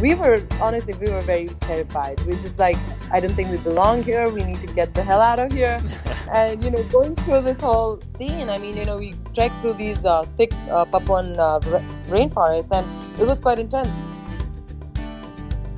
we 0.00 0.14
were 0.14 0.42
honestly 0.60 0.94
we 0.94 1.10
were 1.10 1.22
very 1.22 1.48
terrified. 1.60 2.20
We 2.22 2.36
just 2.36 2.58
like 2.58 2.76
I 3.10 3.20
don't 3.20 3.34
think 3.34 3.50
we 3.50 3.58
belong 3.58 4.02
here. 4.02 4.28
We 4.28 4.44
need 4.44 4.60
to 4.66 4.74
get 4.74 4.94
the 4.94 5.02
hell 5.02 5.20
out 5.20 5.38
of 5.38 5.52
here. 5.52 5.80
and 6.32 6.62
you 6.62 6.70
know, 6.70 6.82
going 6.84 7.16
through 7.16 7.42
this 7.42 7.60
whole 7.60 8.00
scene, 8.16 8.48
I 8.48 8.58
mean, 8.58 8.76
you 8.76 8.84
know, 8.84 8.98
we 8.98 9.14
trekked 9.34 9.60
through 9.60 9.74
these 9.74 10.04
uh, 10.04 10.24
thick 10.36 10.52
uh, 10.70 10.84
Papuan 10.84 11.36
uh, 11.38 11.60
rainforests, 12.08 12.70
and 12.70 12.86
it 13.20 13.26
was 13.26 13.40
quite 13.40 13.58
intense. 13.58 13.88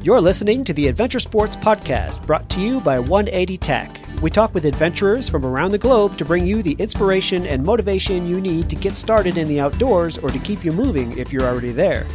You're 0.02 0.20
listening 0.20 0.64
to 0.64 0.72
the 0.72 0.88
Adventure 0.88 1.20
Sports 1.20 1.56
Podcast, 1.56 2.26
brought 2.26 2.48
to 2.50 2.60
you 2.60 2.80
by 2.80 2.98
180 2.98 3.58
Tech. 3.58 4.00
We 4.22 4.30
talk 4.30 4.54
with 4.54 4.64
adventurers 4.64 5.28
from 5.28 5.44
around 5.44 5.72
the 5.72 5.78
globe 5.78 6.16
to 6.16 6.24
bring 6.24 6.46
you 6.46 6.62
the 6.62 6.72
inspiration 6.72 7.46
and 7.46 7.62
motivation 7.62 8.26
you 8.26 8.40
need 8.40 8.70
to 8.70 8.76
get 8.76 8.96
started 8.96 9.36
in 9.36 9.46
the 9.46 9.60
outdoors 9.60 10.16
or 10.16 10.30
to 10.30 10.38
keep 10.38 10.64
you 10.64 10.72
moving 10.72 11.16
if 11.18 11.32
you're 11.32 11.42
already 11.42 11.72
there. 11.72 12.06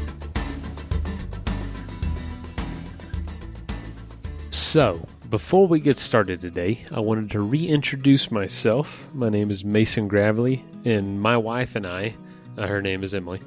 So, 4.75 5.07
before 5.29 5.70
we 5.70 5.79
get 5.79 5.97
started 5.97 6.41
today, 6.41 6.84
I 6.91 6.99
wanted 6.99 7.31
to 7.31 7.39
reintroduce 7.39 8.29
myself. 8.29 9.07
My 9.13 9.29
name 9.29 9.49
is 9.49 9.63
Mason 9.63 10.09
Gravely, 10.09 10.65
and 10.84 11.21
my 11.21 11.38
wife 11.38 11.77
and 11.77 11.88
I, 11.88 12.13
uh, 12.57 12.67
her 12.67 12.81
name 12.81 13.01
is 13.01 13.15
Emily, 13.15 13.41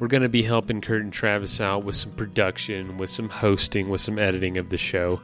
we're 0.00 0.08
going 0.08 0.24
to 0.24 0.28
be 0.28 0.42
helping 0.42 0.80
Kurt 0.80 1.02
and 1.02 1.12
Travis 1.12 1.60
out 1.60 1.84
with 1.84 1.94
some 1.94 2.10
production, 2.10 2.98
with 2.98 3.08
some 3.08 3.28
hosting, 3.28 3.88
with 3.88 4.00
some 4.00 4.18
editing 4.18 4.58
of 4.58 4.70
the 4.70 4.76
show. 4.76 5.20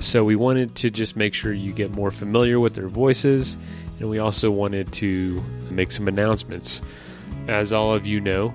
So 0.00 0.24
we 0.24 0.34
wanted 0.34 0.74
to 0.74 0.90
just 0.90 1.14
make 1.14 1.34
sure 1.34 1.52
you 1.52 1.72
get 1.72 1.92
more 1.92 2.10
familiar 2.10 2.58
with 2.58 2.74
their 2.74 2.88
voices, 2.88 3.56
and 4.00 4.10
we 4.10 4.18
also 4.18 4.50
wanted 4.50 4.92
to 4.94 5.40
make 5.70 5.92
some 5.92 6.08
announcements. 6.08 6.82
As 7.46 7.72
all 7.72 7.94
of 7.94 8.08
you 8.08 8.18
know, 8.18 8.52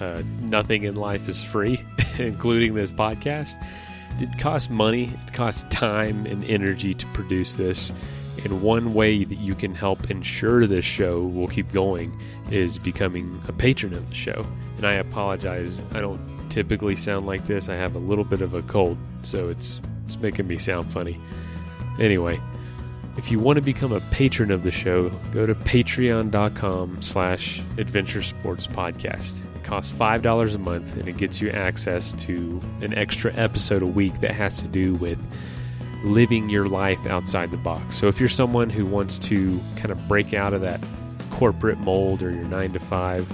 uh, 0.00 0.22
nothing 0.40 0.84
in 0.84 0.96
life 0.96 1.28
is 1.28 1.44
free, 1.44 1.84
including 2.18 2.72
this 2.72 2.94
podcast. 2.94 3.62
It 4.20 4.38
costs 4.38 4.70
money, 4.70 5.12
it 5.26 5.32
costs 5.32 5.64
time 5.70 6.26
and 6.26 6.44
energy 6.44 6.94
to 6.94 7.06
produce 7.08 7.54
this. 7.54 7.92
And 8.44 8.62
one 8.62 8.94
way 8.94 9.24
that 9.24 9.38
you 9.38 9.54
can 9.54 9.74
help 9.74 10.10
ensure 10.10 10.66
this 10.66 10.84
show 10.84 11.22
will 11.22 11.48
keep 11.48 11.72
going 11.72 12.18
is 12.50 12.78
becoming 12.78 13.40
a 13.48 13.52
patron 13.52 13.92
of 13.92 14.08
the 14.08 14.14
show. 14.14 14.46
And 14.76 14.86
I 14.86 14.94
apologize, 14.94 15.80
I 15.92 16.00
don't 16.00 16.20
typically 16.50 16.96
sound 16.96 17.26
like 17.26 17.46
this. 17.46 17.68
I 17.68 17.74
have 17.74 17.94
a 17.94 17.98
little 17.98 18.24
bit 18.24 18.40
of 18.40 18.54
a 18.54 18.62
cold, 18.62 18.98
so 19.22 19.48
it's 19.48 19.80
it's 20.06 20.16
making 20.18 20.46
me 20.46 20.56
sound 20.56 20.92
funny. 20.92 21.20
Anyway, 21.98 22.40
if 23.16 23.30
you 23.30 23.40
want 23.40 23.56
to 23.56 23.62
become 23.62 23.92
a 23.92 24.00
patron 24.12 24.50
of 24.50 24.62
the 24.62 24.70
show, 24.70 25.08
go 25.32 25.46
to 25.46 25.54
patreon.com 25.54 27.02
slash 27.02 27.60
adventure 27.78 28.22
sports 28.22 28.66
podcast. 28.66 29.32
Costs 29.66 29.92
$5 29.92 30.54
a 30.54 30.58
month 30.58 30.96
and 30.96 31.08
it 31.08 31.16
gets 31.16 31.40
you 31.40 31.50
access 31.50 32.12
to 32.12 32.60
an 32.82 32.94
extra 32.94 33.34
episode 33.34 33.82
a 33.82 33.86
week 33.86 34.20
that 34.20 34.30
has 34.30 34.62
to 34.62 34.68
do 34.68 34.94
with 34.94 35.18
living 36.04 36.48
your 36.48 36.68
life 36.68 37.04
outside 37.06 37.50
the 37.50 37.56
box. 37.56 37.98
So 37.98 38.06
if 38.06 38.20
you're 38.20 38.28
someone 38.28 38.70
who 38.70 38.86
wants 38.86 39.18
to 39.18 39.58
kind 39.74 39.90
of 39.90 40.08
break 40.08 40.32
out 40.32 40.54
of 40.54 40.60
that 40.60 40.80
corporate 41.30 41.78
mold 41.78 42.22
or 42.22 42.30
your 42.30 42.44
nine 42.44 42.72
to 42.74 42.78
five 42.78 43.28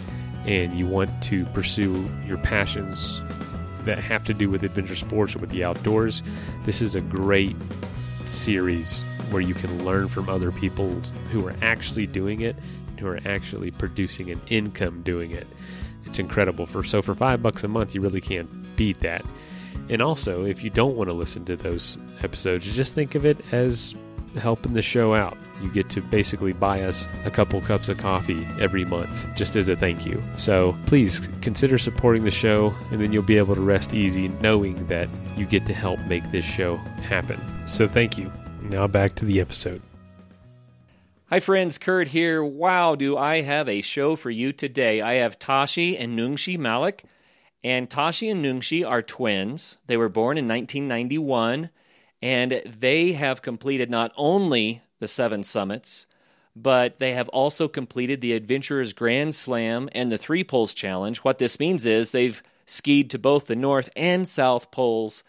and 0.47 0.77
you 0.79 0.87
want 0.87 1.23
to 1.25 1.45
pursue 1.47 2.09
your 2.27 2.39
passions 2.39 3.21
that 3.85 3.99
have 3.99 4.25
to 4.25 4.33
do 4.33 4.49
with 4.49 4.63
adventure 4.63 4.97
sports 4.97 5.37
or 5.37 5.39
with 5.39 5.51
the 5.51 5.63
outdoors, 5.63 6.23
this 6.65 6.81
is 6.81 6.95
a 6.95 7.03
great 7.03 7.57
series 8.25 8.99
where 9.31 9.43
you 9.43 9.55
can 9.55 9.85
learn 9.85 10.09
from 10.09 10.31
other 10.31 10.51
people 10.51 10.91
who 11.31 11.47
are 11.47 11.55
actually 11.61 12.07
doing 12.07 12.41
it, 12.41 12.57
who 12.99 13.07
are 13.07 13.21
actually 13.27 13.71
producing 13.71 14.31
an 14.31 14.41
income 14.49 15.03
doing 15.03 15.31
it. 15.31 15.47
It's 16.05 16.19
incredible. 16.19 16.67
For 16.67 16.83
so 16.85 17.03
for 17.03 17.15
five 17.15 17.43
bucks 17.43 17.65
a 17.65 17.69
month, 17.69 17.95
you 17.95 18.01
really 18.01 18.21
can't 18.21 18.49
beat 18.77 19.01
that. 19.01 19.25
And 19.89 20.03
also, 20.03 20.45
if 20.45 20.63
you 20.63 20.71
don't 20.71 20.97
want 20.97 21.09
to 21.09 21.15
listen 21.15 21.45
to 21.47 21.57
those 21.57 21.99
episodes, 22.23 22.67
just 22.67 22.95
think 22.95 23.15
of 23.15 23.25
it 23.25 23.39
as 23.53 23.95
helping 24.39 24.75
the 24.75 24.83
show 24.83 25.15
out. 25.15 25.37
You 25.63 25.71
get 25.71 25.91
to 25.91 26.01
basically 26.01 26.53
buy 26.53 26.83
us 26.83 27.09
a 27.25 27.31
couple 27.31 27.61
cups 27.61 27.89
of 27.89 27.99
coffee 27.99 28.47
every 28.59 28.85
month 28.85 29.27
just 29.37 29.57
as 29.57 29.69
a 29.69 29.77
thank 29.77 30.07
you. 30.07 30.23
So 30.37 30.77
please 30.87 31.29
consider 31.41 31.79
supporting 31.79 32.25
the 32.25 32.31
show, 32.31 32.75
and 32.91 33.01
then 33.01 33.13
you'll 33.13 33.23
be 33.23 33.39
able 33.39 33.55
to 33.55 33.61
rest 33.61 33.95
easy 33.95 34.29
knowing 34.29 34.87
that 34.87 35.09
you 35.37 35.47
get 35.47 35.67
to 35.67 35.75
help 35.75 36.01
make 36.07 36.31
this 36.33 36.45
show 36.45 36.77
happen. 36.77 37.41
So 37.67 37.87
thank 37.87 38.19
you. 38.19 38.33
Now 38.63 38.87
back 38.87 39.15
to 39.17 39.25
the 39.25 39.41
episode. 39.41 39.83
Hi, 41.33 41.41
friends. 41.41 41.79
Kurt 41.79 42.09
here. 42.09 42.45
Wow, 42.45 42.95
do 42.95 43.17
I 43.17 43.41
have 43.41 43.67
a 43.67 43.81
show 43.81 44.17
for 44.17 44.29
you 44.29 44.53
today? 44.53 45.01
I 45.01 45.15
have 45.15 45.39
Tashi 45.39 45.97
and 45.97 46.15
Nungshi 46.15 46.59
Malik. 46.59 47.05
And 47.65 47.89
Tashi 47.89 48.29
and 48.29 48.45
Nungshi 48.45 48.87
are 48.87 49.01
twins. 49.01 49.79
They 49.87 49.97
were 49.97 50.11
born 50.11 50.37
in 50.37 50.47
1991, 50.47 51.71
and 52.21 52.63
they 52.67 53.13
have 53.13 53.41
completed 53.41 53.89
not 53.89 54.13
only 54.15 54.83
the 55.01 55.09
seven 55.09 55.43
summits, 55.43 56.07
but 56.55 56.99
they 56.99 57.15
have 57.15 57.31
also 57.31 57.67
completed 57.67 58.21
the 58.21 58.35
Adventurers 58.35 58.93
Grand 58.93 59.35
Slam 59.35 59.89
and 59.93 60.13
the 60.13 60.19
Three 60.19 60.45
Poles 60.45 60.75
Challenge. 60.75 61.17
What 61.21 61.39
this 61.39 61.59
means 61.59 61.87
is 61.87 62.11
they've 62.11 62.43
skied 62.67 63.09
to 63.09 63.19
both 63.19 63.47
the 63.47 63.57
North 63.57 63.89
and 63.97 64.29
South 64.29 64.71
Poles, 64.71 65.25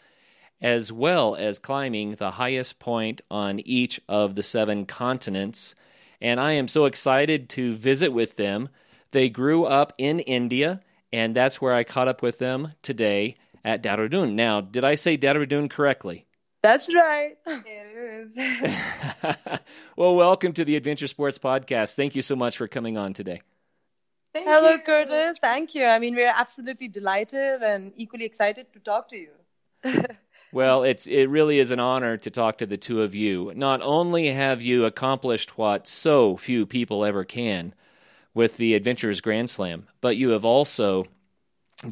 as 0.61 0.91
well 0.91 1.33
as 1.37 1.59
climbing 1.59 2.15
the 2.15 2.31
highest 2.31 2.77
point 2.77 3.21
on 3.31 3.61
each 3.61 4.01
of 4.09 4.35
the 4.35 4.43
seven 4.43 4.85
continents. 4.85 5.75
And 6.23 6.39
I 6.39 6.53
am 6.53 6.69
so 6.69 6.85
excited 6.85 7.49
to 7.49 7.75
visit 7.75 8.13
with 8.13 8.37
them. 8.37 8.69
They 9.11 9.29
grew 9.29 9.65
up 9.65 9.91
in 9.97 10.19
India 10.21 10.79
and 11.11 11.35
that's 11.35 11.61
where 11.61 11.73
I 11.73 11.83
caught 11.83 12.07
up 12.07 12.23
with 12.23 12.39
them 12.39 12.73
today 12.81 13.35
at 13.63 13.83
Dehradun. 13.83 14.33
Now, 14.33 14.61
did 14.61 14.85
I 14.85 14.95
say 14.95 15.17
Dehradun 15.17 15.69
correctly? 15.69 16.25
That's 16.63 16.93
right. 16.95 17.37
It 17.45 17.65
is. 17.97 18.37
well, 19.97 20.15
welcome 20.15 20.53
to 20.53 20.63
the 20.63 20.77
Adventure 20.77 21.07
Sports 21.07 21.37
Podcast. 21.37 21.95
Thank 21.95 22.15
you 22.15 22.21
so 22.21 22.37
much 22.37 22.57
for 22.57 22.69
coming 22.69 22.97
on 22.97 23.13
today. 23.13 23.41
Thank 24.33 24.47
Hello, 24.47 24.71
you. 24.71 24.79
Curtis. 24.79 25.37
Thank 25.39 25.75
you. 25.75 25.85
I 25.85 25.99
mean, 25.99 26.15
we're 26.15 26.33
absolutely 26.33 26.87
delighted 26.87 27.61
and 27.61 27.91
equally 27.97 28.25
excited 28.25 28.71
to 28.73 28.79
talk 28.79 29.09
to 29.09 29.17
you. 29.17 29.31
well, 30.53 30.83
it's 30.83 31.07
it 31.07 31.29
really 31.29 31.59
is 31.59 31.71
an 31.71 31.79
honor 31.79 32.15
to 32.17 32.29
talk 32.29 32.59
to 32.59 32.65
the 32.65 32.77
two 32.77 33.01
of 33.01 33.15
you. 33.15 33.51
Not 33.55 33.81
only 33.81 34.27
have 34.27 34.61
you 34.61 34.85
accomplished 34.85 35.57
what 35.57 35.87
so 35.87 36.37
few 36.37 36.65
people 36.65 37.03
ever 37.03 37.23
can, 37.23 37.73
with 38.33 38.57
the 38.57 38.73
Adventurers 38.73 39.21
Grand 39.21 39.49
Slam, 39.49 39.87
but 40.01 40.17
you 40.17 40.29
have 40.29 40.45
also 40.45 41.05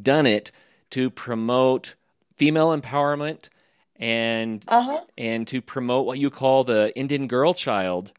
done 0.01 0.25
it 0.25 0.51
to 0.91 1.09
promote 1.09 1.95
female 2.37 2.75
empowerment 2.75 3.49
and 3.97 4.63
uh-huh. 4.67 5.01
and 5.17 5.47
to 5.47 5.61
promote 5.61 6.05
what 6.05 6.19
you 6.19 6.29
call 6.29 6.63
the 6.63 6.95
Indian 6.97 7.27
girl 7.27 7.53
child. 7.53 8.11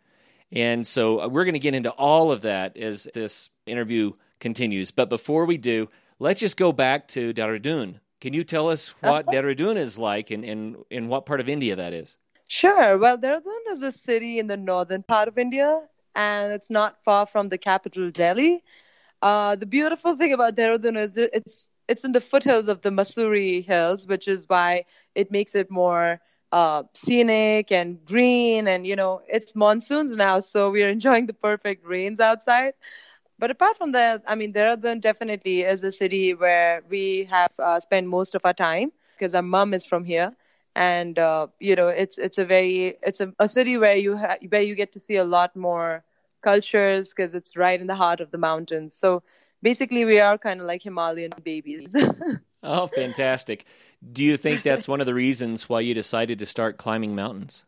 And 0.50 0.86
so 0.86 1.20
uh, 1.20 1.28
we're 1.28 1.44
going 1.44 1.54
to 1.54 1.60
get 1.60 1.74
into 1.74 1.90
all 1.90 2.30
of 2.30 2.42
that 2.42 2.76
as 2.76 3.08
this 3.14 3.50
interview 3.66 4.12
continues. 4.38 4.90
But 4.90 5.08
before 5.08 5.46
we 5.46 5.56
do, 5.56 5.88
let's 6.18 6.40
just 6.40 6.56
go 6.56 6.72
back 6.72 7.08
to 7.08 7.32
Dehradun. 7.32 7.96
Can 8.22 8.34
you 8.34 8.44
tell 8.44 8.68
us 8.70 8.90
what 9.00 9.26
uh-huh. 9.26 9.32
Dehradun 9.32 9.76
is 9.76 9.98
like 9.98 10.30
and, 10.30 10.44
and 10.44 10.76
in 10.90 11.08
what 11.08 11.26
part 11.26 11.40
of 11.40 11.48
India 11.48 11.74
that 11.74 11.92
is? 11.92 12.16
Sure. 12.48 12.96
Well, 12.96 13.18
Dehradun 13.18 13.70
is 13.70 13.82
a 13.82 13.90
city 13.90 14.38
in 14.38 14.46
the 14.46 14.56
northern 14.56 15.02
part 15.02 15.26
of 15.26 15.38
India 15.38 15.82
and 16.14 16.52
it's 16.52 16.70
not 16.70 17.02
far 17.02 17.26
from 17.26 17.48
the 17.48 17.58
capital, 17.58 18.12
Delhi. 18.12 18.62
Uh, 19.20 19.56
the 19.56 19.66
beautiful 19.66 20.14
thing 20.14 20.32
about 20.32 20.54
Dehradun 20.54 20.96
is 20.96 21.18
it's 21.18 21.72
it's 21.88 22.04
in 22.04 22.12
the 22.12 22.20
foothills 22.20 22.68
of 22.68 22.80
the 22.82 22.90
Mussoorie 22.90 23.64
Hills, 23.64 24.06
which 24.06 24.28
is 24.28 24.44
why 24.46 24.84
it 25.16 25.32
makes 25.32 25.56
it 25.56 25.68
more 25.68 26.20
uh, 26.52 26.84
scenic 26.94 27.72
and 27.72 28.04
green. 28.04 28.68
And 28.68 28.86
you 28.86 28.94
know, 28.94 29.20
it's 29.26 29.56
monsoons 29.56 30.14
now, 30.14 30.38
so 30.38 30.70
we 30.70 30.84
are 30.84 30.88
enjoying 30.88 31.26
the 31.26 31.34
perfect 31.34 31.84
rains 31.84 32.20
outside. 32.20 32.74
But 33.42 33.50
apart 33.50 33.76
from 33.76 33.90
that, 33.90 34.22
I 34.28 34.36
mean, 34.36 34.52
Dehradun 34.52 35.00
definitely 35.00 35.62
is 35.62 35.82
a 35.82 35.90
city 35.90 36.32
where 36.32 36.84
we 36.88 37.24
have 37.28 37.50
uh, 37.58 37.80
spent 37.80 38.06
most 38.06 38.36
of 38.36 38.42
our 38.44 38.54
time 38.54 38.92
because 39.18 39.34
our 39.34 39.42
mom 39.42 39.74
is 39.74 39.84
from 39.84 40.04
here. 40.04 40.32
And 40.76 41.18
uh, 41.18 41.48
you 41.58 41.74
know 41.74 41.88
it's 41.88 42.18
it's 42.18 42.38
a 42.38 42.44
very 42.44 42.98
it's 43.02 43.20
a, 43.20 43.32
a 43.40 43.48
city 43.48 43.78
where 43.78 43.96
you 43.96 44.16
ha- 44.16 44.36
where 44.48 44.62
you 44.62 44.76
get 44.76 44.92
to 44.92 45.00
see 45.00 45.16
a 45.16 45.24
lot 45.24 45.56
more 45.56 46.04
cultures 46.40 47.12
because 47.12 47.34
it's 47.34 47.56
right 47.56 47.80
in 47.80 47.88
the 47.88 47.96
heart 47.96 48.20
of 48.20 48.30
the 48.30 48.38
mountains. 48.38 48.94
So 48.94 49.24
basically 49.60 50.04
we 50.04 50.20
are 50.20 50.38
kind 50.38 50.60
of 50.60 50.68
like 50.68 50.84
himalayan 50.84 51.32
babies. 51.42 51.96
Oh 52.62 52.86
fantastic. 52.86 53.64
Do 54.12 54.24
you 54.24 54.36
think 54.36 54.62
that's 54.62 54.86
one 54.86 55.00
of 55.00 55.06
the 55.06 55.14
reasons 55.14 55.68
why 55.68 55.80
you 55.80 55.94
decided 55.94 56.38
to 56.38 56.46
start 56.46 56.76
climbing 56.76 57.16
mountains? 57.16 57.64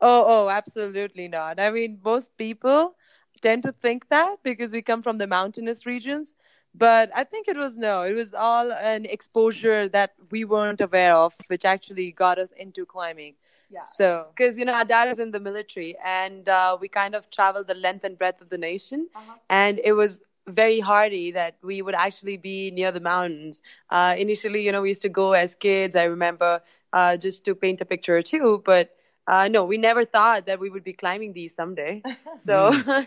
Oh 0.00 0.24
oh 0.26 0.48
absolutely 0.48 1.28
not. 1.28 1.60
I 1.60 1.70
mean 1.70 2.00
most 2.02 2.38
people 2.38 2.94
tend 3.40 3.62
to 3.64 3.72
think 3.72 4.08
that 4.08 4.42
because 4.42 4.72
we 4.72 4.82
come 4.82 5.02
from 5.02 5.18
the 5.18 5.26
mountainous 5.26 5.86
regions 5.86 6.34
but 6.74 7.10
I 7.14 7.24
think 7.24 7.48
it 7.48 7.56
was 7.56 7.78
no, 7.78 8.02
it 8.02 8.12
was 8.14 8.34
all 8.34 8.72
an 8.72 9.04
exposure 9.06 9.88
that 9.88 10.14
we 10.30 10.44
weren't 10.44 10.80
aware 10.80 11.14
of, 11.14 11.34
which 11.48 11.64
actually 11.64 12.12
got 12.12 12.38
us 12.38 12.52
into 12.52 12.86
climbing. 12.86 13.34
Yeah. 13.70 13.80
So, 13.80 14.26
because 14.34 14.56
you 14.58 14.64
know, 14.64 14.72
our 14.72 14.84
dad 14.84 15.08
is 15.08 15.18
in 15.18 15.30
the 15.30 15.40
military, 15.40 15.96
and 16.04 16.48
uh, 16.48 16.76
we 16.80 16.88
kind 16.88 17.14
of 17.14 17.30
traveled 17.30 17.66
the 17.66 17.74
length 17.74 18.04
and 18.04 18.16
breadth 18.16 18.40
of 18.40 18.48
the 18.48 18.58
nation, 18.58 19.08
uh-huh. 19.14 19.34
and 19.50 19.80
it 19.82 19.92
was 19.92 20.20
very 20.46 20.80
hardy 20.80 21.32
that 21.32 21.56
we 21.62 21.82
would 21.82 21.94
actually 21.94 22.36
be 22.36 22.70
near 22.70 22.92
the 22.92 23.00
mountains. 23.00 23.60
Uh, 23.90 24.14
initially, 24.16 24.64
you 24.64 24.72
know, 24.72 24.82
we 24.82 24.88
used 24.88 25.02
to 25.02 25.10
go 25.10 25.32
as 25.32 25.54
kids. 25.54 25.96
I 25.96 26.04
remember 26.04 26.62
uh, 26.92 27.16
just 27.16 27.44
to 27.46 27.54
paint 27.54 27.80
a 27.80 27.84
picture 27.84 28.16
or 28.16 28.22
two, 28.22 28.62
but 28.64 28.94
uh, 29.28 29.46
no, 29.46 29.66
we 29.66 29.76
never 29.76 30.06
thought 30.06 30.46
that 30.46 30.58
we 30.58 30.70
would 30.70 30.82
be 30.82 30.94
climbing 30.94 31.32
these 31.34 31.54
someday. 31.54 32.02
So 32.38 32.70
I 32.86 33.06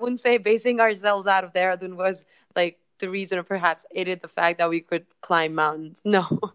wouldn't 0.00 0.20
say 0.20 0.38
basing 0.38 0.80
ourselves 0.80 1.26
out 1.26 1.42
of 1.44 1.52
Dehradun 1.52 1.96
was 1.96 2.24
like 2.54 2.78
the 2.98 3.10
reason, 3.10 3.38
or 3.38 3.42
perhaps 3.42 3.84
aided 3.94 4.22
the 4.22 4.28
fact 4.28 4.58
that 4.58 4.70
we 4.70 4.80
could 4.80 5.06
climb 5.20 5.54
mountains. 5.54 6.00
No. 6.04 6.26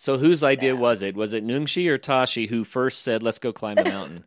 So 0.00 0.16
whose 0.16 0.44
idea 0.44 0.76
was 0.76 1.02
it? 1.02 1.16
Was 1.16 1.32
it 1.32 1.44
Nungshi 1.44 1.88
or 1.88 1.98
Tashi 1.98 2.46
who 2.46 2.62
first 2.62 3.02
said, 3.02 3.20
"Let's 3.20 3.40
go 3.40 3.52
climb 3.52 3.74
the 3.74 3.84
mountain"? 3.84 4.22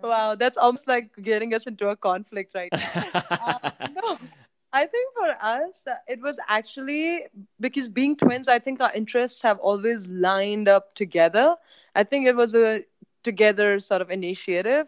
Wow, 0.00 0.34
that's 0.34 0.56
almost 0.56 0.88
like 0.88 1.14
getting 1.16 1.52
us 1.52 1.66
into 1.66 1.88
a 1.88 1.96
conflict 1.96 2.54
right 2.54 2.72
now. 2.72 3.20
Uh, 3.30 3.70
no, 3.94 4.18
I 4.72 4.86
think 4.86 5.14
for 5.14 5.36
us, 5.40 5.84
uh, 5.86 5.94
it 6.06 6.20
was 6.20 6.38
actually 6.48 7.26
because 7.60 7.88
being 7.88 8.16
twins, 8.16 8.48
I 8.48 8.58
think 8.58 8.80
our 8.80 8.92
interests 8.94 9.42
have 9.42 9.58
always 9.58 10.06
lined 10.08 10.68
up 10.68 10.94
together. 10.94 11.56
I 11.96 12.04
think 12.04 12.26
it 12.26 12.36
was 12.36 12.54
a 12.54 12.84
together 13.24 13.80
sort 13.80 14.02
of 14.02 14.10
initiative, 14.10 14.86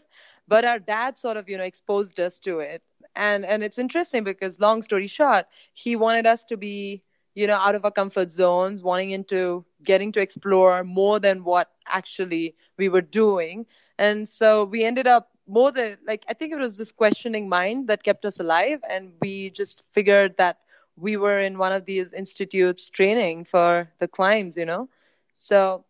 but 0.49 0.65
our 0.65 0.79
dad 0.79 1.19
sort 1.19 1.37
of, 1.37 1.49
you 1.49 1.59
know, 1.59 1.65
exposed 1.65 2.21
us 2.21 2.41
to 2.41 2.61
it. 2.61 2.83
And 3.17 3.45
and 3.45 3.63
it's 3.65 3.79
interesting 3.79 4.25
because 4.25 4.61
long 4.61 4.83
story 4.83 5.09
short, 5.09 5.47
he 5.73 5.97
wanted 5.97 6.27
us 6.27 6.45
to 6.45 6.57
be, 6.57 7.03
you 7.35 7.47
know, 7.47 7.57
out 7.57 7.75
of 7.75 7.85
our 7.85 7.91
comfort 7.93 8.31
zones, 8.31 8.83
wanting 8.83 9.11
into 9.11 9.65
getting 9.83 10.13
to 10.13 10.21
explore 10.21 10.85
more 10.85 11.21
than 11.21 11.45
what 11.45 11.71
actually 11.87 12.57
we 12.79 12.89
were 12.89 13.03
doing. 13.03 13.67
And 13.99 14.29
so 14.29 14.65
we 14.65 14.85
ended 14.85 15.07
up 15.07 15.31
more 15.47 15.73
than 15.73 15.99
like 16.07 16.25
I 16.29 16.35
think 16.35 16.53
it 16.53 16.59
was 16.59 16.77
this 16.77 16.93
questioning 16.93 17.49
mind 17.49 17.89
that 17.89 18.03
kept 18.05 18.25
us 18.25 18.41
alive, 18.41 18.81
and 18.89 19.13
we 19.21 19.51
just 19.51 19.83
figured 19.93 20.37
that 20.39 20.59
we 20.97 21.17
were 21.17 21.39
in 21.41 21.59
one 21.59 21.73
of 21.73 21.85
these 21.87 22.13
institutes 22.13 22.91
training 22.91 23.45
for 23.45 23.91
the 23.99 24.09
climbs, 24.09 24.57
you 24.57 24.67
know. 24.67 24.89
So 25.35 25.85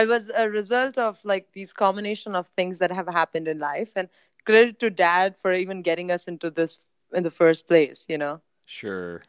it 0.00 0.08
was 0.08 0.30
a 0.36 0.48
result 0.48 0.98
of 0.98 1.18
like 1.24 1.52
these 1.52 1.72
combination 1.72 2.34
of 2.34 2.48
things 2.56 2.78
that 2.80 2.90
have 2.92 3.08
happened 3.08 3.48
in 3.48 3.58
life, 3.58 3.92
and 3.96 4.08
credit 4.44 4.78
to 4.80 4.90
dad 4.90 5.38
for 5.38 5.52
even 5.52 5.82
getting 5.82 6.10
us 6.10 6.26
into 6.28 6.50
this 6.50 6.80
in 7.12 7.22
the 7.22 7.30
first 7.30 7.68
place, 7.68 8.06
you 8.08 8.18
know. 8.18 8.40
Sure. 8.66 9.22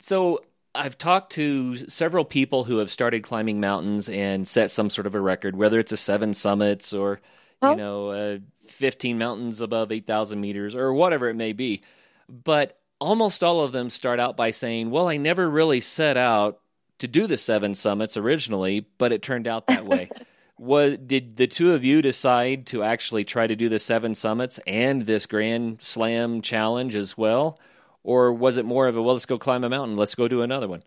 So 0.00 0.44
I've 0.74 0.98
talked 0.98 1.32
to 1.32 1.88
several 1.88 2.24
people 2.24 2.64
who 2.64 2.78
have 2.78 2.90
started 2.90 3.22
climbing 3.22 3.60
mountains 3.60 4.08
and 4.08 4.46
set 4.46 4.70
some 4.70 4.90
sort 4.90 5.06
of 5.06 5.14
a 5.14 5.20
record, 5.20 5.56
whether 5.56 5.78
it's 5.78 5.92
a 5.92 5.96
seven 5.96 6.34
summits 6.34 6.92
or 6.92 7.20
Huh? 7.62 7.70
you 7.70 7.76
know, 7.76 8.08
uh, 8.08 8.38
15 8.68 9.18
mountains 9.18 9.60
above 9.60 9.92
8,000 9.92 10.40
meters 10.40 10.74
or 10.74 10.94
whatever 10.94 11.28
it 11.28 11.34
may 11.34 11.52
be. 11.52 11.82
But 12.28 12.78
almost 13.00 13.44
all 13.44 13.60
of 13.60 13.72
them 13.72 13.90
start 13.90 14.18
out 14.18 14.36
by 14.36 14.50
saying, 14.50 14.90
Well, 14.90 15.08
I 15.08 15.16
never 15.18 15.48
really 15.48 15.80
set 15.80 16.16
out 16.16 16.59
to 17.00 17.08
do 17.08 17.26
the 17.26 17.36
seven 17.36 17.74
summits 17.74 18.16
originally, 18.16 18.86
but 18.98 19.12
it 19.12 19.22
turned 19.22 19.46
out 19.46 19.66
that 19.66 19.84
way. 19.84 20.08
Was, 20.58 20.98
did 20.98 21.36
the 21.36 21.46
two 21.46 21.72
of 21.72 21.84
you 21.84 22.02
decide 22.02 22.66
to 22.66 22.82
actually 22.82 23.24
try 23.24 23.46
to 23.46 23.56
do 23.56 23.70
the 23.70 23.78
seven 23.78 24.14
summits 24.14 24.60
and 24.66 25.06
this 25.06 25.24
Grand 25.24 25.80
Slam 25.80 26.42
challenge 26.42 26.94
as 26.94 27.16
well? 27.16 27.58
Or 28.02 28.30
was 28.34 28.58
it 28.58 28.66
more 28.66 28.86
of 28.86 28.94
a, 28.94 29.00
well, 29.00 29.14
let's 29.14 29.24
go 29.24 29.38
climb 29.38 29.64
a 29.64 29.70
mountain, 29.70 29.96
let's 29.96 30.14
go 30.14 30.28
do 30.28 30.42
another 30.42 30.68
one? 30.68 30.82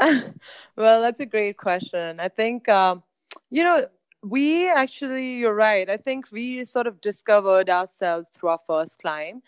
well, 0.00 1.00
that's 1.00 1.20
a 1.20 1.26
great 1.26 1.58
question. 1.58 2.18
I 2.18 2.26
think, 2.26 2.68
um, 2.68 3.04
you 3.50 3.62
know, 3.62 3.86
we 4.24 4.68
actually, 4.68 5.34
you're 5.34 5.54
right. 5.54 5.88
I 5.88 5.96
think 5.96 6.32
we 6.32 6.64
sort 6.64 6.88
of 6.88 7.00
discovered 7.00 7.70
ourselves 7.70 8.30
through 8.30 8.48
our 8.48 8.60
first 8.66 9.00
climb. 9.00 9.42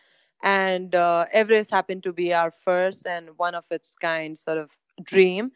And 0.45 0.95
uh, 0.95 1.27
Everest 1.33 1.73
happened 1.73 2.05
to 2.05 2.13
be 2.13 2.33
our 2.35 2.53
first 2.53 3.05
and 3.05 3.31
one 3.37 3.57
of 3.57 3.65
its 3.73 3.97
kind 3.97 4.39
sort 4.39 4.59
of 4.59 4.71
dream. 5.03 5.53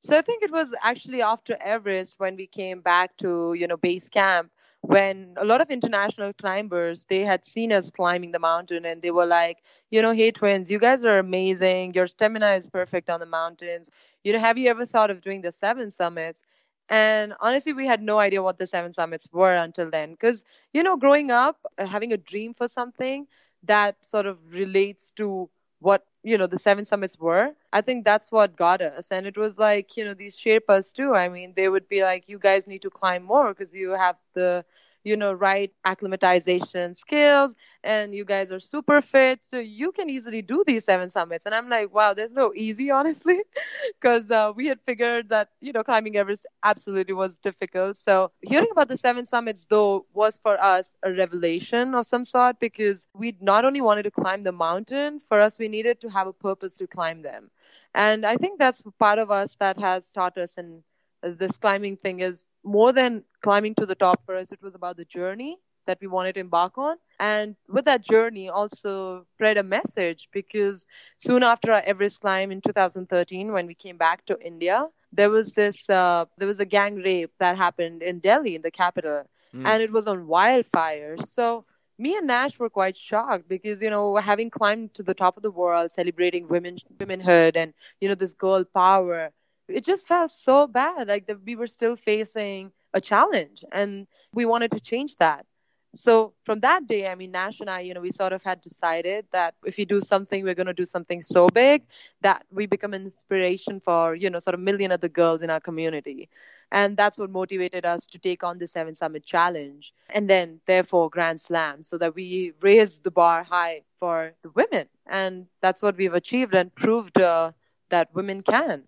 So 0.00 0.18
I 0.18 0.22
think 0.22 0.42
it 0.42 0.50
was 0.50 0.74
actually 0.82 1.22
after 1.22 1.56
Everest 1.60 2.18
when 2.18 2.36
we 2.36 2.46
came 2.46 2.80
back 2.80 3.16
to, 3.18 3.54
you 3.54 3.66
know, 3.66 3.76
base 3.76 4.08
camp 4.08 4.50
when 4.82 5.34
a 5.36 5.44
lot 5.44 5.60
of 5.60 5.70
international 5.70 6.32
climbers 6.32 7.04
they 7.08 7.20
had 7.20 7.44
seen 7.46 7.72
us 7.72 7.90
climbing 7.90 8.32
the 8.32 8.38
mountain 8.38 8.84
and 8.84 9.02
they 9.02 9.10
were 9.10 9.26
like 9.26 9.58
you 9.90 10.00
know 10.02 10.12
hey 10.12 10.30
twins 10.30 10.70
you 10.70 10.78
guys 10.78 11.04
are 11.04 11.18
amazing. 11.18 11.94
Your 11.94 12.06
stamina 12.06 12.50
is 12.52 12.68
perfect 12.68 13.10
on 13.10 13.20
the 13.20 13.26
mountains. 13.26 13.90
You 14.24 14.32
know 14.32 14.38
have 14.38 14.58
you 14.58 14.68
ever 14.70 14.86
thought 14.86 15.10
of 15.10 15.20
doing 15.20 15.42
the 15.42 15.52
seven 15.52 15.90
summits? 15.90 16.42
And 16.88 17.34
honestly 17.40 17.72
we 17.72 17.86
had 17.86 18.02
no 18.02 18.18
idea 18.18 18.42
what 18.42 18.58
the 18.58 18.66
seven 18.66 18.92
summits 18.92 19.26
were 19.32 19.54
until 19.54 19.90
then 19.90 20.12
because 20.12 20.44
you 20.72 20.82
know 20.82 20.96
growing 20.96 21.30
up 21.30 21.58
uh, 21.78 21.86
having 21.86 22.12
a 22.12 22.16
dream 22.16 22.54
for 22.54 22.68
something 22.68 23.26
that 23.64 24.04
sort 24.04 24.26
of 24.26 24.38
relates 24.52 25.12
to 25.12 25.50
what 25.80 26.04
you 26.22 26.38
know 26.38 26.46
the 26.46 26.58
seven 26.58 26.86
summits 26.86 27.18
were. 27.18 27.52
I 27.72 27.82
think 27.82 28.04
that's 28.04 28.30
what 28.32 28.56
got 28.56 28.82
us. 28.82 29.10
And 29.12 29.26
it 29.26 29.36
was 29.36 29.58
like 29.58 29.96
you 29.96 30.04
know 30.04 30.14
these 30.14 30.36
sherpas 30.38 30.92
too. 30.94 31.14
I 31.14 31.28
mean 31.28 31.54
they 31.56 31.68
would 31.68 31.88
be 31.88 32.02
like 32.02 32.28
you 32.28 32.38
guys 32.38 32.66
need 32.68 32.82
to 32.82 32.90
climb 32.90 33.24
more 33.24 33.48
because 33.50 33.74
you 33.74 33.90
have 33.90 34.16
the 34.34 34.64
you 35.04 35.16
know 35.16 35.32
right 35.32 35.72
acclimatization 35.84 36.94
skills 36.94 37.54
and 37.82 38.14
you 38.14 38.24
guys 38.24 38.52
are 38.52 38.60
super 38.60 39.00
fit 39.00 39.40
so 39.44 39.58
you 39.58 39.92
can 39.92 40.08
easily 40.10 40.42
do 40.42 40.62
these 40.66 40.84
seven 40.84 41.10
summits. 41.10 41.46
And 41.46 41.54
i'm 41.54 41.68
like 41.68 41.92
wow 41.92 42.14
there's 42.14 42.32
no 42.34 42.52
easy 42.54 42.90
honestly 42.90 43.40
because 44.00 44.30
uh, 44.30 44.52
we 44.54 44.66
had 44.66 44.80
figured 44.80 45.28
that 45.30 45.48
you 45.60 45.72
know 45.72 45.82
climbing 45.82 46.16
everest 46.16 46.46
absolutely 46.64 47.14
was 47.14 47.38
difficult. 47.38 47.96
So 47.96 48.32
hearing 48.42 48.68
about 48.72 48.88
the 48.88 48.96
seven 48.96 49.24
summits 49.24 49.66
though 49.68 50.06
was 50.12 50.38
for 50.38 50.60
us 50.62 50.96
a 51.02 51.12
revelation 51.12 51.94
of 51.94 52.06
some 52.06 52.24
sort 52.24 52.58
because 52.60 53.06
we 53.14 53.36
not 53.40 53.64
only 53.64 53.80
wanted 53.80 54.04
to 54.04 54.10
climb 54.10 54.42
the 54.42 54.52
mountain 54.52 55.20
for 55.28 55.40
us 55.40 55.58
we 55.58 55.68
needed 55.68 56.00
to 56.00 56.08
have 56.08 56.26
a 56.26 56.32
purpose 56.32 56.76
to 56.78 56.86
climb 56.86 57.22
them. 57.22 57.50
And 57.94 58.24
i 58.26 58.36
think 58.36 58.58
that's 58.58 58.82
part 58.98 59.18
of 59.18 59.30
us 59.30 59.56
that 59.60 59.78
has 59.78 60.10
taught 60.12 60.36
us 60.38 60.56
and 60.58 60.82
this 61.22 61.56
climbing 61.58 61.96
thing 61.96 62.20
is 62.20 62.46
more 62.64 62.92
than 62.92 63.24
climbing 63.42 63.74
to 63.76 63.86
the 63.86 63.94
top 63.94 64.24
for 64.24 64.36
us. 64.36 64.52
It 64.52 64.62
was 64.62 64.74
about 64.74 64.96
the 64.96 65.04
journey 65.04 65.58
that 65.86 65.98
we 66.00 66.06
wanted 66.06 66.34
to 66.34 66.40
embark 66.40 66.78
on. 66.78 66.96
And 67.18 67.56
with 67.68 67.84
that 67.86 68.02
journey 68.02 68.48
also 68.48 69.26
spread 69.34 69.56
a 69.56 69.62
message 69.62 70.28
because 70.32 70.86
soon 71.18 71.42
after 71.42 71.72
our 71.72 71.82
everest 71.84 72.20
climb 72.20 72.50
in 72.50 72.60
2013 72.60 73.52
when 73.52 73.66
we 73.66 73.74
came 73.74 73.96
back 73.96 74.24
to 74.26 74.38
india 74.40 74.86
there 75.12 75.30
was 75.30 75.52
this 75.52 75.88
uh, 75.88 76.24
there 76.38 76.48
was 76.48 76.60
a 76.60 76.64
gang 76.64 76.96
rape 76.96 77.32
that 77.38 77.56
happened 77.56 78.02
in 78.02 78.18
delhi 78.20 78.54
in 78.54 78.62
the 78.62 78.70
capital. 78.70 79.24
Mm. 79.54 79.66
and 79.66 79.82
it 79.82 79.92
was 79.92 80.06
on 80.06 80.26
wildfires 80.26 81.26
so 81.26 81.64
me 81.98 82.16
and 82.16 82.26
nash 82.26 82.58
were 82.58 82.68
quite 82.70 82.96
shocked 82.96 83.48
because 83.48 83.82
you 83.82 83.90
know 83.90 84.16
having 84.16 84.50
climbed 84.50 84.94
to 84.94 85.02
the 85.02 85.14
top 85.14 85.36
of 85.36 85.42
the 85.42 85.50
world 85.50 85.90
celebrating 85.92 86.48
women 86.48 86.76
womanhood 87.00 87.56
and 87.56 87.72
you 88.00 88.08
know 88.08 88.14
this 88.14 88.32
girl 88.34 88.64
power 88.64 89.30
it 89.70 89.84
just 89.84 90.08
felt 90.08 90.30
so 90.30 90.66
bad 90.66 91.08
like 91.08 91.26
that 91.26 91.42
we 91.44 91.56
were 91.56 91.66
still 91.66 91.96
facing 91.96 92.72
a 92.94 93.00
challenge 93.00 93.64
and 93.72 94.06
we 94.32 94.44
wanted 94.44 94.72
to 94.72 94.80
change 94.80 95.16
that. 95.16 95.46
So 95.94 96.34
from 96.44 96.60
that 96.60 96.86
day 96.86 97.08
i 97.08 97.16
mean 97.16 97.32
nash 97.32 97.60
and 97.60 97.68
i 97.68 97.80
you 97.80 97.94
know 97.94 98.00
we 98.00 98.12
sort 98.12 98.32
of 98.32 98.44
had 98.44 98.60
decided 98.60 99.26
that 99.32 99.54
if 99.64 99.76
we 99.76 99.84
do 99.84 100.00
something 100.00 100.44
we're 100.44 100.54
going 100.54 100.68
to 100.68 100.72
do 100.72 100.86
something 100.86 101.20
so 101.20 101.48
big 101.48 101.82
that 102.20 102.46
we 102.52 102.66
become 102.66 102.94
an 102.94 103.02
inspiration 103.02 103.80
for 103.80 104.14
you 104.14 104.30
know 104.30 104.38
sort 104.38 104.54
of 104.54 104.60
million 104.60 104.92
other 104.92 105.08
girls 105.08 105.42
in 105.42 105.50
our 105.50 105.60
community. 105.60 106.28
And 106.72 106.96
that's 106.96 107.18
what 107.18 107.30
motivated 107.30 107.84
us 107.84 108.06
to 108.06 108.18
take 108.20 108.44
on 108.44 108.58
the 108.58 108.68
seven 108.68 108.94
summit 108.94 109.24
challenge 109.24 109.92
and 110.08 110.30
then 110.30 110.60
therefore 110.66 111.10
grand 111.10 111.40
slam 111.40 111.82
so 111.82 111.98
that 111.98 112.14
we 112.14 112.52
raised 112.60 113.02
the 113.02 113.10
bar 113.10 113.42
high 113.42 113.82
for 113.98 114.34
the 114.42 114.50
women. 114.50 114.86
And 115.08 115.46
that's 115.60 115.82
what 115.82 115.96
we've 115.96 116.14
achieved 116.14 116.54
and 116.54 116.72
proved 116.72 117.20
uh, 117.20 117.50
that 117.88 118.14
women 118.14 118.42
can 118.42 118.84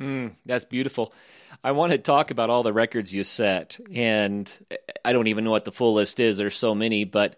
Mm, 0.00 0.32
that's 0.44 0.64
beautiful. 0.64 1.12
I 1.64 1.72
want 1.72 1.92
to 1.92 1.98
talk 1.98 2.30
about 2.30 2.50
all 2.50 2.62
the 2.62 2.72
records 2.72 3.14
you 3.14 3.24
set, 3.24 3.78
and 3.94 4.50
I 5.04 5.12
don't 5.12 5.26
even 5.28 5.44
know 5.44 5.50
what 5.50 5.64
the 5.64 5.72
full 5.72 5.94
list 5.94 6.20
is. 6.20 6.36
There's 6.36 6.56
so 6.56 6.74
many, 6.74 7.04
but 7.04 7.36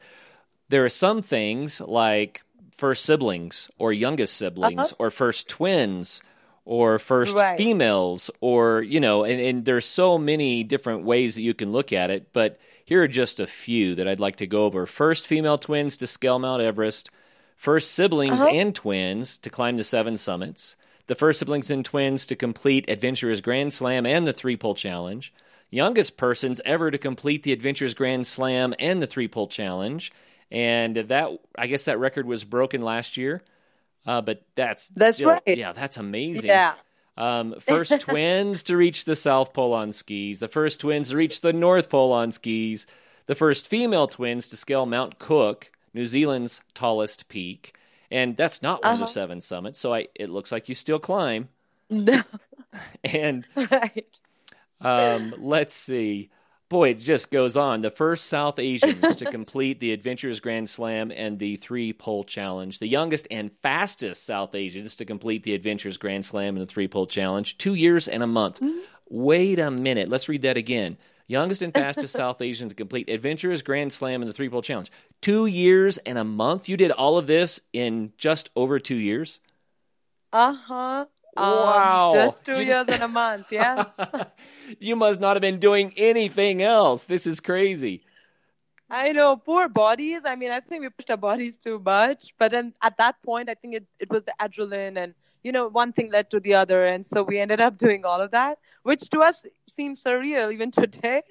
there 0.69 0.85
are 0.85 0.88
some 0.88 1.23
things 1.23 1.81
like 1.81 2.43
first 2.77 3.05
siblings, 3.05 3.69
or 3.79 3.93
youngest 3.93 4.37
siblings, 4.37 4.79
Uh-huh. 4.81 4.95
or 4.99 5.11
first 5.11 5.49
twins, 5.49 6.21
or 6.65 6.99
first 6.99 7.35
Right. 7.35 7.57
females, 7.57 8.31
or 8.41 8.83
you 8.83 9.00
know, 9.00 9.25
and, 9.25 9.41
and 9.41 9.65
there's 9.65 9.85
so 9.87 10.19
many 10.19 10.65
different 10.65 11.05
ways 11.05 11.35
that 11.37 11.43
you 11.43 11.55
can 11.55 11.71
look 11.73 11.93
at 11.93 12.11
it. 12.11 12.33
But 12.33 12.59
here 12.85 13.03
are 13.03 13.09
just 13.09 13.38
a 13.41 13.47
few 13.47 13.95
that 13.97 14.09
I'd 14.09 14.21
like 14.21 14.37
to 14.37 14.47
go 14.47 14.65
over. 14.65 14.85
First 14.87 15.27
female 15.27 15.59
twins 15.59 15.97
to 15.99 16.07
scale 16.07 16.38
Mount 16.38 16.62
Everest. 16.62 17.11
First 17.57 17.93
siblings 17.93 18.41
Uh-huh. 18.43 18.50
and 18.55 18.75
twins 18.75 19.38
to 19.38 19.50
climb 19.50 19.77
the 19.77 19.85
seven 19.85 20.17
summits 20.17 20.77
the 21.09 21.15
first 21.15 21.41
siblings 21.41 21.71
and 21.71 21.85
twins 21.85 22.27
to 22.27 22.37
complete 22.37 22.88
Adventurers 22.88 23.41
Grand 23.41 23.73
Slam 23.73 24.07
and 24.07 24.27
the 24.27 24.33
Three 24.33 24.57
Pole 24.57 24.75
Challenge, 24.75 25.33
youngest 25.71 26.17
persons 26.17 26.61
ever 26.65 26.91
to 26.91 26.99
complete 26.99 27.43
the 27.43 27.53
Adventurers 27.53 27.95
Grand 27.95 28.27
Slam 28.27 28.75
and 28.79 29.03
the 29.03 29.07
Three 29.07 29.27
Pole 29.27 29.49
Challenge, 29.49 30.12
and 30.50 30.97
that 30.97 31.31
I 31.57 31.67
guess 31.67 31.85
that 31.87 31.99
record 31.99 32.27
was 32.27 32.45
broken 32.45 32.83
last 32.83 33.17
year, 33.17 33.43
uh, 34.07 34.21
but 34.21 34.43
that's 34.55 34.88
That's 34.88 35.19
still, 35.19 35.31
right. 35.31 35.43
Yeah, 35.47 35.73
that's 35.73 35.97
amazing. 35.97 36.49
yeah. 36.49 36.75
Um, 37.17 37.57
first 37.61 38.00
twins 38.00 38.62
to 38.65 38.77
reach 38.77 39.05
the 39.05 39.17
South 39.17 39.53
Pole 39.53 39.75
on 39.75 39.93
skis, 39.93 40.41
the 40.41 40.49
first 40.49 40.81
twins 40.81 41.11
to 41.11 41.17
reach 41.17 41.41
the 41.41 41.53
North 41.53 41.88
Pole 41.91 42.12
on 42.12 42.31
skis, 42.33 42.87
the 43.27 43.35
first 43.35 43.67
female 43.67 44.07
twins 44.07 44.47
to 44.49 44.57
scale 44.57 44.87
Mount 44.87 45.19
Cook, 45.19 45.71
New 45.93 46.07
Zealand's 46.07 46.61
tallest 46.75 47.29
peak, 47.29 47.75
and 48.11 48.37
that's 48.37 48.62
not 48.62 48.83
one 48.83 48.95
of 48.95 48.99
the 48.99 49.05
Uh-huh. 49.05 49.12
seven 49.12 49.41
summits. 49.41 49.79
So 49.79 49.95
I, 49.95 50.09
it 50.15 50.31
looks 50.31 50.53
like 50.53 50.69
you 50.69 50.75
still 50.75 50.99
climb. 50.99 51.49
No, 51.91 52.23
And 53.05 53.47
right. 53.57 54.19
um, 54.81 55.35
let's 55.38 55.75
see. 55.75 56.31
Boy, 56.69 56.91
it 56.91 56.99
just 56.99 57.31
goes 57.31 57.57
on. 57.57 57.81
The 57.81 57.91
first 57.91 58.27
South 58.27 58.59
Asians 58.59 59.17
to 59.17 59.25
complete 59.31 59.81
the 59.81 59.93
Adventures 59.93 60.38
Grand 60.38 60.69
Slam 60.69 61.11
and 61.11 61.38
the 61.38 61.57
three 61.57 61.95
pole 61.95 62.25
challenge. 62.25 62.79
The 62.79 62.87
youngest 62.88 63.27
and 63.31 63.50
fastest 63.62 64.27
South 64.27 64.55
Asians 64.55 64.95
to 64.97 65.07
complete 65.07 65.45
the 65.45 65.55
Adventures 65.55 65.97
Grand 65.97 66.27
Slam 66.27 66.57
and 66.57 66.62
the 66.69 66.71
three 66.71 66.87
pole 66.88 67.07
challenge. 67.07 67.57
Two 67.57 67.73
years 67.75 68.07
and 68.07 68.23
a 68.23 68.27
month. 68.27 68.61
Wait 69.09 69.59
a 69.59 69.71
minute. 69.71 70.11
Let's 70.11 70.29
read 70.29 70.43
that 70.43 70.59
again. 70.59 70.99
Youngest 71.29 71.63
and 71.63 71.73
fastest 71.73 72.15
South 72.17 72.41
Asian 72.41 72.69
to 72.69 72.75
complete 72.75 73.09
Adventurous 73.09 73.63
Grand 73.63 73.93
Slam 73.93 74.23
and 74.23 74.29
the 74.29 74.33
three 74.33 74.49
pole 74.49 74.63
challenge. 74.63 74.91
Two 75.21 75.47
years 75.47 75.99
and 75.99 76.19
a 76.19 76.25
month. 76.25 76.69
You 76.69 76.77
did 76.77 76.91
all 76.91 77.17
of 77.19 77.27
this 77.27 77.61
in 77.73 78.13
just 78.19 78.51
over 78.57 78.81
two 78.81 78.97
years. 78.97 79.39
Uh 80.33 80.55
huh. 80.55 81.07
Wow. 81.37 82.13
just 82.15 82.45
two 82.45 82.61
years 82.63 82.89
and 82.89 83.03
a 83.03 83.09
month. 83.09 83.47
Yes. 83.51 83.97
you 84.81 84.97
must 84.97 85.21
not 85.21 85.37
have 85.37 85.41
been 85.41 85.61
doing 85.61 85.93
anything 85.97 86.63
else. 86.63 87.05
This 87.05 87.27
is 87.27 87.41
crazy. 87.41 88.03
I 88.91 89.13
know, 89.13 89.37
poor 89.37 89.69
bodies. 89.69 90.23
I 90.25 90.35
mean, 90.35 90.51
I 90.51 90.61
think 90.61 90.83
we 90.83 90.89
pushed 90.89 91.11
our 91.11 91.17
bodies 91.17 91.59
too 91.59 91.81
much. 91.85 92.35
But 92.39 92.53
then 92.53 92.73
at 92.83 92.97
that 92.97 93.23
point, 93.23 93.51
I 93.51 93.55
think 93.55 93.75
it, 93.75 93.87
it 94.01 94.11
was 94.11 94.25
the 94.25 94.33
adrenaline 94.41 94.97
and, 94.97 95.15
you 95.42 95.52
know, 95.52 95.68
one 95.68 95.92
thing 95.92 96.11
led 96.11 96.30
to 96.30 96.40
the 96.40 96.54
other. 96.54 96.85
And 96.85 97.04
so 97.04 97.23
we 97.23 97.38
ended 97.38 97.61
up 97.61 97.78
doing 97.78 98.04
all 98.04 98.21
of 98.21 98.30
that, 98.33 98.59
which 98.83 99.09
to 99.11 99.21
us 99.21 99.45
seems 99.68 100.02
surreal 100.02 100.52
even 100.52 100.71
today. 100.83 101.23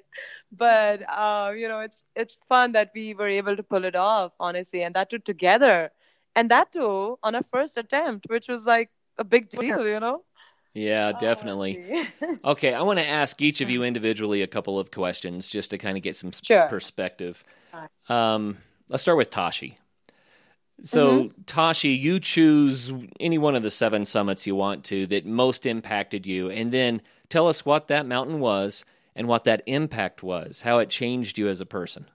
But, 0.52 1.02
uh, 1.10 1.54
you 1.56 1.68
know, 1.68 1.80
it's, 1.80 2.04
it's 2.16 2.40
fun 2.48 2.72
that 2.74 2.92
we 2.96 3.14
were 3.14 3.28
able 3.28 3.56
to 3.56 3.64
pull 3.64 3.86
it 3.86 3.96
off, 3.96 4.34
honestly, 4.40 4.84
and 4.84 4.96
that 4.96 5.10
too 5.10 5.20
together. 5.20 5.92
And 6.36 6.52
that 6.52 6.72
too 6.72 7.18
on 7.24 7.36
a 7.36 7.44
first 7.44 7.78
attempt, 7.78 8.28
which 8.30 8.48
was 8.48 8.66
like 8.66 8.90
a 9.18 9.24
big 9.24 9.50
deal, 9.60 9.88
you 9.88 10.00
know? 10.00 10.24
Yeah, 10.74 11.12
definitely. 11.14 12.06
Okay, 12.46 12.74
I 12.74 12.82
want 12.84 13.00
to 13.00 13.06
ask 13.06 13.42
each 13.42 13.62
of 13.62 13.70
you 13.70 13.84
individually 13.84 14.42
a 14.42 14.48
couple 14.48 14.80
of 14.80 14.92
questions 14.92 15.48
just 15.48 15.72
to 15.72 15.78
kind 15.78 15.98
of 15.98 16.04
get 16.04 16.16
some 16.16 16.32
Sure. 16.44 16.68
perspective. 16.70 17.44
Um, 18.08 18.60
let's 18.88 19.02
start 19.02 19.18
with 19.18 19.30
Tashi. 19.30 19.80
So, 20.80 21.32
Tashi, 21.46 21.90
you 21.90 22.20
choose 22.20 22.94
any 23.20 23.38
one 23.38 23.56
of 23.56 23.64
the 23.64 23.72
seven 23.72 24.06
summits 24.06 24.46
you 24.46 24.56
want 24.56 24.84
to 24.86 25.08
that 25.08 25.26
most 25.26 25.66
impacted 25.66 26.28
you, 26.28 26.50
and 26.50 26.72
then 26.72 27.02
tell 27.30 27.48
us 27.48 27.66
what 27.66 27.88
that 27.88 28.06
mountain 28.06 28.40
was 28.40 28.86
and 29.16 29.28
what 29.28 29.44
that 29.46 29.64
impact 29.66 30.22
was, 30.22 30.62
how 30.62 30.78
it 30.78 30.90
changed 30.90 31.38
you 31.38 31.50
as 31.50 31.60
a 31.60 31.66
person. 31.66 32.06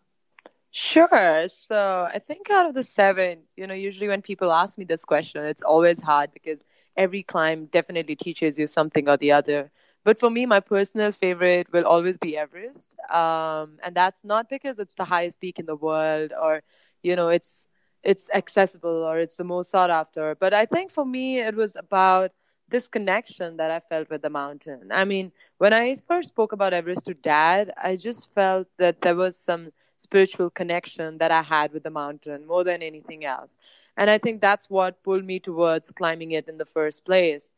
Sure. 0.70 1.48
So 1.48 2.08
I 2.12 2.18
think 2.18 2.48
out 2.50 2.66
of 2.66 2.74
the 2.74 2.84
seven, 2.84 3.40
you 3.56 3.66
know, 3.66 3.74
usually 3.74 4.08
when 4.08 4.22
people 4.22 4.52
ask 4.52 4.78
me 4.78 4.84
this 4.84 5.04
question, 5.04 5.44
it's 5.44 5.62
always 5.62 6.00
hard 6.00 6.32
because 6.32 6.64
every 6.96 7.22
climb 7.22 7.66
definitely 7.66 8.16
teaches 8.16 8.58
you 8.58 8.66
something 8.66 9.08
or 9.08 9.16
the 9.18 9.32
other. 9.32 9.70
But 10.04 10.18
for 10.18 10.30
me, 10.30 10.46
my 10.46 10.60
personal 10.60 11.12
favorite 11.12 11.70
will 11.72 11.84
always 11.84 12.16
be 12.16 12.36
Everest. 12.38 12.96
Um, 13.10 13.78
and 13.84 13.94
that's 13.94 14.24
not 14.24 14.48
because 14.48 14.78
it's 14.78 14.94
the 14.94 15.04
highest 15.04 15.40
peak 15.40 15.58
in 15.58 15.66
the 15.66 15.76
world 15.76 16.32
or, 16.40 16.62
you 17.02 17.16
know, 17.16 17.28
it's 17.28 17.68
it's 18.02 18.28
accessible 18.32 19.04
or 19.04 19.18
it's 19.18 19.36
the 19.36 19.44
most 19.44 19.70
sought 19.70 19.90
after. 19.90 20.34
But 20.34 20.54
I 20.54 20.66
think 20.66 20.90
for 20.90 21.04
me, 21.04 21.40
it 21.40 21.54
was 21.54 21.76
about 21.76 22.32
this 22.68 22.88
connection 22.88 23.56
that 23.58 23.70
I 23.70 23.80
felt 23.80 24.10
with 24.10 24.22
the 24.22 24.30
mountain. 24.30 24.88
I 24.92 25.04
mean, 25.04 25.32
when 25.58 25.72
I 25.72 25.96
first 26.08 26.28
spoke 26.28 26.52
about 26.52 26.72
Everest 26.72 27.06
to 27.06 27.14
dad, 27.14 27.72
I 27.76 27.96
just 27.96 28.32
felt 28.34 28.68
that 28.78 29.00
there 29.02 29.16
was 29.16 29.36
some 29.36 29.72
spiritual 29.98 30.50
connection 30.50 31.18
that 31.18 31.30
I 31.30 31.42
had 31.42 31.72
with 31.72 31.82
the 31.84 31.90
mountain 31.90 32.46
more 32.46 32.64
than 32.64 32.82
anything 32.82 33.24
else. 33.24 33.56
And 33.96 34.10
I 34.10 34.18
think 34.18 34.40
that's 34.40 34.70
what 34.70 35.02
pulled 35.02 35.24
me 35.24 35.38
towards 35.40 35.90
climbing 35.90 36.32
it 36.32 36.48
in 36.48 36.58
the 36.58 36.66
first 36.66 37.04
place. 37.04 37.52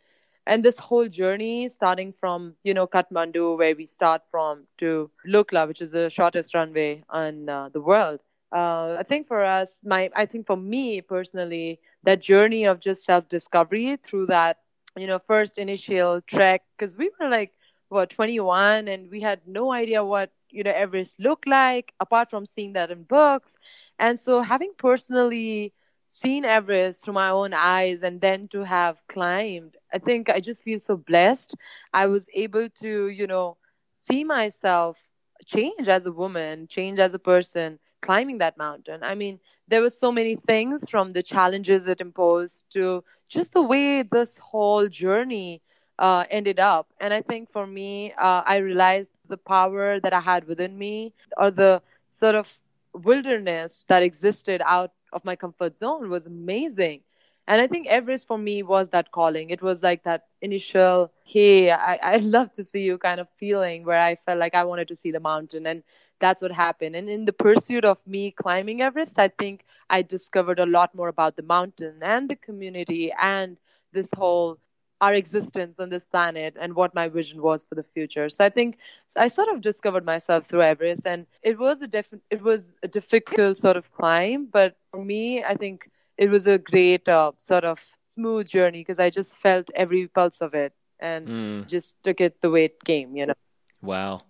And 0.46 0.62
this 0.64 0.78
whole 0.78 1.08
journey, 1.08 1.68
starting 1.68 2.12
from, 2.12 2.56
you 2.62 2.74
know, 2.74 2.86
Kathmandu, 2.86 3.56
where 3.58 3.74
we 3.74 3.86
start 3.86 4.22
from, 4.30 4.66
to 4.78 5.10
Lukla, 5.26 5.66
which 5.66 5.80
is 5.80 5.90
the 5.92 6.10
shortest 6.10 6.54
runway 6.54 7.04
on 7.08 7.48
uh, 7.48 7.68
the 7.70 7.80
world. 7.80 8.20
Uh, 8.54 8.96
I 9.00 9.02
think 9.02 9.26
for 9.28 9.44
us, 9.44 9.82
my, 9.84 10.10
I 10.16 10.26
think 10.26 10.46
for 10.46 10.56
me 10.56 11.02
personally, 11.02 11.80
that 12.04 12.20
journey 12.22 12.64
of 12.66 12.80
just 12.80 13.04
self-discovery 13.04 13.98
through 14.02 14.26
that, 14.26 14.58
you 14.96 15.06
know, 15.08 15.18
first 15.18 15.58
initial 15.58 16.22
trek, 16.22 16.62
because 16.76 16.96
we 16.96 17.10
were 17.20 17.28
like, 17.28 17.52
what, 17.88 18.10
21, 18.10 18.88
and 18.88 19.10
we 19.10 19.20
had 19.20 19.46
no 19.46 19.72
idea 19.72 20.04
what 20.04 20.30
you 20.50 20.62
know 20.64 20.70
Everest 20.72 21.18
looked 21.20 21.46
like 21.46 21.92
apart 22.00 22.30
from 22.30 22.46
seeing 22.46 22.74
that 22.74 22.90
in 22.90 23.02
books. 23.04 23.56
And 23.98 24.20
so 24.20 24.40
having 24.42 24.72
personally 24.78 25.72
seen 26.06 26.44
Everest 26.44 27.04
through 27.04 27.14
my 27.14 27.30
own 27.30 27.52
eyes 27.54 28.02
and 28.02 28.20
then 28.20 28.48
to 28.48 28.62
have 28.64 28.98
climbed, 29.08 29.76
I 29.92 29.98
think 29.98 30.30
I 30.30 30.40
just 30.40 30.62
feel 30.64 30.80
so 30.80 30.96
blessed. 30.96 31.54
I 31.92 32.06
was 32.06 32.28
able 32.34 32.68
to, 32.82 33.08
you 33.08 33.26
know, 33.26 33.56
see 33.94 34.24
myself 34.24 35.02
change 35.46 35.88
as 35.88 36.06
a 36.06 36.12
woman, 36.12 36.68
change 36.68 36.98
as 36.98 37.14
a 37.14 37.18
person 37.18 37.78
climbing 38.04 38.38
that 38.38 38.58
mountain. 38.58 39.02
I 39.02 39.14
mean, 39.14 39.40
there 39.68 39.82
were 39.82 39.90
so 39.90 40.12
many 40.12 40.36
things 40.36 40.88
from 40.90 41.12
the 41.12 41.22
challenges 41.22 41.86
it 41.86 42.00
imposed 42.00 42.64
to 42.72 43.04
just 43.28 43.52
the 43.52 43.62
way 43.62 44.02
this 44.02 44.36
whole 44.38 44.88
journey 44.88 45.62
uh, 45.98 46.24
ended 46.30 46.60
up. 46.60 46.88
And 47.00 47.12
I 47.14 47.22
think 47.22 47.50
for 47.52 47.66
me, 47.66 48.12
uh, 48.12 48.42
I 48.46 48.56
realized 48.58 49.12
the 49.28 49.38
power 49.38 50.00
that 50.00 50.12
I 50.12 50.20
had 50.20 50.46
within 50.46 50.78
me 50.78 51.12
or 51.36 51.50
the 51.50 51.82
sort 52.08 52.34
of 52.36 52.48
wilderness 52.94 53.84
that 53.88 54.02
existed 54.02 54.62
out 54.64 54.92
of 55.12 55.24
my 55.24 55.36
comfort 55.36 55.76
zone 55.76 56.08
was 56.10 56.26
amazing. 56.26 57.02
And 57.46 57.60
I 57.60 57.66
think 57.66 57.86
Everest 57.88 58.26
for 58.26 58.38
me 58.38 58.62
was 58.62 58.90
that 58.90 59.10
calling. 59.12 59.50
It 59.50 59.62
was 59.62 59.82
like 59.82 60.04
that 60.04 60.26
initial, 60.40 61.10
hey, 61.24 61.70
I, 61.70 61.96
I 62.02 62.16
love 62.18 62.52
to 62.54 62.64
see 62.64 62.80
you 62.82 62.98
kind 62.98 63.20
of 63.20 63.28
feeling 63.38 63.84
where 63.84 64.00
I 64.00 64.16
felt 64.16 64.38
like 64.38 64.54
I 64.54 64.64
wanted 64.64 64.88
to 64.88 64.96
see 64.96 65.12
the 65.12 65.20
mountain. 65.20 65.66
And 65.66 65.82
that's 66.20 66.42
what 66.42 66.52
happened. 66.52 66.96
And 66.96 67.08
in 67.08 67.24
the 67.24 67.32
pursuit 67.32 67.84
of 67.84 67.98
me 68.06 68.30
climbing 68.30 68.80
Everest, 68.80 69.18
I 69.18 69.28
think 69.28 69.64
I 69.88 70.02
discovered 70.02 70.58
a 70.58 70.66
lot 70.66 70.94
more 70.94 71.08
about 71.08 71.36
the 71.36 71.42
mountain 71.42 72.00
and 72.02 72.28
the 72.28 72.36
community 72.36 73.12
and 73.20 73.56
this 73.92 74.10
whole 74.16 74.58
our 75.00 75.14
existence 75.14 75.78
on 75.80 75.90
this 75.90 76.06
planet 76.06 76.56
and 76.58 76.74
what 76.74 76.94
my 76.94 77.08
vision 77.08 77.42
was 77.42 77.64
for 77.64 77.74
the 77.74 77.82
future. 77.82 78.28
So 78.30 78.44
I 78.44 78.48
think 78.50 78.76
I 79.16 79.28
sort 79.28 79.48
of 79.48 79.60
discovered 79.60 80.04
myself 80.04 80.46
through 80.46 80.62
Everest, 80.62 81.06
and 81.06 81.26
it 81.42 81.58
was 81.58 81.82
a 81.82 81.86
diff- 81.88 82.14
it 82.30 82.42
was 82.42 82.74
a 82.82 82.88
difficult 82.88 83.58
sort 83.58 83.76
of 83.76 83.90
climb, 83.92 84.46
but 84.46 84.76
for 84.90 85.04
me, 85.04 85.42
I 85.42 85.54
think 85.54 85.88
it 86.16 86.30
was 86.30 86.46
a 86.46 86.58
great 86.58 87.08
uh, 87.08 87.32
sort 87.38 87.64
of 87.64 87.80
smooth 88.00 88.48
journey 88.48 88.80
because 88.80 88.98
I 88.98 89.10
just 89.10 89.36
felt 89.38 89.68
every 89.74 90.06
pulse 90.08 90.40
of 90.40 90.54
it 90.54 90.72
and 91.00 91.30
Mm, 91.30 91.66
just 91.66 91.96
took 92.02 92.20
it 92.20 92.40
the 92.40 92.50
way 92.50 92.64
it 92.64 92.82
came, 92.84 93.16
you 93.16 93.26
know. 93.26 93.34
wow. 93.82 94.22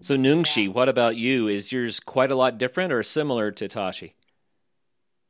So, 0.00 0.16
Nungshi, 0.16 0.72
what 0.72 0.88
about 0.88 1.16
you? 1.16 1.48
Is 1.48 1.72
yours 1.72 2.00
quite 2.00 2.30
a 2.30 2.34
lot 2.34 2.58
different 2.58 2.92
or 2.92 3.02
similar 3.02 3.50
to 3.52 3.68
Tashi? 3.68 4.14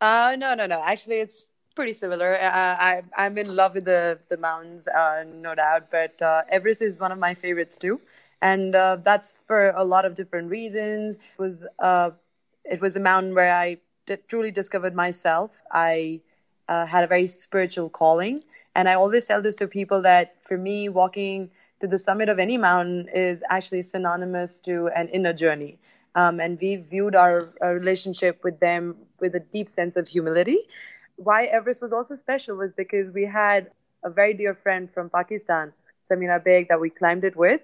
Uh, 0.01 0.37
no, 0.39 0.55
no, 0.55 0.67
no. 0.67 0.83
Actually, 0.85 1.17
it's 1.17 1.49
pretty 1.75 1.93
similar. 1.93 2.35
Uh, 2.41 2.51
I, 2.51 3.03
I'm 3.17 3.39
in 3.39 3.55
love 3.55 3.75
with 3.75 3.85
the 3.85 4.19
the 4.29 4.37
mountains, 4.37 4.89
uh, 4.89 5.25
no 5.27 5.55
doubt. 5.55 5.91
But 5.91 6.21
uh, 6.21 6.43
Everest 6.49 6.83
is 6.83 7.01
one 7.01 7.13
of 7.13 7.19
my 7.19 7.35
favorites 7.35 7.79
too, 7.79 8.01
and 8.41 8.75
uh, 8.75 8.97
that's 9.03 9.35
for 9.47 9.71
a 9.71 9.85
lot 9.85 10.05
of 10.05 10.15
different 10.15 10.51
reasons. 10.51 11.17
It 11.17 11.39
was 11.43 11.65
uh, 11.79 12.11
it 12.65 12.81
was 12.81 12.97
a 12.97 13.01
mountain 13.01 13.35
where 13.35 13.53
I 13.55 13.79
truly 14.29 14.51
discovered 14.51 14.95
myself. 14.95 15.63
I 15.71 16.21
uh, 16.69 16.87
had 16.87 17.05
a 17.05 17.07
very 17.07 17.27
spiritual 17.27 17.89
calling, 17.89 18.43
and 18.75 18.89
I 18.89 18.95
always 18.95 19.27
tell 19.27 19.43
this 19.43 19.57
to 19.57 19.69
people 19.69 20.03
that 20.03 20.35
for 20.43 20.59
me, 20.59 20.89
walking 20.89 21.51
to 21.83 21.89
the 21.89 21.99
summit 21.99 22.31
of 22.31 22.39
any 22.39 22.59
mountain 22.59 23.09
is 23.15 23.43
actually 23.51 23.83
synonymous 23.83 24.59
to 24.61 24.89
an 24.97 25.09
inner 25.09 25.35
journey. 25.35 25.79
Um, 26.15 26.41
and 26.41 26.59
we 26.61 26.77
viewed 26.77 27.17
our, 27.17 27.51
our 27.61 27.75
relationship 27.75 28.45
with 28.45 28.61
them 28.61 28.97
with 29.21 29.35
a 29.35 29.41
deep 29.41 29.71
sense 29.71 29.97
of 29.97 30.09
humility. 30.09 30.59
Why 31.17 31.45
Everest 31.47 31.83
was 31.83 31.93
also 31.93 32.17
special 32.17 32.57
was 32.57 32.73
because 32.73 33.11
we 33.11 33.25
had 33.25 33.71
a 34.05 34.11
very 34.11 34.35
dear 34.35 34.55
friend 34.55 34.91
from 34.93 35.11
Pakistan, 35.11 35.73
Samina 36.11 36.45
Baig, 36.45 36.69
that 36.69 36.81
we 36.81 36.91
climbed 36.91 37.25
it 37.25 37.37
with. 37.37 37.61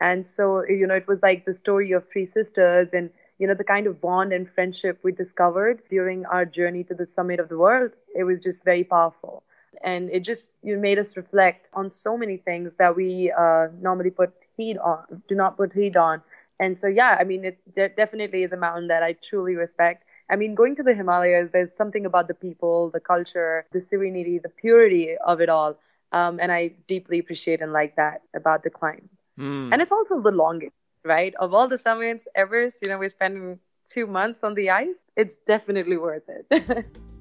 And 0.00 0.26
so, 0.26 0.64
you 0.66 0.86
know, 0.86 0.94
it 0.94 1.08
was 1.08 1.22
like 1.22 1.44
the 1.44 1.54
story 1.54 1.92
of 1.92 2.08
three 2.08 2.26
sisters 2.26 2.90
and, 2.92 3.10
you 3.38 3.46
know, 3.46 3.54
the 3.54 3.64
kind 3.64 3.86
of 3.86 4.00
bond 4.00 4.32
and 4.32 4.50
friendship 4.50 4.98
we 5.02 5.12
discovered 5.12 5.82
during 5.90 6.26
our 6.26 6.44
journey 6.44 6.84
to 6.84 6.94
the 6.94 7.06
summit 7.06 7.40
of 7.40 7.48
the 7.48 7.58
world. 7.58 7.92
It 8.14 8.24
was 8.24 8.40
just 8.40 8.64
very 8.64 8.84
powerful. 8.84 9.44
And 9.82 10.10
it 10.10 10.20
just 10.20 10.48
you 10.62 10.76
made 10.76 10.98
us 10.98 11.16
reflect 11.16 11.68
on 11.72 11.90
so 11.90 12.16
many 12.16 12.36
things 12.36 12.74
that 12.76 12.94
we 12.94 13.32
uh, 13.32 13.68
normally 13.80 14.10
put 14.10 14.32
heed 14.56 14.78
on, 14.78 15.22
do 15.28 15.34
not 15.34 15.56
put 15.56 15.72
heed 15.72 15.96
on. 15.96 16.22
And 16.60 16.76
so, 16.78 16.86
yeah, 16.86 17.16
I 17.18 17.24
mean, 17.24 17.44
it 17.44 17.58
de- 17.74 17.88
definitely 17.88 18.44
is 18.44 18.52
a 18.52 18.56
mountain 18.56 18.88
that 18.88 19.02
I 19.02 19.16
truly 19.28 19.56
respect. 19.56 20.04
I 20.30 20.36
mean, 20.36 20.54
going 20.54 20.76
to 20.76 20.82
the 20.82 20.94
Himalayas, 20.94 21.50
there's 21.52 21.72
something 21.72 22.06
about 22.06 22.28
the 22.28 22.34
people, 22.34 22.90
the 22.90 23.00
culture, 23.00 23.66
the 23.72 23.80
serenity, 23.80 24.38
the 24.38 24.48
purity 24.48 25.16
of 25.26 25.40
it 25.40 25.48
all. 25.48 25.78
Um, 26.12 26.38
and 26.40 26.52
I 26.52 26.72
deeply 26.86 27.18
appreciate 27.18 27.60
and 27.60 27.72
like 27.72 27.96
that 27.96 28.22
about 28.34 28.62
the 28.62 28.70
climb. 28.70 29.08
Mm. 29.38 29.72
And 29.72 29.82
it's 29.82 29.92
also 29.92 30.20
the 30.20 30.30
longest, 30.30 30.74
right? 31.04 31.34
Of 31.36 31.52
all 31.54 31.68
the 31.68 31.78
summits, 31.78 32.26
Everest, 32.34 32.80
you 32.82 32.88
know, 32.88 32.98
we're 32.98 33.08
spending 33.08 33.58
two 33.86 34.06
months 34.06 34.44
on 34.44 34.54
the 34.54 34.70
ice. 34.70 35.04
It's 35.16 35.36
definitely 35.46 35.96
worth 35.96 36.28
it. 36.28 36.86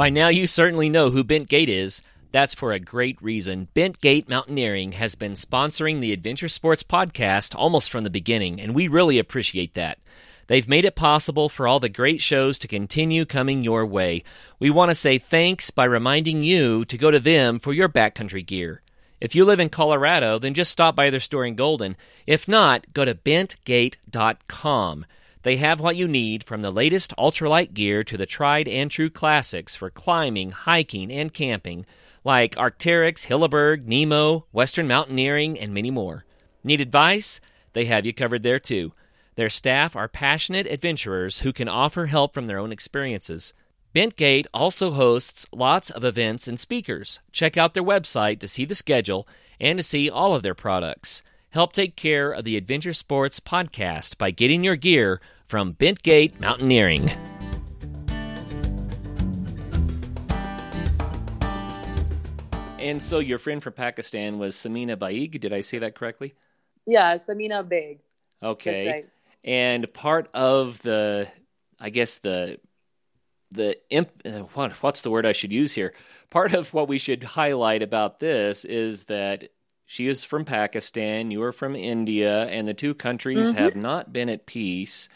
By 0.00 0.08
now, 0.08 0.28
you 0.28 0.46
certainly 0.46 0.88
know 0.88 1.10
who 1.10 1.22
Bent 1.22 1.46
Gate 1.46 1.68
is. 1.68 2.00
That's 2.32 2.54
for 2.54 2.72
a 2.72 2.80
great 2.80 3.20
reason. 3.20 3.68
Bent 3.74 4.00
Gate 4.00 4.30
Mountaineering 4.30 4.92
has 4.92 5.14
been 5.14 5.32
sponsoring 5.34 6.00
the 6.00 6.14
Adventure 6.14 6.48
Sports 6.48 6.82
podcast 6.82 7.54
almost 7.54 7.90
from 7.90 8.04
the 8.04 8.08
beginning, 8.08 8.62
and 8.62 8.74
we 8.74 8.88
really 8.88 9.18
appreciate 9.18 9.74
that. 9.74 9.98
They've 10.46 10.66
made 10.66 10.86
it 10.86 10.96
possible 10.96 11.50
for 11.50 11.68
all 11.68 11.80
the 11.80 11.90
great 11.90 12.22
shows 12.22 12.58
to 12.60 12.66
continue 12.66 13.26
coming 13.26 13.62
your 13.62 13.84
way. 13.84 14.24
We 14.58 14.70
want 14.70 14.90
to 14.90 14.94
say 14.94 15.18
thanks 15.18 15.70
by 15.70 15.84
reminding 15.84 16.44
you 16.44 16.86
to 16.86 16.96
go 16.96 17.10
to 17.10 17.20
them 17.20 17.58
for 17.58 17.74
your 17.74 17.90
backcountry 17.90 18.46
gear. 18.46 18.80
If 19.20 19.34
you 19.34 19.44
live 19.44 19.60
in 19.60 19.68
Colorado, 19.68 20.38
then 20.38 20.54
just 20.54 20.72
stop 20.72 20.96
by 20.96 21.10
their 21.10 21.20
store 21.20 21.44
in 21.44 21.56
Golden. 21.56 21.94
If 22.26 22.48
not, 22.48 22.94
go 22.94 23.04
to 23.04 23.14
bentgate.com. 23.14 25.04
They 25.42 25.56
have 25.56 25.80
what 25.80 25.96
you 25.96 26.06
need 26.06 26.44
from 26.44 26.60
the 26.60 26.70
latest 26.70 27.14
ultralight 27.16 27.72
gear 27.72 28.04
to 28.04 28.16
the 28.16 28.26
tried 28.26 28.68
and 28.68 28.90
true 28.90 29.08
classics 29.08 29.74
for 29.74 29.88
climbing, 29.88 30.50
hiking, 30.50 31.10
and 31.10 31.32
camping, 31.32 31.86
like 32.24 32.54
Arc'teryx, 32.56 33.26
Hilleberg, 33.26 33.86
Nemo, 33.86 34.46
Western 34.52 34.86
Mountaineering, 34.86 35.58
and 35.58 35.72
many 35.72 35.90
more. 35.90 36.26
Need 36.62 36.82
advice? 36.82 37.40
They 37.72 37.86
have 37.86 38.04
you 38.04 38.12
covered 38.12 38.42
there 38.42 38.58
too. 38.58 38.92
Their 39.36 39.48
staff 39.48 39.96
are 39.96 40.08
passionate 40.08 40.66
adventurers 40.66 41.40
who 41.40 41.52
can 41.52 41.68
offer 41.68 42.06
help 42.06 42.34
from 42.34 42.46
their 42.46 42.58
own 42.58 42.72
experiences. 42.72 43.54
Bentgate 43.94 44.46
also 44.52 44.90
hosts 44.90 45.46
lots 45.52 45.88
of 45.88 46.04
events 46.04 46.46
and 46.46 46.60
speakers. 46.60 47.18
Check 47.32 47.56
out 47.56 47.72
their 47.72 47.82
website 47.82 48.38
to 48.40 48.48
see 48.48 48.66
the 48.66 48.74
schedule 48.74 49.26
and 49.58 49.78
to 49.78 49.82
see 49.82 50.10
all 50.10 50.34
of 50.34 50.42
their 50.42 50.54
products. 50.54 51.22
Help 51.52 51.72
take 51.72 51.96
care 51.96 52.30
of 52.30 52.44
the 52.44 52.56
Adventure 52.56 52.92
Sports 52.92 53.40
podcast 53.40 54.16
by 54.18 54.30
getting 54.30 54.62
your 54.62 54.76
gear 54.76 55.20
from 55.46 55.74
Bentgate 55.74 56.38
Mountaineering. 56.40 57.10
And 62.78 63.02
so 63.02 63.18
your 63.18 63.38
friend 63.38 63.60
from 63.60 63.72
Pakistan 63.72 64.38
was 64.38 64.54
Samina 64.54 64.96
Baig. 64.96 65.40
Did 65.40 65.52
I 65.52 65.60
say 65.62 65.80
that 65.80 65.96
correctly? 65.96 66.34
Yeah, 66.86 67.18
Samina 67.18 67.68
Baig. 67.68 67.98
Okay. 68.40 68.86
Right. 68.86 69.08
And 69.42 69.92
part 69.92 70.30
of 70.32 70.80
the, 70.82 71.26
I 71.80 71.90
guess 71.90 72.18
the, 72.18 72.60
the 73.50 73.76
imp, 73.90 74.10
uh, 74.24 74.42
what 74.54 74.70
what's 74.84 75.00
the 75.00 75.10
word 75.10 75.26
I 75.26 75.32
should 75.32 75.50
use 75.50 75.74
here? 75.74 75.94
Part 76.30 76.54
of 76.54 76.72
what 76.72 76.86
we 76.86 76.98
should 76.98 77.24
highlight 77.24 77.82
about 77.82 78.20
this 78.20 78.64
is 78.64 79.06
that 79.06 79.48
she 79.90 80.06
is 80.06 80.22
from 80.22 80.44
Pakistan, 80.44 81.32
you 81.32 81.42
are 81.42 81.50
from 81.52 81.74
India, 81.74 82.44
and 82.46 82.68
the 82.68 82.72
two 82.72 82.94
countries 82.94 83.50
Mhm. 83.50 83.56
have 83.56 83.74
not 83.74 84.12
been 84.12 84.28
at 84.28 84.46
peace. 84.46 85.08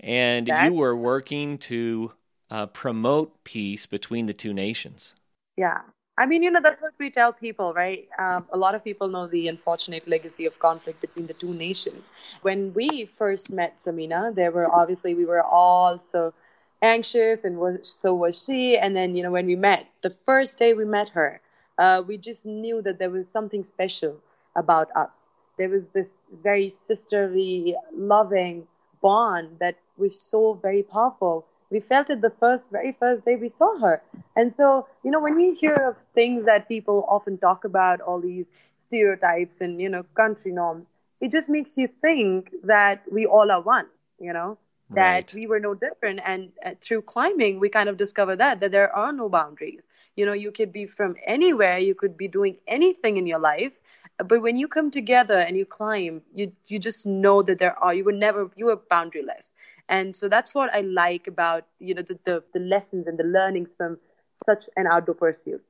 And 0.00 0.48
you 0.48 0.72
were 0.72 0.96
working 0.96 1.58
to 1.70 2.12
uh, 2.50 2.66
promote 2.66 3.44
peace 3.44 3.86
between 3.86 4.26
the 4.26 4.34
two 4.34 4.52
nations. 4.52 5.14
Yeah. 5.56 5.82
I 6.18 6.26
mean, 6.26 6.42
you 6.42 6.50
know, 6.50 6.60
that's 6.60 6.82
what 6.82 6.94
we 6.98 7.08
tell 7.08 7.32
people, 7.32 7.72
right? 7.72 8.08
Um, 8.18 8.48
a 8.52 8.58
lot 8.58 8.74
of 8.74 8.82
people 8.82 9.06
know 9.06 9.28
the 9.28 9.46
unfortunate 9.46 10.08
legacy 10.08 10.44
of 10.46 10.58
conflict 10.58 11.00
between 11.00 11.28
the 11.28 11.34
two 11.34 11.54
nations. 11.54 12.04
When 12.42 12.74
we 12.74 13.08
first 13.16 13.48
met 13.50 13.78
Samina, 13.80 14.34
there 14.34 14.50
were 14.50 14.68
obviously, 14.74 15.14
we 15.14 15.24
were 15.24 15.42
all 15.42 16.00
so 16.00 16.34
anxious, 16.82 17.44
and 17.44 17.58
was, 17.58 17.78
so 17.84 18.12
was 18.12 18.44
she. 18.44 18.76
And 18.76 18.96
then, 18.96 19.14
you 19.14 19.22
know, 19.22 19.30
when 19.30 19.46
we 19.46 19.54
met, 19.54 19.86
the 20.02 20.10
first 20.10 20.58
day 20.58 20.74
we 20.74 20.84
met 20.84 21.10
her, 21.10 21.40
uh, 21.78 22.02
we 22.06 22.16
just 22.16 22.46
knew 22.46 22.80
that 22.82 22.98
there 22.98 23.10
was 23.10 23.28
something 23.28 23.64
special 23.64 24.16
about 24.56 24.88
us. 24.96 25.26
There 25.58 25.68
was 25.68 25.88
this 25.90 26.22
very 26.42 26.70
sisterly, 26.70 27.76
loving 27.94 28.66
bond 29.00 29.58
that 29.60 29.76
was 29.96 30.20
so 30.20 30.54
very 30.54 30.82
powerful. 30.82 31.46
We 31.70 31.80
felt 31.80 32.10
it 32.10 32.20
the 32.20 32.30
first, 32.30 32.64
very 32.70 32.92
first 32.92 33.24
day 33.24 33.36
we 33.36 33.48
saw 33.48 33.78
her. 33.78 34.02
And 34.36 34.52
so, 34.54 34.86
you 35.02 35.10
know, 35.10 35.20
when 35.20 35.38
you 35.40 35.54
hear 35.54 35.74
of 35.90 35.96
things 36.14 36.44
that 36.46 36.68
people 36.68 37.04
often 37.08 37.38
talk 37.38 37.64
about, 37.64 38.00
all 38.00 38.20
these 38.20 38.46
stereotypes 38.78 39.60
and, 39.60 39.80
you 39.80 39.88
know, 39.88 40.04
country 40.14 40.52
norms, 40.52 40.86
it 41.20 41.32
just 41.32 41.48
makes 41.48 41.76
you 41.76 41.88
think 42.00 42.52
that 42.64 43.02
we 43.10 43.26
all 43.26 43.50
are 43.50 43.60
one, 43.60 43.86
you 44.18 44.32
know, 44.32 44.58
that 44.90 45.32
Right. 45.32 45.32
we 45.32 45.46
were 45.46 45.60
no 45.60 45.74
different. 45.74 46.20
And 46.24 46.52
uh, 46.64 46.72
through 46.80 47.02
climbing, 47.02 47.58
we 47.60 47.68
kind 47.68 47.88
of 47.88 47.96
discovered 47.96 48.36
that, 48.36 48.60
that 48.60 48.72
there 48.72 48.94
are 48.94 49.12
no 49.12 49.28
boundaries. 49.28 49.88
You 50.16 50.26
know, 50.26 50.32
you 50.32 50.50
could 50.52 50.72
be 50.72 50.86
from 50.86 51.16
anywhere, 51.26 51.78
you 51.78 51.94
could 51.94 52.16
be 52.16 52.28
doing 52.28 52.56
anything 52.66 53.16
in 53.16 53.26
your 53.26 53.38
life. 53.38 53.72
But 54.18 54.42
when 54.42 54.56
you 54.56 54.68
come 54.68 54.90
together 54.90 55.38
and 55.38 55.56
you 55.56 55.64
climb, 55.64 56.22
you 56.34 56.52
you 56.66 56.78
just 56.78 57.06
know 57.06 57.42
that 57.42 57.58
there 57.58 57.76
are 57.78 57.94
you 57.94 58.04
were 58.04 58.12
never 58.12 58.50
you 58.56 58.66
were 58.66 58.76
boundaryless, 58.76 59.52
and 59.88 60.14
so 60.14 60.28
that's 60.28 60.54
what 60.54 60.72
I 60.74 60.80
like 60.80 61.26
about 61.26 61.64
you 61.78 61.94
know 61.94 62.02
the 62.02 62.18
the, 62.24 62.44
the 62.52 62.60
lessons 62.60 63.06
and 63.06 63.18
the 63.18 63.24
learnings 63.24 63.70
from 63.76 63.98
such 64.32 64.68
an 64.76 64.86
outdoor 64.86 65.14
pursuit 65.14 65.62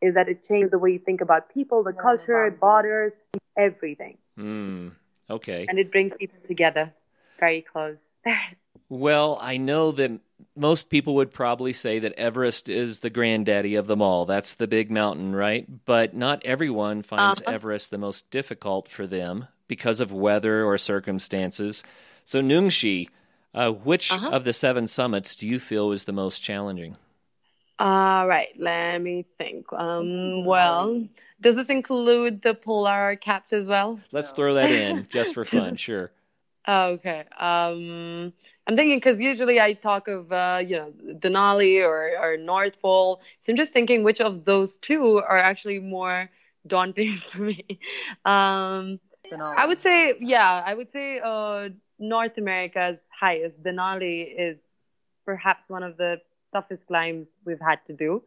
is 0.00 0.14
that 0.14 0.28
it 0.28 0.44
changes 0.46 0.70
the 0.70 0.78
way 0.78 0.92
you 0.92 0.98
think 0.98 1.20
about 1.20 1.52
people, 1.52 1.82
the 1.82 1.92
culture, 1.92 2.50
borders, 2.60 3.14
everything, 3.56 4.18
Hmm. 4.36 4.88
Okay. 5.30 5.68
and 5.68 5.78
it 5.78 5.90
brings 5.90 6.12
people 6.14 6.38
together 6.42 6.92
very 7.38 7.62
close. 7.62 8.10
Well, 8.92 9.38
I 9.40 9.56
know 9.56 9.90
that 9.92 10.20
most 10.54 10.90
people 10.90 11.14
would 11.14 11.32
probably 11.32 11.72
say 11.72 11.98
that 12.00 12.12
Everest 12.12 12.68
is 12.68 12.98
the 13.00 13.08
granddaddy 13.08 13.74
of 13.74 13.86
them 13.86 14.02
all. 14.02 14.26
That's 14.26 14.52
the 14.52 14.66
big 14.66 14.90
mountain, 14.90 15.34
right? 15.34 15.66
But 15.86 16.14
not 16.14 16.44
everyone 16.44 17.00
finds 17.02 17.40
Uh-huh. 17.40 17.52
Everest 17.52 17.90
the 17.90 17.96
most 17.96 18.30
difficult 18.30 18.90
for 18.90 19.06
them 19.06 19.48
because 19.66 19.98
of 20.00 20.12
weather 20.12 20.62
or 20.66 20.76
circumstances. 20.76 21.82
So, 22.26 22.42
Nungshi, 22.42 23.08
uh, 23.54 23.70
which 23.70 24.12
Uh-huh. 24.12 24.28
of 24.30 24.44
the 24.44 24.52
seven 24.52 24.86
summits 24.86 25.36
do 25.36 25.48
you 25.48 25.58
feel 25.58 25.90
is 25.92 26.04
the 26.04 26.12
most 26.12 26.40
challenging? 26.40 26.98
All 27.78 28.26
right, 28.28 28.48
let 28.58 28.98
me 29.00 29.24
think. 29.38 29.72
Um, 29.72 30.44
well, 30.44 31.08
does 31.40 31.56
this 31.56 31.68
include 31.70 32.42
the 32.42 32.54
polar 32.54 33.16
caps 33.16 33.52
as 33.52 33.66
well? 33.66 34.00
Let's 34.12 34.30
throw 34.30 34.54
that 34.54 34.70
in 34.70 35.06
just 35.08 35.34
for 35.34 35.44
fun, 35.44 35.76
sure. 35.76 36.12
Oh, 36.66 36.90
okay. 36.92 37.24
Um, 37.38 38.32
I'm 38.72 38.78
thinking 38.78 38.96
because 38.96 39.20
usually 39.20 39.60
I 39.60 39.74
talk 39.74 40.08
of 40.08 40.32
uh, 40.32 40.62
you 40.66 40.76
know 40.76 40.92
Denali 41.20 41.86
or 41.86 42.12
or 42.18 42.38
North 42.38 42.80
Pole, 42.80 43.20
so 43.38 43.52
I'm 43.52 43.58
just 43.58 43.74
thinking 43.74 44.02
which 44.02 44.20
of 44.22 44.46
those 44.46 44.78
two 44.78 45.18
are 45.18 45.36
actually 45.36 45.78
more 45.78 46.30
daunting 46.66 47.20
for 47.28 47.42
me. 47.42 47.66
Um, 48.24 48.98
I 49.58 49.66
would 49.66 49.82
say 49.82 50.14
yeah, 50.20 50.62
I 50.64 50.72
would 50.74 50.90
say 50.90 51.20
uh, 51.22 51.68
North 51.98 52.38
America's 52.38 52.98
highest. 53.20 53.62
Denali 53.62 54.26
is 54.38 54.56
perhaps 55.26 55.68
one 55.68 55.82
of 55.82 55.98
the 55.98 56.22
toughest 56.54 56.86
climbs 56.86 57.36
we've 57.44 57.60
had 57.60 57.78
to 57.88 57.92
do. 57.92 58.22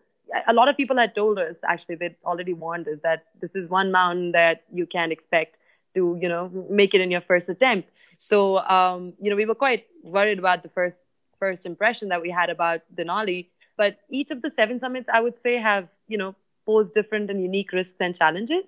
A 0.47 0.53
lot 0.53 0.69
of 0.69 0.77
people 0.77 0.97
had 0.97 1.15
told 1.15 1.39
us 1.39 1.55
actually 1.67 1.95
they'd 1.95 2.15
already 2.23 2.53
warned 2.53 2.87
us 2.87 2.99
that 3.01 3.25
this 3.41 3.55
is 3.55 3.67
one 3.67 3.91
mountain 3.91 4.31
that 4.33 4.63
you 4.71 4.85
can't 4.85 5.11
expect 5.11 5.55
to 5.95 6.19
you 6.21 6.29
know 6.29 6.51
make 6.69 6.93
it 6.93 7.01
in 7.01 7.09
your 7.09 7.21
first 7.21 7.49
attempt. 7.49 7.89
So 8.17 8.57
um, 8.59 9.13
you 9.21 9.29
know 9.29 9.35
we 9.35 9.45
were 9.45 9.55
quite 9.55 9.85
worried 10.03 10.39
about 10.39 10.63
the 10.63 10.69
first 10.69 10.97
first 11.39 11.65
impression 11.65 12.09
that 12.09 12.21
we 12.21 12.29
had 12.29 12.49
about 12.49 12.81
Denali. 12.95 13.47
But 13.77 13.97
each 14.09 14.31
of 14.31 14.41
the 14.41 14.49
seven 14.51 14.79
summits, 14.79 15.07
I 15.11 15.19
would 15.21 15.35
say, 15.43 15.57
have 15.57 15.87
you 16.07 16.17
know 16.17 16.35
posed 16.65 16.93
different 16.93 17.29
and 17.29 17.41
unique 17.41 17.71
risks 17.71 17.95
and 17.99 18.15
challenges. 18.17 18.65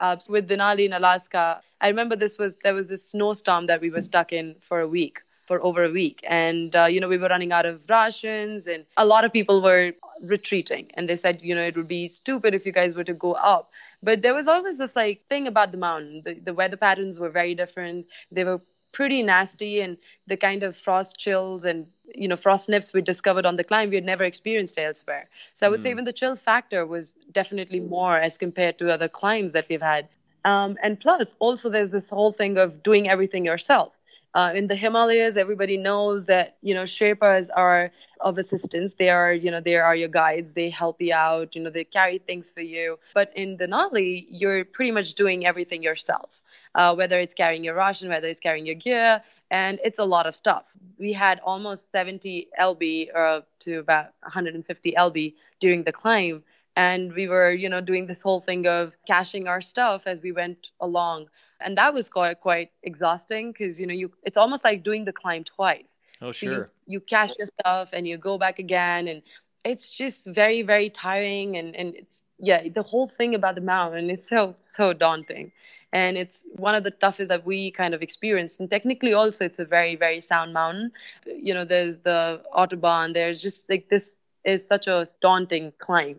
Uh, 0.00 0.18
so 0.18 0.32
with 0.32 0.48
Denali 0.48 0.84
in 0.86 0.92
Alaska, 0.92 1.60
I 1.80 1.88
remember 1.88 2.16
this 2.16 2.38
was 2.38 2.56
there 2.64 2.74
was 2.74 2.88
this 2.88 3.04
snowstorm 3.10 3.66
that 3.66 3.80
we 3.80 3.90
were 3.90 4.00
stuck 4.00 4.32
in 4.32 4.56
for 4.60 4.80
a 4.80 4.88
week, 4.88 5.20
for 5.46 5.62
over 5.62 5.84
a 5.84 5.90
week, 5.90 6.20
and 6.26 6.74
uh, 6.74 6.86
you 6.86 7.00
know 7.00 7.08
we 7.08 7.18
were 7.18 7.28
running 7.28 7.52
out 7.52 7.66
of 7.66 7.80
rations, 7.88 8.66
and 8.66 8.84
a 8.96 9.04
lot 9.04 9.24
of 9.24 9.32
people 9.32 9.62
were 9.62 9.92
retreating, 10.22 10.90
and 10.94 11.08
they 11.08 11.16
said 11.16 11.42
you 11.42 11.54
know 11.54 11.62
it 11.62 11.76
would 11.76 11.88
be 11.88 12.08
stupid 12.08 12.54
if 12.54 12.66
you 12.66 12.72
guys 12.72 12.94
were 12.94 13.04
to 13.04 13.14
go 13.14 13.32
up. 13.32 13.70
But 14.02 14.22
there 14.22 14.34
was 14.34 14.48
always 14.48 14.78
this 14.78 14.96
like 14.96 15.26
thing 15.28 15.46
about 15.46 15.72
the 15.72 15.78
mountain. 15.78 16.22
The, 16.24 16.34
the 16.34 16.54
weather 16.54 16.76
patterns 16.76 17.18
were 17.18 17.30
very 17.30 17.54
different. 17.54 18.06
They 18.30 18.44
were 18.44 18.60
pretty 18.92 19.22
nasty, 19.22 19.80
and 19.80 19.96
the 20.26 20.36
kind 20.36 20.62
of 20.62 20.76
frost 20.76 21.18
chills 21.18 21.64
and 21.64 21.86
you 22.14 22.28
know 22.28 22.36
frost 22.36 22.68
nips 22.68 22.92
we 22.92 23.00
discovered 23.02 23.46
on 23.46 23.56
the 23.56 23.64
climb 23.64 23.90
we 23.90 23.96
had 23.96 24.04
never 24.04 24.24
experienced 24.24 24.78
elsewhere. 24.78 25.28
So 25.56 25.66
I 25.66 25.70
would 25.70 25.82
say 25.82 25.90
Mm. 25.90 25.92
even 25.92 26.04
the 26.04 26.12
chill 26.12 26.36
factor 26.36 26.86
was 26.86 27.14
definitely 27.32 27.80
more 27.80 28.16
as 28.18 28.36
compared 28.38 28.78
to 28.78 28.90
other 28.90 29.08
climbs 29.08 29.52
that 29.52 29.66
we've 29.68 29.82
had. 29.82 30.08
Um, 30.44 30.76
and 30.82 30.98
plus, 31.00 31.34
also 31.38 31.68
there's 31.70 31.90
this 31.90 32.08
whole 32.08 32.32
thing 32.32 32.58
of 32.58 32.82
doing 32.82 33.08
everything 33.08 33.44
yourself. 33.44 33.92
Uh, 34.34 34.52
in 34.54 34.66
the 34.68 34.76
Himalayas, 34.76 35.36
everybody 35.36 35.76
knows 35.76 36.26
that 36.26 36.56
you 36.62 36.74
know 36.74 36.84
Sherpas 36.84 37.48
are 37.56 37.90
of 38.20 38.38
assistance. 38.38 38.94
They 38.94 39.10
are 39.10 39.32
you 39.32 39.50
know 39.50 39.60
they 39.60 39.76
are 39.76 39.94
your 39.96 40.08
guides. 40.08 40.54
They 40.54 40.70
help 40.70 41.00
you 41.00 41.14
out. 41.14 41.54
You 41.54 41.62
know 41.62 41.70
they 41.70 41.84
carry 41.84 42.18
things 42.18 42.50
for 42.50 42.60
you. 42.60 42.98
But 43.14 43.32
in 43.36 43.58
Denali, 43.58 44.26
you're 44.30 44.64
pretty 44.64 44.90
much 44.92 45.14
doing 45.14 45.46
everything 45.46 45.82
yourself. 45.82 46.30
Uh, 46.74 46.94
whether 46.94 47.18
it's 47.18 47.34
carrying 47.34 47.64
your 47.64 47.74
ration, 47.74 48.08
whether 48.08 48.28
it's 48.28 48.40
carrying 48.40 48.66
your 48.66 48.74
gear, 48.76 49.22
and 49.50 49.78
it's 49.84 49.98
a 49.98 50.04
lot 50.04 50.26
of 50.26 50.36
stuff. 50.36 50.64
We 50.98 51.12
had 51.12 51.40
almost 51.40 51.90
70 51.92 52.48
lb 52.58 53.08
uh, 53.14 53.40
to 53.60 53.78
about 53.78 54.06
150 54.22 54.92
lb 54.96 55.34
during 55.60 55.82
the 55.84 55.92
climb, 55.92 56.42
and 56.76 57.12
we 57.14 57.28
were 57.28 57.50
you 57.52 57.68
know 57.68 57.80
doing 57.80 58.06
this 58.06 58.20
whole 58.22 58.40
thing 58.40 58.66
of 58.66 58.92
caching 59.06 59.48
our 59.48 59.60
stuff 59.60 60.02
as 60.06 60.20
we 60.22 60.32
went 60.32 60.68
along 60.80 61.26
and 61.60 61.76
that 61.78 61.92
was 61.94 62.08
quite 62.08 62.40
quite 62.40 62.70
exhausting 62.82 63.52
because 63.52 63.78
you 63.78 63.86
know 63.86 63.94
you 63.94 64.10
it's 64.22 64.36
almost 64.36 64.64
like 64.64 64.82
doing 64.84 65.04
the 65.04 65.12
climb 65.12 65.44
twice 65.44 65.96
Oh, 66.22 66.32
so 66.32 66.46
you, 66.46 66.52
sure. 66.54 66.70
you 66.86 67.00
cache 67.00 67.32
your 67.38 67.46
stuff 67.46 67.90
and 67.92 68.06
you 68.06 68.16
go 68.16 68.38
back 68.38 68.58
again 68.58 69.08
and 69.08 69.22
it's 69.64 69.90
just 69.92 70.26
very 70.26 70.62
very 70.62 70.90
tiring 70.90 71.56
and 71.56 71.74
and 71.76 71.94
it's 71.94 72.22
yeah 72.38 72.66
the 72.68 72.82
whole 72.82 73.08
thing 73.16 73.34
about 73.34 73.54
the 73.54 73.60
mountain 73.60 74.10
is 74.10 74.26
so 74.28 74.54
so 74.76 74.92
daunting 74.92 75.52
and 75.92 76.16
it's 76.16 76.38
one 76.56 76.74
of 76.74 76.84
the 76.84 76.90
toughest 76.90 77.28
that 77.28 77.44
we 77.44 77.70
kind 77.70 77.94
of 77.94 78.02
experienced 78.02 78.60
and 78.60 78.70
technically 78.70 79.12
also 79.12 79.44
it's 79.44 79.58
a 79.58 79.64
very 79.64 79.96
very 79.96 80.20
sound 80.20 80.52
mountain. 80.52 80.92
You 81.26 81.54
know 81.54 81.64
there's 81.64 81.96
the 82.04 82.42
autobahn 82.54 83.14
there's 83.14 83.40
just 83.40 83.68
like 83.68 83.88
this 83.88 84.04
is 84.44 84.66
such 84.66 84.86
a 84.86 85.08
daunting 85.20 85.72
climb. 85.78 86.18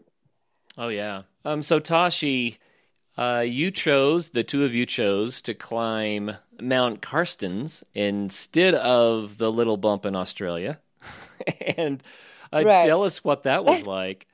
Oh 0.78 0.90
yeah. 0.90 1.24
Um 1.46 1.64
so 1.64 1.80
tashi 1.80 2.60
uh, 3.18 3.44
you 3.46 3.72
chose 3.72 4.30
the 4.30 4.44
two 4.44 4.64
of 4.64 4.74
you 4.74 4.86
chose 4.86 5.42
to 5.42 5.54
climb 5.54 6.38
Mount 6.62 7.02
Carstensz 7.02 7.84
instead 7.94 8.74
of 8.74 9.38
the 9.38 9.52
little 9.52 9.78
bump 9.78 10.06
in 10.06 10.16
Australia, 10.16 10.80
and 11.78 12.02
uh, 12.54 12.64
right. 12.64 12.88
tell 12.88 13.04
us 13.04 13.24
what 13.24 13.44
that 13.44 13.66
was 13.66 13.86
like. 13.86 14.28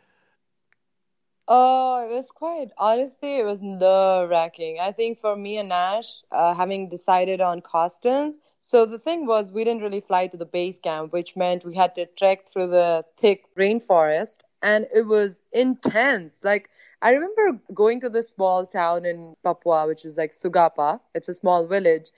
Oh, 1.48 2.06
it 2.06 2.14
was 2.14 2.32
quite 2.32 2.72
honestly, 2.78 3.38
it 3.40 3.46
was 3.46 3.62
nerve 3.62 4.30
wracking. 4.30 4.80
I 4.80 4.92
think 4.92 5.20
for 5.20 5.36
me 5.36 5.58
and 5.58 5.70
Nash, 5.70 6.22
uh, 6.32 6.54
having 6.54 6.90
decided 6.90 7.40
on 7.42 7.62
Carstensz, 7.62 8.38
so 8.60 8.86
the 8.86 9.00
thing 9.00 9.26
was 9.26 9.52
we 9.52 9.64
didn't 9.64 9.82
really 9.82 10.02
fly 10.02 10.28
to 10.28 10.38
the 10.38 10.46
base 10.46 10.80
camp, 10.80 11.14
which 11.14 11.36
meant 11.38 11.64
we 11.64 11.76
had 11.76 11.96
to 11.96 12.06
trek 12.06 12.48
through 12.48 12.68
the 12.68 13.06
thick 13.18 13.46
rainforest, 13.56 14.40
and 14.62 14.88
it 14.94 15.08
was 15.08 15.42
intense. 15.54 16.44
Like 16.44 16.70
I 17.02 17.12
remember 17.12 17.62
going 17.74 18.02
to 18.02 18.10
this 18.10 18.30
small 18.30 18.66
town 18.66 19.06
in 19.06 19.36
Papua, 19.44 19.88
which 19.88 20.04
is 20.06 20.18
like 20.18 20.32
Sugapa. 20.32 21.00
It's 21.16 21.30
a 21.30 21.34
small 21.34 21.68
village, 21.68 22.12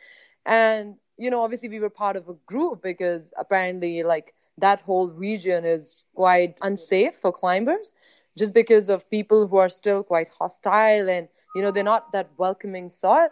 and 0.46 0.96
you 1.18 1.30
know, 1.30 1.42
obviously 1.44 1.70
we 1.70 1.80
were 1.80 1.90
part 1.90 2.16
of 2.16 2.30
a 2.30 2.34
group 2.46 2.82
because 2.82 3.34
apparently, 3.38 4.04
like 4.04 4.34
that 4.58 4.82
whole 4.82 5.12
region 5.12 5.66
is 5.66 6.06
quite 6.16 6.58
unsafe 6.62 7.16
for 7.16 7.32
climbers 7.32 7.94
just 8.38 8.54
because 8.54 8.90
of 8.90 9.10
people 9.10 9.48
who 9.48 9.58
are 9.58 9.70
still 9.70 10.04
quite 10.04 10.28
hostile 10.30 11.10
and 11.10 11.28
you 11.56 11.62
know 11.62 11.72
they're 11.72 11.84
not 11.84 12.12
that 12.12 12.30
welcoming 12.38 12.90
sort 12.90 13.32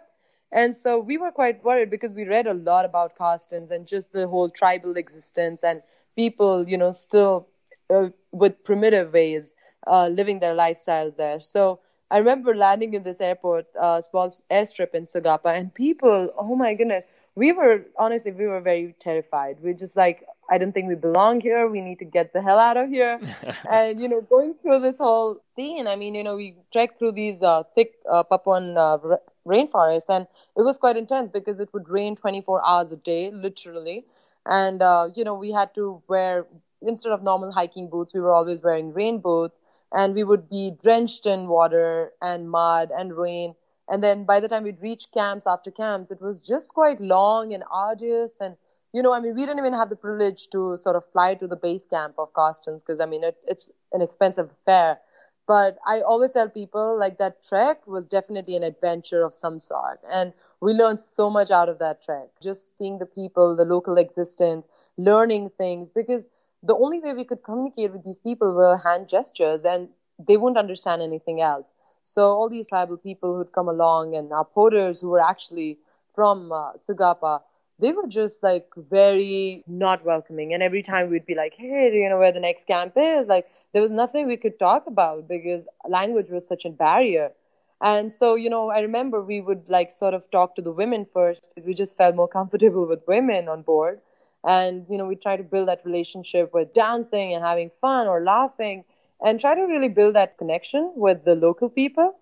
and 0.52 0.74
so 0.76 0.98
we 0.98 1.16
were 1.18 1.30
quite 1.30 1.62
worried 1.64 1.90
because 1.90 2.14
we 2.14 2.24
read 2.24 2.46
a 2.46 2.54
lot 2.54 2.84
about 2.84 3.16
Carstensz 3.18 3.70
and 3.70 3.86
just 3.86 4.12
the 4.12 4.26
whole 4.28 4.48
tribal 4.48 4.96
existence 4.96 5.62
and 5.62 5.82
people 6.16 6.68
you 6.68 6.76
know 6.78 6.90
still 6.90 7.48
uh, 7.90 8.08
with 8.32 8.62
primitive 8.64 9.12
ways 9.12 9.54
uh, 9.86 10.08
living 10.08 10.38
their 10.40 10.54
lifestyle 10.54 11.10
there 11.10 11.40
so 11.40 11.80
I 12.10 12.18
remember 12.18 12.54
landing 12.56 12.94
in 12.94 13.02
this 13.02 13.20
airport, 13.20 13.66
uh, 13.78 14.00
small 14.00 14.28
airstrip 14.50 14.94
in 14.94 15.02
Sugapa, 15.02 15.54
and 15.54 15.74
people, 15.74 16.32
oh 16.38 16.56
my 16.56 16.72
goodness, 16.72 17.06
we 17.34 17.52
were 17.52 17.84
honestly, 17.98 18.32
we 18.32 18.46
were 18.46 18.60
very 18.60 18.94
terrified. 18.98 19.58
We 19.62 19.70
are 19.72 19.74
just 19.74 19.94
like, 19.94 20.24
I 20.50 20.58
don't 20.58 20.72
think 20.72 20.88
we 20.88 20.94
belong 20.94 21.40
here. 21.40 21.68
We 21.68 21.80
need 21.80 21.98
to 21.98 22.04
get 22.04 22.32
the 22.32 22.40
hell 22.40 22.58
out 22.58 22.76
of 22.76 22.88
here. 22.88 23.20
and, 23.70 24.00
you 24.00 24.08
know, 24.08 24.22
going 24.22 24.54
through 24.62 24.80
this 24.80 24.98
whole 24.98 25.40
scene, 25.46 25.86
I 25.86 25.96
mean, 25.96 26.14
you 26.14 26.24
know, 26.24 26.36
we 26.36 26.56
trekked 26.72 26.98
through 26.98 27.12
these 27.12 27.42
uh, 27.42 27.64
thick 27.74 27.94
uh, 28.10 28.22
Papuan 28.22 28.76
uh, 28.76 29.16
rainforests 29.46 30.08
and 30.08 30.26
it 30.56 30.62
was 30.62 30.78
quite 30.78 30.96
intense 30.96 31.28
because 31.30 31.58
it 31.58 31.68
would 31.72 31.88
rain 31.88 32.16
24 32.16 32.66
hours 32.66 32.92
a 32.92 32.96
day, 32.96 33.30
literally. 33.30 34.04
And, 34.46 34.80
uh, 34.80 35.10
you 35.14 35.24
know, 35.24 35.34
we 35.34 35.52
had 35.52 35.74
to 35.74 36.02
wear, 36.08 36.46
instead 36.80 37.12
of 37.12 37.22
normal 37.22 37.52
hiking 37.52 37.90
boots, 37.90 38.14
we 38.14 38.20
were 38.20 38.32
always 38.32 38.62
wearing 38.62 38.92
rain 38.92 39.20
boots 39.20 39.58
and 39.92 40.14
we 40.14 40.24
would 40.24 40.48
be 40.48 40.72
drenched 40.82 41.26
in 41.26 41.48
water 41.48 42.12
and 42.22 42.50
mud 42.50 42.90
and 42.96 43.16
rain. 43.16 43.54
And 43.88 44.02
then 44.02 44.24
by 44.24 44.40
the 44.40 44.48
time 44.48 44.64
we'd 44.64 44.82
reach 44.82 45.06
camps 45.12 45.46
after 45.46 45.70
camps, 45.70 46.10
it 46.10 46.20
was 46.20 46.46
just 46.46 46.74
quite 46.74 47.00
long 47.00 47.54
and 47.54 47.64
arduous 47.70 48.34
and 48.40 48.56
you 48.92 49.02
know, 49.02 49.12
I 49.12 49.20
mean, 49.20 49.34
we 49.34 49.42
didn't 49.42 49.58
even 49.58 49.72
have 49.74 49.90
the 49.90 49.96
privilege 49.96 50.48
to 50.50 50.76
sort 50.76 50.96
of 50.96 51.04
fly 51.12 51.34
to 51.34 51.46
the 51.46 51.56
base 51.56 51.86
camp 51.86 52.14
of 52.18 52.32
Carstensz 52.32 52.84
because, 52.84 53.00
I 53.00 53.06
mean, 53.06 53.24
it, 53.24 53.36
it's 53.46 53.70
an 53.92 54.00
expensive 54.02 54.50
affair. 54.50 54.98
But 55.46 55.78
I 55.86 56.00
always 56.00 56.32
tell 56.32 56.48
people 56.48 56.98
like 56.98 57.18
that 57.18 57.44
trek 57.46 57.86
was 57.86 58.06
definitely 58.06 58.56
an 58.56 58.62
adventure 58.62 59.22
of 59.24 59.34
some 59.34 59.60
sort. 59.60 60.00
And 60.10 60.32
we 60.60 60.72
learned 60.72 61.00
so 61.00 61.30
much 61.30 61.50
out 61.50 61.68
of 61.68 61.78
that 61.78 62.04
trek. 62.04 62.28
Just 62.42 62.76
seeing 62.78 62.98
the 62.98 63.06
people, 63.06 63.56
the 63.56 63.64
local 63.64 63.96
existence, 63.98 64.66
learning 64.96 65.50
things, 65.56 65.88
because 65.94 66.28
the 66.62 66.74
only 66.74 66.98
way 67.00 67.14
we 67.14 67.24
could 67.24 67.42
communicate 67.42 67.92
with 67.92 68.04
these 68.04 68.18
people 68.18 68.52
were 68.54 68.76
hand 68.76 69.08
gestures 69.08 69.64
and 69.64 69.88
they 70.18 70.36
wouldn't 70.36 70.58
understand 70.58 71.02
anything 71.02 71.40
else. 71.40 71.72
So 72.02 72.22
all 72.22 72.48
these 72.48 72.66
tribal 72.68 72.96
people 72.96 73.36
who'd 73.36 73.52
come 73.52 73.68
along 73.68 74.14
and 74.14 74.32
our 74.32 74.44
porters 74.44 75.00
who 75.00 75.10
were 75.10 75.20
actually 75.20 75.78
from 76.14 76.52
uh, 76.52 76.72
Sugapa, 76.74 77.40
they 77.78 77.92
were 77.92 78.06
just 78.06 78.42
like 78.42 78.68
very 78.76 79.64
not 79.66 80.04
welcoming. 80.04 80.52
And 80.54 80.62
every 80.62 80.82
time 80.82 81.10
we'd 81.10 81.26
be 81.26 81.34
like, 81.34 81.54
hey, 81.54 81.90
do 81.90 81.96
you 81.96 82.08
know 82.08 82.18
where 82.18 82.32
the 82.32 82.40
next 82.40 82.66
camp 82.66 82.94
is? 82.96 83.28
Like, 83.28 83.48
there 83.72 83.82
was 83.82 83.92
nothing 83.92 84.26
we 84.26 84.36
could 84.36 84.58
talk 84.58 84.86
about 84.86 85.28
because 85.28 85.66
language 85.88 86.28
was 86.30 86.46
such 86.46 86.64
a 86.64 86.70
barrier. 86.70 87.32
And 87.80 88.12
so, 88.12 88.34
you 88.34 88.50
know, 88.50 88.70
I 88.70 88.80
remember 88.80 89.22
we 89.22 89.40
would 89.40 89.68
like 89.68 89.90
sort 89.90 90.14
of 90.14 90.30
talk 90.30 90.56
to 90.56 90.62
the 90.62 90.72
women 90.72 91.06
first 91.12 91.48
because 91.48 91.66
we 91.66 91.74
just 91.74 91.96
felt 91.96 92.16
more 92.16 92.28
comfortable 92.28 92.86
with 92.86 93.06
women 93.06 93.48
on 93.48 93.62
board. 93.62 94.00
And, 94.44 94.86
you 94.88 94.96
know, 94.96 95.06
we 95.06 95.16
try 95.16 95.36
to 95.36 95.42
build 95.42 95.68
that 95.68 95.84
relationship 95.84 96.52
with 96.52 96.74
dancing 96.74 97.34
and 97.34 97.44
having 97.44 97.70
fun 97.80 98.06
or 98.06 98.22
laughing 98.22 98.84
and 99.24 99.40
try 99.40 99.54
to 99.54 99.62
really 99.62 99.88
build 99.88 100.14
that 100.14 100.38
connection 100.38 100.92
with 100.96 101.24
the 101.24 101.34
local 101.34 101.68
people. 101.68 102.16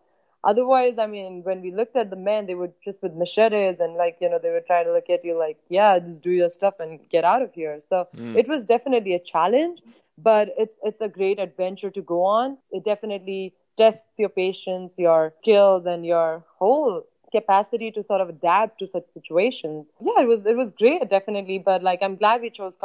Otherwise, 0.47 0.97
I 0.97 1.09
mean, 1.09 1.43
when 1.43 1.61
we 1.61 1.73
looked 1.73 1.97
at 1.97 2.09
the 2.09 2.17
men, 2.17 2.47
they 2.47 2.55
were 2.55 2.71
just 2.85 3.03
with 3.03 3.15
machetes 3.15 3.81
and 3.81 3.95
like, 3.95 4.17
you 4.21 4.31
know, 4.31 4.39
they 4.41 4.51
were 4.51 4.63
trying 4.65 4.85
to 4.85 4.93
look 4.93 5.11
at 5.11 5.25
you 5.25 5.37
like, 5.37 5.59
yeah, 5.69 5.99
just 5.99 6.23
do 6.23 6.31
your 6.31 6.49
stuff 6.49 6.75
and 6.79 7.01
get 7.11 7.25
out 7.25 7.43
of 7.43 7.53
here. 7.53 7.81
So 7.81 8.07
mm. 8.17 8.37
it 8.37 8.47
was 8.47 8.65
definitely 8.65 9.15
a 9.15 9.19
challenge, 9.19 9.81
but 10.17 10.55
it's 10.57 10.79
it's 10.85 11.01
a 11.01 11.09
great 11.09 11.41
adventure 11.41 11.91
to 11.91 12.01
go 12.01 12.23
on. 12.23 12.59
It 12.71 12.85
definitely 12.85 13.55
tests 13.77 14.21
your 14.21 14.29
patience, 14.29 14.99
your 14.99 15.35
skills, 15.43 15.85
and 15.85 16.07
your 16.07 16.45
whole 16.59 17.03
capacity 17.39 17.91
to 17.97 18.05
sort 18.11 18.21
of 18.25 18.29
adapt 18.29 18.79
to 18.81 18.87
such 18.87 19.07
situations. 19.09 19.91
Yeah, 20.09 20.23
it 20.25 20.29
was 20.33 20.47
it 20.53 20.57
was 20.63 20.71
great, 20.83 21.09
definitely. 21.17 21.59
But 21.71 21.83
like, 21.83 22.01
I'm 22.03 22.17
glad 22.23 22.41
we 22.41 22.51
chose 22.51 22.77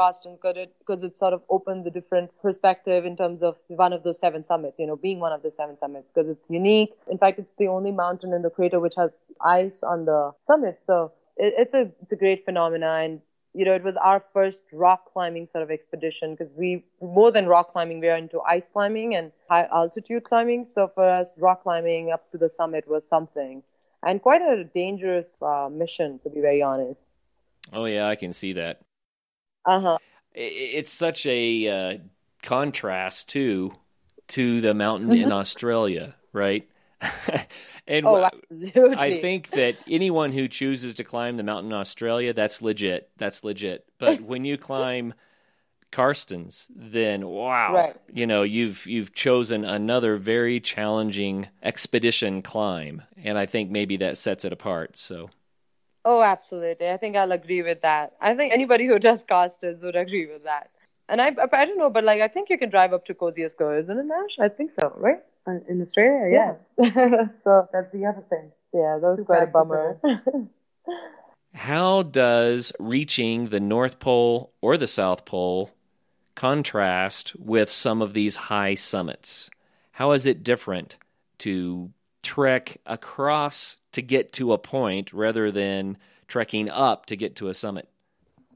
it 0.63 0.69
because 0.79 1.03
it 1.07 1.17
sort 1.23 1.33
of 1.37 1.41
opened 1.49 1.85
the 1.85 1.93
different 1.97 2.31
perspective 2.41 3.05
in 3.05 3.15
terms 3.21 3.43
of 3.43 3.55
one 3.85 3.93
of 3.93 4.03
those 4.03 4.19
seven 4.25 4.43
summits. 4.43 4.79
You 4.79 4.87
know, 4.87 4.99
being 5.07 5.19
one 5.19 5.33
of 5.37 5.41
the 5.43 5.51
seven 5.51 5.75
summits 5.77 6.11
because 6.11 6.29
it's 6.29 6.47
unique. 6.49 6.91
In 7.09 7.17
fact, 7.17 7.39
it's 7.39 7.55
the 7.63 7.67
only 7.67 7.91
mountain 7.91 8.33
in 8.33 8.41
the 8.41 8.53
crater 8.57 8.79
which 8.79 8.97
has 9.03 9.31
ice 9.41 9.83
on 9.83 10.05
the 10.05 10.21
summit. 10.41 10.79
So 10.85 11.11
it, 11.37 11.53
it's 11.57 11.73
a 11.73 11.83
it's 12.01 12.11
a 12.11 12.19
great 12.23 12.45
phenomenon. 12.45 13.03
And 13.03 13.21
you 13.53 13.65
know, 13.65 13.73
it 13.73 13.83
was 13.83 13.95
our 13.97 14.23
first 14.33 14.63
rock 14.71 15.11
climbing 15.13 15.45
sort 15.47 15.63
of 15.63 15.71
expedition 15.71 16.31
because 16.33 16.53
we, 16.53 16.83
more 17.01 17.31
than 17.31 17.47
rock 17.47 17.67
climbing, 17.69 17.99
we 17.99 18.07
are 18.07 18.17
into 18.17 18.39
ice 18.41 18.69
climbing 18.71 19.15
and 19.15 19.31
high 19.49 19.67
altitude 19.71 20.23
climbing. 20.23 20.65
So 20.65 20.87
for 20.87 21.07
us, 21.19 21.35
rock 21.37 21.63
climbing 21.63 22.11
up 22.11 22.29
to 22.31 22.37
the 22.37 22.49
summit 22.49 22.87
was 22.87 23.07
something 23.07 23.63
and 24.03 24.21
quite 24.21 24.41
a 24.41 24.63
dangerous 24.63 25.37
uh, 25.41 25.69
mission, 25.71 26.19
to 26.23 26.29
be 26.29 26.41
very 26.41 26.61
honest. 26.61 27.07
Oh 27.73 27.85
yeah, 27.85 28.07
I 28.07 28.15
can 28.15 28.33
see 28.33 28.53
that. 28.53 28.81
Uh 29.65 29.79
huh. 29.79 29.97
It's 30.33 30.89
such 30.89 31.25
a 31.25 31.67
uh, 31.67 31.97
contrast 32.41 33.29
too 33.29 33.73
to 34.29 34.61
the 34.61 34.73
mountain 34.73 35.11
in 35.11 35.31
Australia, 35.31 36.15
right? 36.33 36.67
and 37.87 38.05
oh. 38.05 38.29
I 38.97 39.19
think 39.19 39.49
that 39.49 39.75
anyone 39.87 40.31
who 40.31 40.47
chooses 40.47 40.95
to 40.95 41.03
climb 41.03 41.37
the 41.37 41.43
mountain 41.43 41.71
in 41.71 41.77
Australia, 41.77 42.33
that's 42.33 42.61
legit. 42.61 43.09
That's 43.17 43.43
legit. 43.43 43.85
But 43.97 44.21
when 44.21 44.45
you 44.45 44.57
climb 44.57 45.13
Carstensz, 45.91 46.67
then 46.73 47.27
wow, 47.27 47.73
right. 47.73 47.95
you 48.11 48.25
know 48.25 48.43
you've 48.43 48.85
you've 48.85 49.13
chosen 49.13 49.65
another 49.65 50.17
very 50.17 50.59
challenging 50.59 51.47
expedition 51.61 52.41
climb, 52.41 53.01
and 53.23 53.37
I 53.37 53.45
think 53.45 53.69
maybe 53.69 53.97
that 53.97 54.17
sets 54.17 54.45
it 54.45 54.53
apart. 54.53 54.97
So. 54.97 55.29
Oh, 56.03 56.23
absolutely. 56.23 56.89
I 56.89 56.97
think 56.97 57.15
I'll 57.15 57.31
agree 57.31 57.61
with 57.61 57.81
that. 57.81 58.13
I 58.19 58.33
think 58.33 58.51
anybody 58.53 58.87
who 58.87 58.97
does 58.97 59.23
Carstensz 59.23 59.83
would 59.83 59.95
agree 59.95 60.25
with 60.25 60.45
that. 60.45 60.71
And 61.07 61.21
I, 61.21 61.27
I 61.27 61.65
don't 61.65 61.77
know, 61.77 61.89
but 61.89 62.03
like 62.03 62.21
I 62.21 62.27
think 62.27 62.49
you 62.49 62.57
can 62.57 62.69
drive 62.69 62.93
up 62.93 63.05
to 63.05 63.13
Kosciuszko, 63.13 63.81
isn't 63.81 63.97
it, 63.97 64.05
Nash? 64.05 64.39
I 64.39 64.49
think 64.49 64.71
so, 64.71 64.93
right? 64.97 65.19
In 65.67 65.81
Australia, 65.81 66.31
yes. 66.31 66.73
so 67.43 67.67
that's 67.73 67.91
the 67.91 68.05
other 68.05 68.23
thing. 68.29 68.51
Yeah, 68.73 68.97
that 69.01 69.07
was 69.07 69.19
Super 69.19 69.25
quite 69.25 69.43
a 69.43 69.47
bummer. 69.47 69.99
How 71.53 72.03
does 72.03 72.71
reaching 72.79 73.49
the 73.49 73.59
North 73.59 73.99
Pole 73.99 74.53
or 74.61 74.77
the 74.77 74.87
South 74.87 75.25
Pole 75.25 75.71
contrast 76.35 77.35
with 77.37 77.69
some 77.69 78.01
of 78.01 78.13
these 78.13 78.35
high 78.35 78.75
summits? 78.75 79.49
How 79.91 80.11
is 80.11 80.25
it 80.25 80.43
different 80.43 80.97
to 81.39 81.91
trek 82.23 82.77
across 82.85 83.77
to 83.93 84.01
get 84.01 84.33
to 84.33 84.53
a 84.53 84.57
point 84.57 85.13
rather 85.13 85.51
than 85.51 85.97
trekking 86.27 86.69
up 86.69 87.07
to 87.07 87.15
get 87.15 87.35
to 87.37 87.49
a 87.49 87.53
summit? 87.53 87.87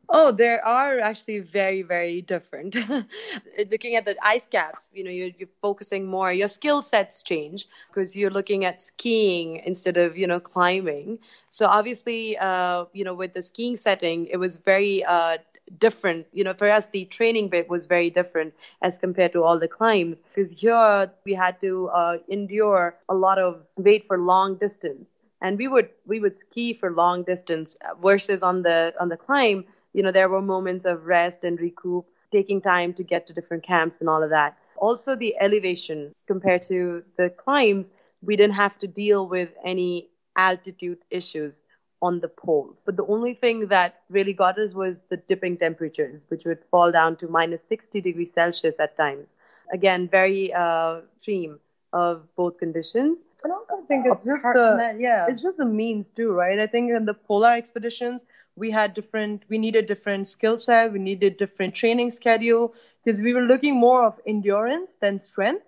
Oh, 0.08 0.32
there 0.32 0.64
are 0.64 1.00
actually 1.00 1.40
very, 1.40 1.82
very 1.82 2.22
different. 2.22 2.76
looking 3.72 3.96
at 3.96 4.06
the 4.06 4.16
ice 4.22 4.46
caps, 4.46 4.92
you 4.94 5.04
know, 5.04 5.10
you're, 5.10 5.32
you're 5.38 5.50
focusing 5.62 6.06
more. 6.06 6.32
Your 6.32 6.48
skill 6.48 6.82
sets 6.82 7.24
change 7.24 7.68
because 7.90 8.16
you're 8.16 8.30
looking 8.30 8.66
at 8.66 8.82
skiing 8.82 9.58
instead 9.66 9.98
of, 9.98 10.16
you 10.16 10.28
know, 10.28 10.40
climbing. 10.40 11.20
So 11.50 11.66
obviously, 11.66 12.38
uh, 12.38 12.86
you 12.94 13.04
know, 13.04 13.16
with 13.16 13.34
the 13.34 13.42
skiing 13.42 13.78
setting, 13.78 14.28
it 14.28 14.38
was 14.38 14.58
very 14.58 15.04
uh, 15.04 15.38
different. 15.78 16.28
You 16.34 16.44
know, 16.44 16.54
for 16.54 16.70
us, 16.70 16.88
the 16.88 17.06
training 17.06 17.50
bit 17.50 17.70
was 17.70 17.86
very 17.86 18.10
different 18.10 18.54
as 18.82 18.98
compared 18.98 19.34
to 19.34 19.44
all 19.44 19.60
the 19.60 19.68
climbs 19.68 20.22
because 20.22 20.52
here 20.52 21.12
we 21.26 21.34
had 21.34 21.60
to 21.62 21.88
uh, 21.90 22.18
endure 22.28 22.96
a 23.10 23.16
lot 23.16 23.40
of 23.40 23.62
wait 23.76 24.08
for 24.08 24.18
long 24.18 24.56
distance, 24.56 25.14
and 25.42 25.58
we 25.58 25.68
would 25.68 25.90
we 26.06 26.20
would 26.20 26.38
ski 26.38 26.74
for 26.74 26.92
long 26.92 27.24
distance 27.24 27.78
versus 28.02 28.44
on 28.44 28.62
the 28.62 28.94
on 29.00 29.10
the 29.10 29.18
climb. 29.18 29.66
You 29.94 30.04
know, 30.04 30.12
there 30.12 30.30
were 30.30 30.42
moments 30.42 30.86
of 30.86 31.06
rest 31.06 31.44
and 31.44 31.60
recoup, 31.60 32.06
taking 32.32 32.62
time 32.62 32.94
to 32.96 33.04
get 33.04 33.28
to 33.28 33.34
different 33.34 33.64
camps 33.64 34.02
and 34.02 34.10
all 34.10 34.22
of 34.24 34.30
that. 34.30 34.58
Also, 34.78 35.16
the 35.16 35.36
elevation 35.40 36.14
compared 36.28 36.62
to 36.64 37.04
the 37.18 37.30
climbs, 37.30 37.92
we 38.22 38.36
didn't 38.36 38.56
have 38.56 38.78
to 38.80 38.88
deal 38.88 39.26
with 39.28 39.50
any 39.64 40.10
altitude 40.36 41.00
issues 41.10 41.62
on 42.02 42.20
the 42.20 42.28
poles. 42.28 42.84
But 42.86 42.98
the 42.98 43.06
only 43.06 43.34
thing 43.34 43.68
that 43.68 44.02
really 44.10 44.34
got 44.34 44.58
us 44.60 44.74
was 44.74 45.02
the 45.10 45.18
dipping 45.18 45.58
temperatures, 45.58 46.26
which 46.30 46.46
would 46.46 46.64
fall 46.70 46.92
down 46.92 47.16
to 47.18 47.28
minus 47.28 47.64
60 47.64 48.02
degrees 48.02 48.34
Celsius 48.34 48.80
at 48.80 48.98
times. 48.98 49.36
Again, 49.74 50.08
very 50.08 50.54
uh, 50.54 51.02
extreme 51.16 51.60
of 51.94 52.24
both 52.36 52.58
conditions. 52.58 53.20
And 53.44 53.54
also, 53.54 53.76
I 53.76 53.86
think 53.88 54.06
it's 54.06 54.24
just 54.24 54.44
the 54.44 54.76
that, 54.78 55.00
yeah, 55.00 55.28
it's 55.28 55.42
just 55.42 55.58
the 55.58 55.66
means 55.66 56.10
too, 56.10 56.32
right? 56.32 56.60
I 56.60 56.68
think 56.68 56.92
in 56.92 57.06
the 57.06 57.14
polar 57.14 57.54
expeditions, 57.54 58.26
we 58.56 58.72
had 58.72 58.94
different, 58.94 59.44
we 59.50 59.58
needed 59.58 59.86
different 59.86 60.28
skill 60.28 60.58
set, 60.60 60.92
we 60.92 61.00
needed 61.00 61.38
different 61.38 61.74
training 61.74 62.10
schedule 62.10 62.74
because 63.04 63.22
we 63.22 63.34
were 63.34 63.42
looking 63.42 63.76
more 63.76 64.04
of 64.04 64.20
endurance 64.26 64.96
than 64.96 65.20
strength, 65.20 65.66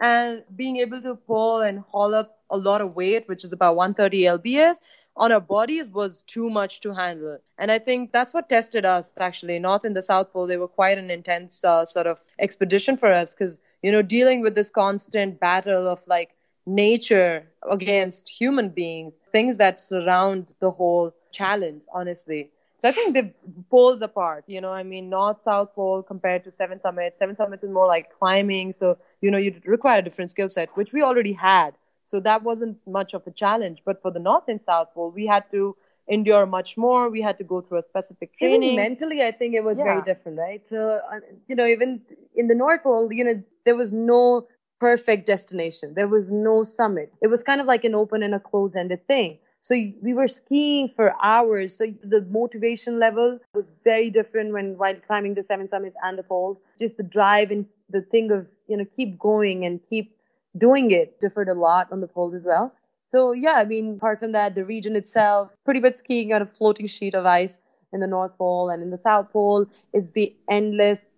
and 0.00 0.42
being 0.56 0.76
able 0.78 1.00
to 1.02 1.14
pull 1.14 1.60
and 1.60 1.80
haul 1.80 2.14
up 2.14 2.38
a 2.50 2.56
lot 2.56 2.80
of 2.80 2.94
weight, 2.94 3.28
which 3.28 3.44
is 3.44 3.52
about 3.52 3.76
130 3.76 4.22
lbs, 4.22 4.78
on 5.16 5.32
our 5.32 5.40
bodies 5.40 5.88
was 5.88 6.22
too 6.22 6.48
much 6.50 6.80
to 6.80 6.92
handle. 6.94 7.38
And 7.58 7.70
I 7.70 7.78
think 7.78 8.12
that's 8.12 8.32
what 8.32 8.48
tested 8.48 8.84
us 8.84 9.12
actually. 9.18 9.58
North 9.58 9.84
and 9.84 9.96
the 9.96 10.02
South 10.02 10.32
Pole, 10.32 10.46
they 10.46 10.56
were 10.56 10.68
quite 10.68 10.98
an 10.98 11.10
intense 11.10 11.62
uh, 11.64 11.84
sort 11.84 12.06
of 12.06 12.20
expedition 12.38 12.96
for 12.96 13.12
us 13.12 13.34
because, 13.34 13.58
you 13.82 13.92
know, 13.92 14.02
dealing 14.02 14.40
with 14.42 14.54
this 14.54 14.70
constant 14.70 15.38
battle 15.40 15.88
of 15.88 16.06
like 16.06 16.30
nature 16.66 17.44
against 17.70 18.28
human 18.28 18.68
beings, 18.68 19.18
things 19.32 19.58
that 19.58 19.80
surround 19.80 20.52
the 20.60 20.70
whole 20.70 21.12
challenge, 21.32 21.82
honestly. 21.92 22.50
So 22.78 22.88
I 22.88 22.92
think 22.92 23.14
the 23.14 23.30
poles 23.70 24.02
apart, 24.02 24.44
you 24.46 24.60
know, 24.60 24.70
I 24.70 24.82
mean, 24.82 25.08
North 25.08 25.42
South 25.42 25.74
Pole 25.74 26.02
compared 26.02 26.44
to 26.44 26.50
Seven 26.50 26.80
Summits. 26.80 27.18
Seven 27.18 27.34
Summits 27.36 27.62
is 27.62 27.70
more 27.70 27.86
like 27.86 28.10
climbing. 28.18 28.72
So, 28.72 28.98
you 29.20 29.30
know, 29.30 29.38
you 29.38 29.60
require 29.64 29.98
a 29.98 30.02
different 30.02 30.30
skill 30.30 30.48
set, 30.50 30.68
which 30.76 30.92
we 30.92 31.02
already 31.02 31.32
had. 31.32 31.74
So 32.02 32.20
that 32.20 32.42
wasn't 32.42 32.78
much 32.86 33.14
of 33.14 33.26
a 33.26 33.30
challenge. 33.30 33.82
But 33.84 34.02
for 34.02 34.10
the 34.10 34.18
North 34.18 34.44
and 34.48 34.60
South 34.60 34.88
Pole, 34.94 35.10
we 35.10 35.26
had 35.26 35.44
to 35.52 35.76
endure 36.08 36.46
much 36.46 36.76
more. 36.76 37.08
We 37.08 37.22
had 37.22 37.38
to 37.38 37.44
go 37.44 37.60
through 37.60 37.78
a 37.78 37.82
specific 37.82 38.36
training. 38.38 38.62
Even 38.62 38.76
mentally, 38.76 39.22
I 39.22 39.30
think 39.30 39.54
it 39.54 39.64
was 39.64 39.78
yeah. 39.78 39.84
very 39.84 40.02
different, 40.02 40.38
right? 40.38 40.66
So, 40.66 41.00
uh, 41.12 41.20
you 41.48 41.54
know, 41.54 41.66
even 41.66 42.02
in 42.34 42.48
the 42.48 42.54
North 42.54 42.82
Pole, 42.82 43.12
you 43.12 43.24
know, 43.24 43.42
there 43.64 43.76
was 43.76 43.92
no 43.92 44.48
perfect 44.80 45.26
destination. 45.26 45.94
There 45.94 46.08
was 46.08 46.30
no 46.30 46.64
summit. 46.64 47.12
It 47.22 47.28
was 47.28 47.44
kind 47.44 47.60
of 47.60 47.66
like 47.66 47.84
an 47.84 47.94
open 47.94 48.22
and 48.22 48.34
a 48.34 48.40
closed 48.40 48.76
ended 48.76 49.06
thing. 49.06 49.38
So 49.60 49.76
we 50.02 50.12
were 50.12 50.26
skiing 50.26 50.90
for 50.96 51.14
hours. 51.22 51.76
So 51.78 51.86
the 52.02 52.22
motivation 52.22 52.98
level 52.98 53.38
was 53.54 53.70
very 53.84 54.10
different 54.10 54.52
when 54.52 54.76
while 54.76 54.96
climbing 55.06 55.34
the 55.34 55.44
seven 55.44 55.68
summits 55.68 55.96
and 56.02 56.18
the 56.18 56.24
poles. 56.24 56.58
Just 56.80 56.96
the 56.96 57.04
drive 57.04 57.52
and 57.52 57.64
the 57.88 58.02
thing 58.02 58.32
of, 58.32 58.48
you 58.66 58.76
know, 58.76 58.86
keep 58.96 59.20
going 59.20 59.64
and 59.64 59.78
keep 59.88 60.16
doing 60.56 60.90
it 60.90 61.20
differed 61.20 61.48
a 61.48 61.54
lot 61.54 61.90
on 61.92 62.00
the 62.00 62.06
poles 62.06 62.34
as 62.34 62.44
well. 62.44 62.72
So 63.10 63.32
yeah, 63.32 63.54
I 63.54 63.64
mean, 63.64 63.96
apart 63.96 64.20
from 64.20 64.32
that, 64.32 64.54
the 64.54 64.64
region 64.64 64.96
itself, 64.96 65.50
pretty 65.64 65.80
much 65.80 65.96
skiing 65.96 66.32
on 66.32 66.42
a 66.42 66.46
floating 66.46 66.86
sheet 66.86 67.14
of 67.14 67.26
ice 67.26 67.58
in 67.92 68.00
the 68.00 68.06
North 68.06 68.36
Pole 68.38 68.70
and 68.70 68.82
in 68.82 68.90
the 68.90 68.98
South 68.98 69.30
Pole 69.32 69.66
is 69.92 70.10
the 70.12 70.34
endless 70.50 71.10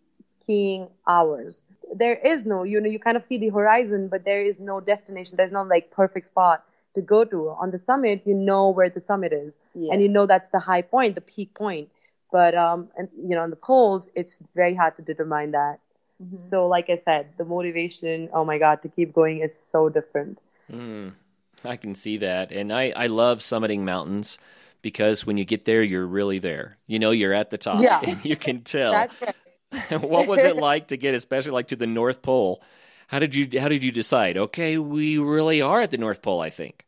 skiing 0.43 0.89
hours. 1.07 1.65
There 1.95 2.15
is 2.17 2.45
no, 2.45 2.65
you 2.65 2.81
know, 2.81 2.89
you 2.89 2.99
kind 2.99 3.17
of 3.17 3.25
see 3.25 3.39
the 3.39 3.51
horizon, 3.51 4.09
but 4.09 4.25
there 4.25 4.43
is 4.43 4.59
no 4.59 4.81
destination. 4.81 5.37
There's 5.37 5.53
no 5.53 5.63
like 5.63 5.91
perfect 5.91 6.27
spot 6.29 6.65
to 6.95 7.01
go 7.01 7.25
to. 7.25 7.51
On 7.51 7.71
the 7.71 7.79
summit, 7.79 8.23
you 8.25 8.35
know 8.35 8.71
where 8.71 8.89
the 8.89 9.01
summit 9.01 9.33
is, 9.33 9.59
yeah. 9.75 9.93
and 9.93 10.03
you 10.03 10.09
know 10.09 10.27
that's 10.27 10.49
the 10.49 10.59
high 10.59 10.83
point, 10.83 11.15
the 11.15 11.21
peak 11.21 11.55
point. 11.55 11.89
But 12.33 12.55
um, 12.57 12.89
and 12.97 13.09
you 13.17 13.37
know, 13.37 13.43
on 13.43 13.51
the 13.51 13.57
poles, 13.57 14.09
it's 14.15 14.39
very 14.55 14.75
hard 14.75 14.97
to 14.97 15.03
determine 15.03 15.53
that. 15.53 15.79
Mm-hmm. 16.23 16.35
So, 16.35 16.69
like 16.69 16.91
I 16.91 17.01
said, 17.05 17.29
the 17.37 17.45
motivation, 17.45 18.29
oh 18.33 18.45
my 18.45 18.59
God, 18.59 18.83
to 18.83 18.89
keep 18.89 19.13
going 19.13 19.41
is 19.41 19.55
so 19.71 19.89
different. 19.89 20.39
Mm, 20.71 21.13
I 21.65 21.77
can 21.77 21.95
see 21.95 22.19
that. 22.19 22.53
And 22.53 22.73
I, 22.73 22.93
I 22.95 23.07
love 23.07 23.41
summiting 23.41 23.81
mountains 23.81 24.39
because 24.83 25.27
when 25.27 25.37
you 25.37 25.45
get 25.45 25.65
there, 25.65 25.83
you're 25.83 26.07
really 26.07 26.39
there. 26.39 26.77
You 26.87 26.99
know, 26.99 27.11
you're 27.11 27.33
at 27.33 27.51
the 27.51 27.59
top. 27.59 27.81
Yeah. 27.81 28.01
And 28.03 28.25
you 28.25 28.37
can 28.37 28.61
tell. 28.65 28.93
That's 28.93 29.19
right. 29.21 29.35
what 30.03 30.29
was 30.29 30.41
it 30.41 30.57
like 30.71 30.89
to 30.89 30.97
get, 30.97 31.15
especially 31.15 31.53
like 31.53 31.69
to 31.69 31.77
the 31.77 31.87
North 31.87 32.23
Pole? 32.23 32.63
How 33.09 33.19
did 33.19 33.35
you 33.35 33.61
how 33.61 33.69
did 33.69 33.83
you 33.83 33.93
decide? 33.93 34.37
Okay, 34.37 34.79
we 34.79 35.19
really 35.19 35.61
are 35.61 35.81
at 35.81 35.91
the 35.91 35.99
North 35.99 36.23
Pole. 36.23 36.41
I 36.41 36.51
think. 36.51 36.87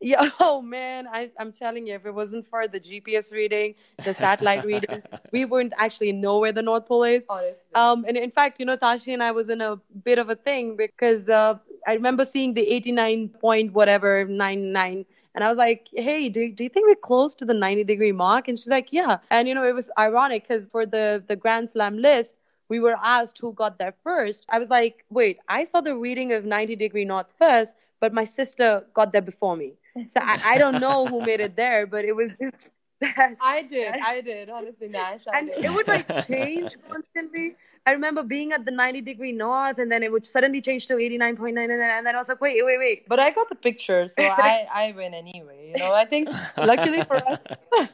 Yeah. 0.00 0.28
Oh 0.40 0.62
man, 0.62 1.06
I, 1.10 1.30
I'm 1.38 1.52
telling 1.52 1.86
you, 1.86 1.94
if 1.94 2.06
it 2.06 2.12
wasn't 2.14 2.46
for 2.46 2.66
the 2.66 2.80
GPS 2.80 3.30
reading, 3.30 3.74
the 4.04 4.14
satellite 4.14 4.64
reading, 4.64 5.02
we 5.32 5.44
wouldn't 5.44 5.74
actually 5.76 6.12
know 6.12 6.38
where 6.38 6.52
the 6.52 6.62
North 6.62 6.86
Pole 6.86 7.04
is. 7.04 7.28
Um, 7.74 8.04
and 8.08 8.16
in 8.16 8.30
fact, 8.30 8.58
you 8.58 8.66
know, 8.66 8.76
Tashi 8.76 9.12
and 9.12 9.22
I 9.22 9.32
was 9.32 9.48
in 9.48 9.60
a 9.60 9.76
bit 10.04 10.18
of 10.18 10.30
a 10.30 10.34
thing 10.34 10.76
because 10.76 11.28
uh, 11.28 11.58
I 11.86 11.92
remember 11.92 12.24
seeing 12.24 12.54
the 12.54 12.66
89 12.68 13.28
point 13.28 13.72
whatever 13.72 14.24
99. 14.24 15.04
And 15.34 15.44
I 15.44 15.48
was 15.48 15.58
like, 15.58 15.88
hey, 15.94 16.28
do, 16.28 16.50
do 16.50 16.64
you 16.64 16.68
think 16.70 16.88
we're 16.88 16.94
close 16.96 17.34
to 17.36 17.44
the 17.44 17.54
90 17.54 17.84
degree 17.84 18.12
mark? 18.12 18.48
And 18.48 18.58
she's 18.58 18.68
like, 18.68 18.88
yeah. 18.92 19.18
And, 19.30 19.46
you 19.46 19.54
know, 19.54 19.64
it 19.64 19.74
was 19.74 19.90
ironic 19.98 20.48
because 20.48 20.68
for 20.70 20.86
the, 20.86 21.22
the 21.28 21.36
Grand 21.36 21.70
Slam 21.70 21.98
list, 21.98 22.34
we 22.68 22.80
were 22.80 22.96
asked 23.02 23.38
who 23.38 23.52
got 23.52 23.78
there 23.78 23.94
first. 24.02 24.46
I 24.48 24.58
was 24.58 24.70
like, 24.70 25.04
wait, 25.10 25.38
I 25.48 25.64
saw 25.64 25.80
the 25.80 25.96
reading 25.96 26.32
of 26.32 26.44
90 26.44 26.74
degree 26.74 27.04
north 27.04 27.26
first, 27.38 27.76
but 28.00 28.12
my 28.12 28.24
sister 28.24 28.84
got 28.94 29.12
there 29.12 29.22
before 29.22 29.56
me. 29.56 29.74
So 30.06 30.20
I, 30.20 30.40
I 30.44 30.58
don't 30.58 30.80
know 30.80 31.06
who 31.06 31.20
made 31.24 31.40
it 31.40 31.56
there, 31.56 31.86
but 31.86 32.04
it 32.04 32.14
was 32.14 32.32
just 32.40 32.70
that. 33.00 33.36
I 33.40 33.62
did. 33.62 33.94
I 34.04 34.20
did. 34.20 34.50
Honestly, 34.50 34.88
Nash. 34.88 35.22
I 35.32 35.38
and 35.38 35.48
did. 35.48 35.64
it 35.64 35.72
would 35.72 35.88
like 35.88 36.26
change 36.26 36.76
constantly. 36.88 37.56
I 37.86 37.92
remember 37.92 38.22
being 38.22 38.52
at 38.52 38.64
the 38.64 38.70
90 38.70 39.00
degree 39.00 39.32
north, 39.32 39.78
and 39.78 39.90
then 39.90 40.02
it 40.02 40.12
would 40.12 40.26
suddenly 40.26 40.60
change 40.60 40.86
to 40.88 40.94
89.9, 40.94 41.58
and 41.58 42.06
then 42.06 42.14
I 42.14 42.18
was 42.18 42.28
like, 42.28 42.40
wait, 42.40 42.64
wait, 42.64 42.78
wait. 42.78 43.08
But 43.08 43.20
I 43.20 43.30
got 43.30 43.48
the 43.48 43.54
picture, 43.54 44.08
so 44.08 44.22
I 44.22 44.66
I 44.72 44.92
win 44.96 45.14
anyway. 45.14 45.72
You 45.72 45.78
know, 45.78 45.92
I 45.92 46.04
think 46.04 46.28
luckily 46.56 47.02
for 47.04 47.16
us. 47.16 47.40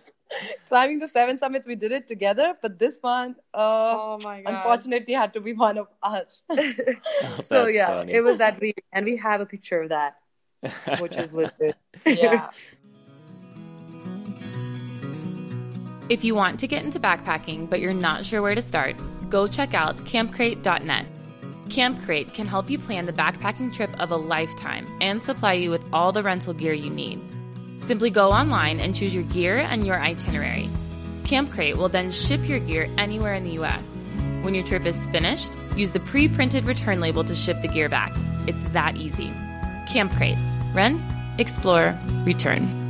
climbing 0.68 0.98
the 0.98 1.06
seven 1.06 1.38
summits 1.38 1.68
we 1.68 1.76
did 1.76 1.92
it 1.92 2.08
together 2.08 2.54
but 2.60 2.80
this 2.80 2.98
one 3.00 3.36
uh, 3.54 3.94
oh 3.94 4.18
my 4.24 4.42
god 4.42 4.54
unfortunately 4.54 5.14
had 5.14 5.32
to 5.32 5.40
be 5.40 5.52
one 5.52 5.78
of 5.78 5.86
us 6.02 6.42
so 7.40 7.66
yeah 7.66 7.86
funny. 7.86 8.12
it 8.12 8.24
was 8.24 8.38
that 8.38 8.60
reading 8.60 8.82
and 8.92 9.06
we 9.06 9.16
have 9.16 9.40
a 9.40 9.46
picture 9.46 9.82
of 9.82 9.90
that 9.90 10.16
which 10.98 11.16
is 11.16 11.32
legit. 11.32 11.76
yeah. 12.04 12.50
If 16.08 16.22
you 16.22 16.36
want 16.36 16.60
to 16.60 16.68
get 16.68 16.84
into 16.84 17.00
backpacking 17.00 17.68
but 17.68 17.80
you're 17.80 17.92
not 17.92 18.24
sure 18.24 18.40
where 18.40 18.54
to 18.54 18.62
start, 18.62 18.94
go 19.28 19.48
check 19.48 19.74
out 19.74 19.96
campcrate.net. 20.04 21.06
Campcrate 21.68 22.32
can 22.32 22.46
help 22.46 22.70
you 22.70 22.78
plan 22.78 23.06
the 23.06 23.12
backpacking 23.12 23.74
trip 23.74 23.90
of 23.98 24.12
a 24.12 24.16
lifetime 24.16 24.86
and 25.00 25.20
supply 25.20 25.54
you 25.54 25.70
with 25.70 25.84
all 25.92 26.12
the 26.12 26.22
rental 26.22 26.54
gear 26.54 26.72
you 26.72 26.90
need. 26.90 27.20
Simply 27.80 28.08
go 28.08 28.30
online 28.30 28.78
and 28.78 28.94
choose 28.94 29.14
your 29.14 29.24
gear 29.24 29.58
and 29.58 29.84
your 29.84 30.00
itinerary. 30.00 30.70
Campcrate 31.24 31.76
will 31.76 31.88
then 31.88 32.12
ship 32.12 32.48
your 32.48 32.60
gear 32.60 32.88
anywhere 32.98 33.34
in 33.34 33.42
the 33.42 33.58
US. 33.62 34.06
When 34.42 34.54
your 34.54 34.64
trip 34.64 34.86
is 34.86 35.06
finished, 35.06 35.54
use 35.74 35.90
the 35.90 36.00
pre 36.00 36.28
printed 36.28 36.64
return 36.66 37.00
label 37.00 37.24
to 37.24 37.34
ship 37.34 37.60
the 37.62 37.68
gear 37.68 37.88
back. 37.88 38.16
It's 38.46 38.62
that 38.70 38.96
easy. 38.96 39.32
Campcrate. 39.86 40.38
Run, 40.74 41.00
explore, 41.38 41.96
return. 42.24 42.86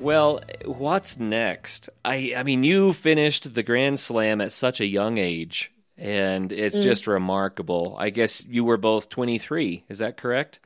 Well, 0.00 0.40
what's 0.64 1.18
next? 1.18 1.90
I 2.04 2.32
I 2.36 2.42
mean, 2.42 2.64
you 2.64 2.92
finished 2.92 3.54
the 3.54 3.62
Grand 3.62 4.00
Slam 4.00 4.40
at 4.40 4.50
such 4.50 4.80
a 4.80 4.86
young 4.86 5.18
age 5.18 5.70
and 6.00 6.50
it's 6.50 6.78
mm. 6.78 6.82
just 6.82 7.06
remarkable. 7.06 7.94
I 7.98 8.10
guess 8.10 8.44
you 8.46 8.64
were 8.64 8.78
both 8.78 9.08
23. 9.10 9.84
Is 9.88 9.98
that 9.98 10.16
correct? 10.16 10.58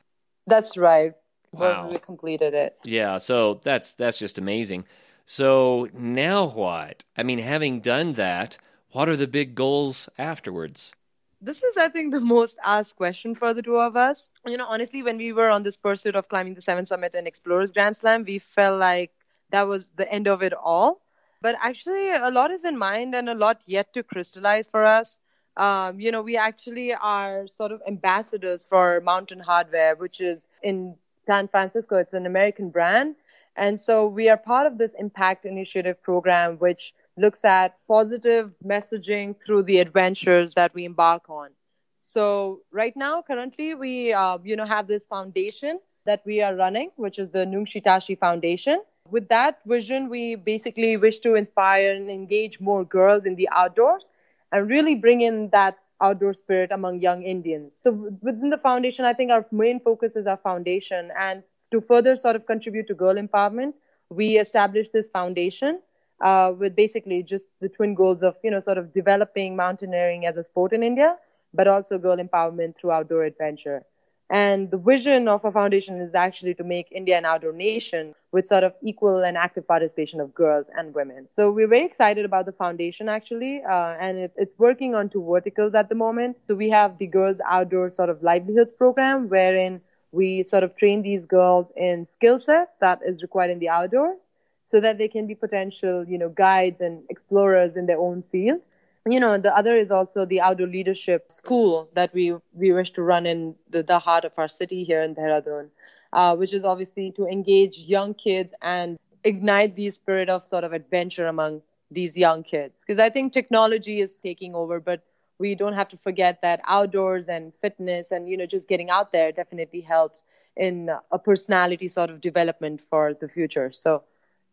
That's 0.47 0.77
right. 0.77 1.13
Wow. 1.51 1.83
When 1.83 1.93
we 1.93 1.99
completed 1.99 2.53
it. 2.53 2.77
Yeah, 2.83 3.17
so 3.17 3.61
that's 3.63 3.93
that's 3.93 4.17
just 4.17 4.37
amazing. 4.37 4.85
So 5.25 5.87
now 5.93 6.45
what? 6.45 7.03
I 7.17 7.23
mean, 7.23 7.39
having 7.39 7.79
done 7.79 8.13
that, 8.13 8.57
what 8.91 9.09
are 9.09 9.15
the 9.15 9.27
big 9.27 9.55
goals 9.55 10.09
afterwards? 10.17 10.93
This 11.41 11.63
is, 11.63 11.77
I 11.77 11.89
think, 11.89 12.13
the 12.13 12.21
most 12.21 12.57
asked 12.63 12.95
question 12.95 13.35
for 13.35 13.53
the 13.53 13.61
two 13.61 13.77
of 13.77 13.95
us. 13.95 14.29
You 14.45 14.57
know, 14.57 14.65
honestly, 14.67 15.03
when 15.03 15.17
we 15.17 15.33
were 15.33 15.49
on 15.49 15.63
this 15.63 15.77
pursuit 15.77 16.15
of 16.15 16.29
climbing 16.29 16.55
the 16.55 16.61
Seven 16.61 16.85
Summit 16.85 17.13
and 17.15 17.27
Explorers 17.27 17.71
Grand 17.71 17.97
Slam, 17.97 18.23
we 18.25 18.39
felt 18.39 18.79
like 18.79 19.11
that 19.51 19.63
was 19.63 19.87
the 19.95 20.11
end 20.11 20.27
of 20.27 20.41
it 20.41 20.53
all. 20.53 21.01
but 21.45 21.55
actually 21.61 22.09
a 22.11 22.31
lot 22.31 22.49
is 22.49 22.65
in 22.65 22.75
mind 22.75 23.13
and 23.13 23.29
a 23.29 23.35
lot 23.35 23.61
yet 23.67 23.93
to 23.93 24.01
crystallize 24.01 24.67
for 24.67 24.83
us. 24.83 25.19
Um, 25.57 25.99
you 25.99 26.11
know, 26.11 26.21
we 26.21 26.37
actually 26.37 26.93
are 26.93 27.47
sort 27.47 27.71
of 27.71 27.81
ambassadors 27.87 28.67
for 28.67 29.01
Mountain 29.01 29.41
Hardwear, 29.47 29.97
which 29.97 30.19
is 30.19 30.47
in 30.61 30.95
San 31.25 31.47
Francisco. 31.47 31.97
It's 31.97 32.13
an 32.13 32.25
American 32.25 32.69
brand. 32.69 33.15
And 33.55 33.79
so 33.79 34.07
we 34.07 34.27
are 34.29 34.37
part 34.37 34.67
of 34.67 34.77
this 34.77 34.93
Impact 34.99 35.45
Initiative 35.45 36.01
program, 36.01 36.57
which 36.57 36.93
looks 37.17 37.45
at 37.45 37.77
positive 37.87 38.51
messaging 38.65 39.35
through 39.45 39.63
the 39.63 39.79
adventures 39.79 40.53
that 40.53 40.73
we 40.73 40.83
embark 40.83 41.29
on. 41.29 41.51
So 41.95 42.61
right 42.71 42.95
now, 42.95 43.21
currently, 43.21 43.75
we 43.75 44.13
uh, 44.13 44.37
you 44.43 44.55
know 44.55 44.65
have 44.65 44.87
this 44.87 45.05
foundation 45.05 45.79
that 46.05 46.21
we 46.25 46.41
are 46.41 46.55
running, 46.55 46.91
which 46.97 47.17
is 47.17 47.29
the 47.29 47.45
Nungshitashi 47.45 48.17
Foundation. 48.19 48.81
With 49.09 49.27
that 49.29 49.59
vision, 49.65 50.09
we 50.09 50.35
basically 50.35 50.97
wish 50.97 51.19
to 51.19 51.35
inspire 51.35 51.95
and 51.95 52.09
engage 52.09 52.59
more 52.59 52.83
girls 52.83 53.25
in 53.25 53.35
the 53.35 53.47
outdoors 53.51 54.09
and 54.55 54.69
really 54.69 54.95
bring 54.95 55.21
in 55.21 55.49
that 55.51 55.77
outdoor 56.01 56.33
spirit 56.33 56.71
among 56.71 57.01
young 57.01 57.23
Indians. 57.23 57.77
So 57.83 57.91
within 58.21 58.49
the 58.49 58.57
foundation, 58.57 59.03
I 59.05 59.13
think 59.13 59.31
our 59.31 59.45
main 59.51 59.81
focus 59.81 60.15
is 60.15 60.27
our 60.27 60.37
foundation. 60.37 61.11
And 61.19 61.43
to 61.71 61.81
further 61.81 62.15
sort 62.15 62.37
of 62.37 62.45
contribute 62.45 62.87
to 62.87 62.93
girl 62.93 63.15
empowerment, 63.15 63.73
we 64.09 64.37
established 64.37 64.93
this 64.93 65.09
foundation 65.09 65.81
uh, 66.21 66.53
with 66.57 66.75
basically 66.75 67.21
just 67.23 67.45
the 67.59 67.67
twin 67.67 67.95
goals 67.95 68.23
of, 68.23 68.37
you 68.43 68.51
know, 68.51 68.61
sort 68.61 68.77
of 68.77 68.93
developing 68.93 69.57
mountaineering 69.57 70.25
as 70.25 70.37
a 70.37 70.43
sport 70.43 70.71
in 70.71 70.83
India, 70.83 71.17
but 71.53 71.67
also 71.67 71.97
girl 71.97 72.17
empowerment 72.17 72.77
through 72.77 72.91
outdoor 72.91 73.23
adventure. 73.25 73.83
And 74.29 74.71
the 74.71 74.77
vision 74.77 75.27
of 75.27 75.45
our 75.45 75.51
foundation 75.51 76.01
is 76.01 76.15
actually 76.15 76.55
to 76.55 76.63
make 76.63 76.91
India 76.91 77.17
an 77.17 77.25
outdoor 77.25 77.53
nation 77.53 78.15
with 78.31 78.47
sort 78.47 78.63
of 78.63 78.73
equal 78.81 79.23
and 79.23 79.37
active 79.37 79.67
participation 79.67 80.19
of 80.19 80.33
girls 80.33 80.69
and 80.75 80.95
women. 80.95 81.27
So 81.31 81.51
we're 81.51 81.67
very 81.67 81.85
excited 81.85 82.25
about 82.25 82.47
the 82.47 82.51
foundation 82.51 83.07
actually, 83.07 83.61
uh, 83.63 83.95
and 83.99 84.17
it, 84.17 84.33
it's 84.35 84.57
working 84.57 84.95
on 84.95 85.09
two 85.09 85.23
verticals 85.23 85.75
at 85.75 85.89
the 85.89 85.95
moment. 85.95 86.37
So 86.47 86.55
we 86.55 86.71
have 86.71 86.97
the 86.97 87.05
Girls 87.05 87.39
Outdoor 87.47 87.91
sort 87.91 88.09
of 88.09 88.23
livelihoods 88.23 88.73
program, 88.73 89.29
wherein 89.29 89.81
we 90.11 90.43
sort 90.43 90.63
of 90.63 90.75
train 90.75 91.03
these 91.03 91.25
girls 91.25 91.71
in 91.75 92.03
skill 92.05 92.39
set 92.39 92.73
that 92.81 93.01
is 93.05 93.21
required 93.21 93.51
in 93.51 93.59
the 93.59 93.69
outdoors 93.69 94.21
so 94.63 94.79
that 94.79 94.97
they 94.97 95.07
can 95.07 95.27
be 95.27 95.35
potential, 95.35 96.03
you 96.07 96.17
know, 96.17 96.29
guides 96.29 96.81
and 96.81 97.03
explorers 97.09 97.75
in 97.75 97.85
their 97.85 97.99
own 97.99 98.23
field 98.31 98.61
you 99.09 99.19
know 99.19 99.37
the 99.37 99.55
other 99.55 99.77
is 99.77 99.91
also 99.91 100.25
the 100.25 100.41
outdoor 100.41 100.67
leadership 100.67 101.31
school 101.31 101.89
that 101.93 102.13
we 102.13 102.33
we 102.53 102.71
wish 102.71 102.91
to 102.91 103.03
run 103.03 103.25
in 103.25 103.55
the, 103.69 103.83
the 103.83 103.99
heart 103.99 104.25
of 104.25 104.33
our 104.37 104.47
city 104.47 104.83
here 104.83 105.01
in 105.01 105.15
Dehradun, 105.15 105.69
uh, 106.13 106.35
which 106.35 106.53
is 106.53 106.63
obviously 106.63 107.11
to 107.11 107.27
engage 107.27 107.79
young 107.79 108.13
kids 108.13 108.53
and 108.61 108.97
ignite 109.23 109.75
the 109.75 109.89
spirit 109.91 110.29
of 110.29 110.47
sort 110.47 110.63
of 110.63 110.73
adventure 110.73 111.27
among 111.27 111.61
these 111.91 112.17
young 112.17 112.43
kids. 112.43 112.83
Because 112.85 112.99
i 112.99 113.09
think 113.09 113.33
technology 113.33 114.01
is 114.01 114.17
taking 114.17 114.55
over 114.55 114.79
but 114.79 115.01
we 115.37 115.53
don't 115.53 115.73
have 115.73 115.89
to 115.89 115.97
forget 115.97 116.41
that 116.41 116.61
outdoors 116.65 117.27
and 117.27 117.53
fitness 117.61 118.11
and 118.11 118.29
you 118.29 118.37
know 118.37 118.45
just 118.45 118.67
getting 118.67 118.89
out 118.89 119.11
there 119.11 119.31
definitely 119.31 119.81
helps 119.81 120.23
in 120.55 120.89
a 121.11 121.19
personality 121.19 121.87
sort 121.87 122.09
of 122.09 122.21
development 122.21 122.81
for 122.89 123.13
the 123.13 123.27
future. 123.27 123.71
So 123.73 124.03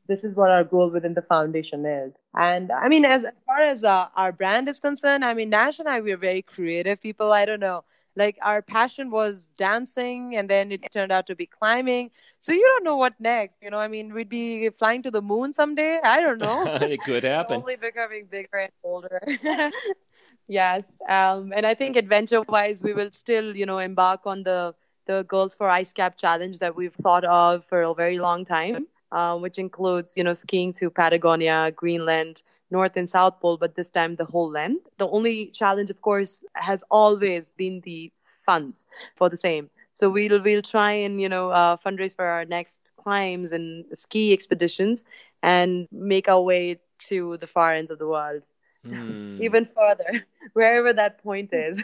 this 0.09 0.25
is 0.25 0.35
what 0.35 0.51
our 0.51 0.65
goal 0.65 0.91
within 0.91 1.15
the 1.15 1.23
foundation 1.23 1.87
is. 1.87 2.13
And 2.35 2.73
I 2.73 2.89
mean, 2.89 3.05
as, 3.05 3.25
as 3.25 3.33
far 3.47 3.63
as 3.63 3.85
uh, 3.85 4.09
our 4.17 4.33
brand 4.33 4.69
is 4.69 4.81
concerned, 4.81 5.25
I 5.25 5.35
mean, 5.35 5.51
Nash 5.51 5.79
and 5.79 5.89
I, 5.89 6.01
we're 6.01 6.17
very 6.17 6.43
creative 6.43 7.01
people. 7.01 7.33
I 7.33 7.45
don't 7.45 7.61
know. 7.61 7.85
Like 8.15 8.37
our 8.43 8.61
passion 8.61 9.11
was 9.11 9.55
dancing 9.57 10.37
and 10.37 10.49
then 10.51 10.71
it 10.71 10.83
turned 10.93 11.13
out 11.13 11.27
to 11.29 11.35
be 11.35 11.47
climbing. 11.47 12.11
So 12.41 12.53
you 12.53 12.63
don't 12.63 12.85
know 12.85 12.97
what 12.97 13.15
next. 13.19 13.63
You 13.63 13.71
know, 13.71 13.79
I 13.79 13.89
mean, 13.89 14.13
we'd 14.13 14.29
be 14.29 14.69
flying 14.71 15.03
to 15.05 15.11
the 15.11 15.23
moon 15.23 15.55
someday. 15.55 15.99
I 16.03 16.21
don't 16.21 16.39
know. 16.39 16.65
it 16.83 17.01
could 17.03 17.25
happen. 17.25 17.57
Only 17.57 17.77
becoming 17.77 18.27
bigger 18.31 18.59
and 18.59 18.73
older. 18.85 19.23
yes. 20.49 20.99
Um, 21.09 21.53
and 21.55 21.65
I 21.65 21.73
think 21.73 21.97
adventure 21.97 22.43
wise, 22.43 22.83
we 22.83 22.93
will 22.93 23.11
still, 23.13 23.57
you 23.57 23.65
know, 23.65 23.79
embark 23.79 24.23
on 24.27 24.43
the 24.43 24.75
the 25.07 25.25
Girls 25.25 25.53
for 25.55 25.69
Ice 25.69 25.93
Cap 25.93 26.17
challenge 26.17 26.61
that 26.61 26.77
we've 26.77 26.95
thought 26.95 27.25
of 27.25 27.65
for 27.65 27.83
a 27.83 27.93
very 27.93 28.19
long 28.19 28.45
time 28.45 28.87
uh, 29.13 29.37
which 29.37 29.59
includes, 29.59 30.17
you 30.17 30.25
know, 30.25 30.35
skiing 30.35 30.73
to 30.75 30.91
Patagonia, 30.91 31.71
Greenland, 31.71 32.43
North 32.71 32.97
and 32.97 33.09
South 33.09 33.39
Pole, 33.41 33.59
but 33.59 33.75
this 33.75 33.91
time 33.91 34.17
the 34.17 34.25
whole 34.25 34.51
length. 34.51 34.89
The 34.97 35.09
only 35.09 35.47
challenge, 35.49 35.91
of 35.91 36.01
course, 36.01 36.43
has 36.55 36.83
always 36.91 37.53
been 37.53 37.83
the 37.85 38.11
funds 38.47 38.87
for 39.15 39.29
the 39.29 39.37
same. 39.37 39.69
So 39.93 40.09
we'll 40.09 40.43
we'll 40.43 40.63
try 40.63 40.93
and 40.93 41.21
you 41.21 41.29
know 41.29 41.51
uh, 41.51 41.77
fundraise 41.77 42.17
for 42.17 42.25
our 42.25 42.47
next 42.47 42.91
climbs 42.97 43.53
and 43.53 43.85
ski 43.93 44.33
expeditions 44.33 45.05
and 45.43 45.87
make 45.93 46.29
our 46.29 46.41
way 46.41 46.81
to 47.09 47.37
the 47.37 47.47
far 47.47 47.75
ends 47.75 47.91
of 47.91 47.99
the 47.99 48.07
world. 48.07 48.43
Mm. 48.87 49.41
Even 49.43 49.69
further, 49.77 50.27
wherever 50.55 50.93
that 50.95 51.23
point 51.23 51.53
is. 51.53 51.83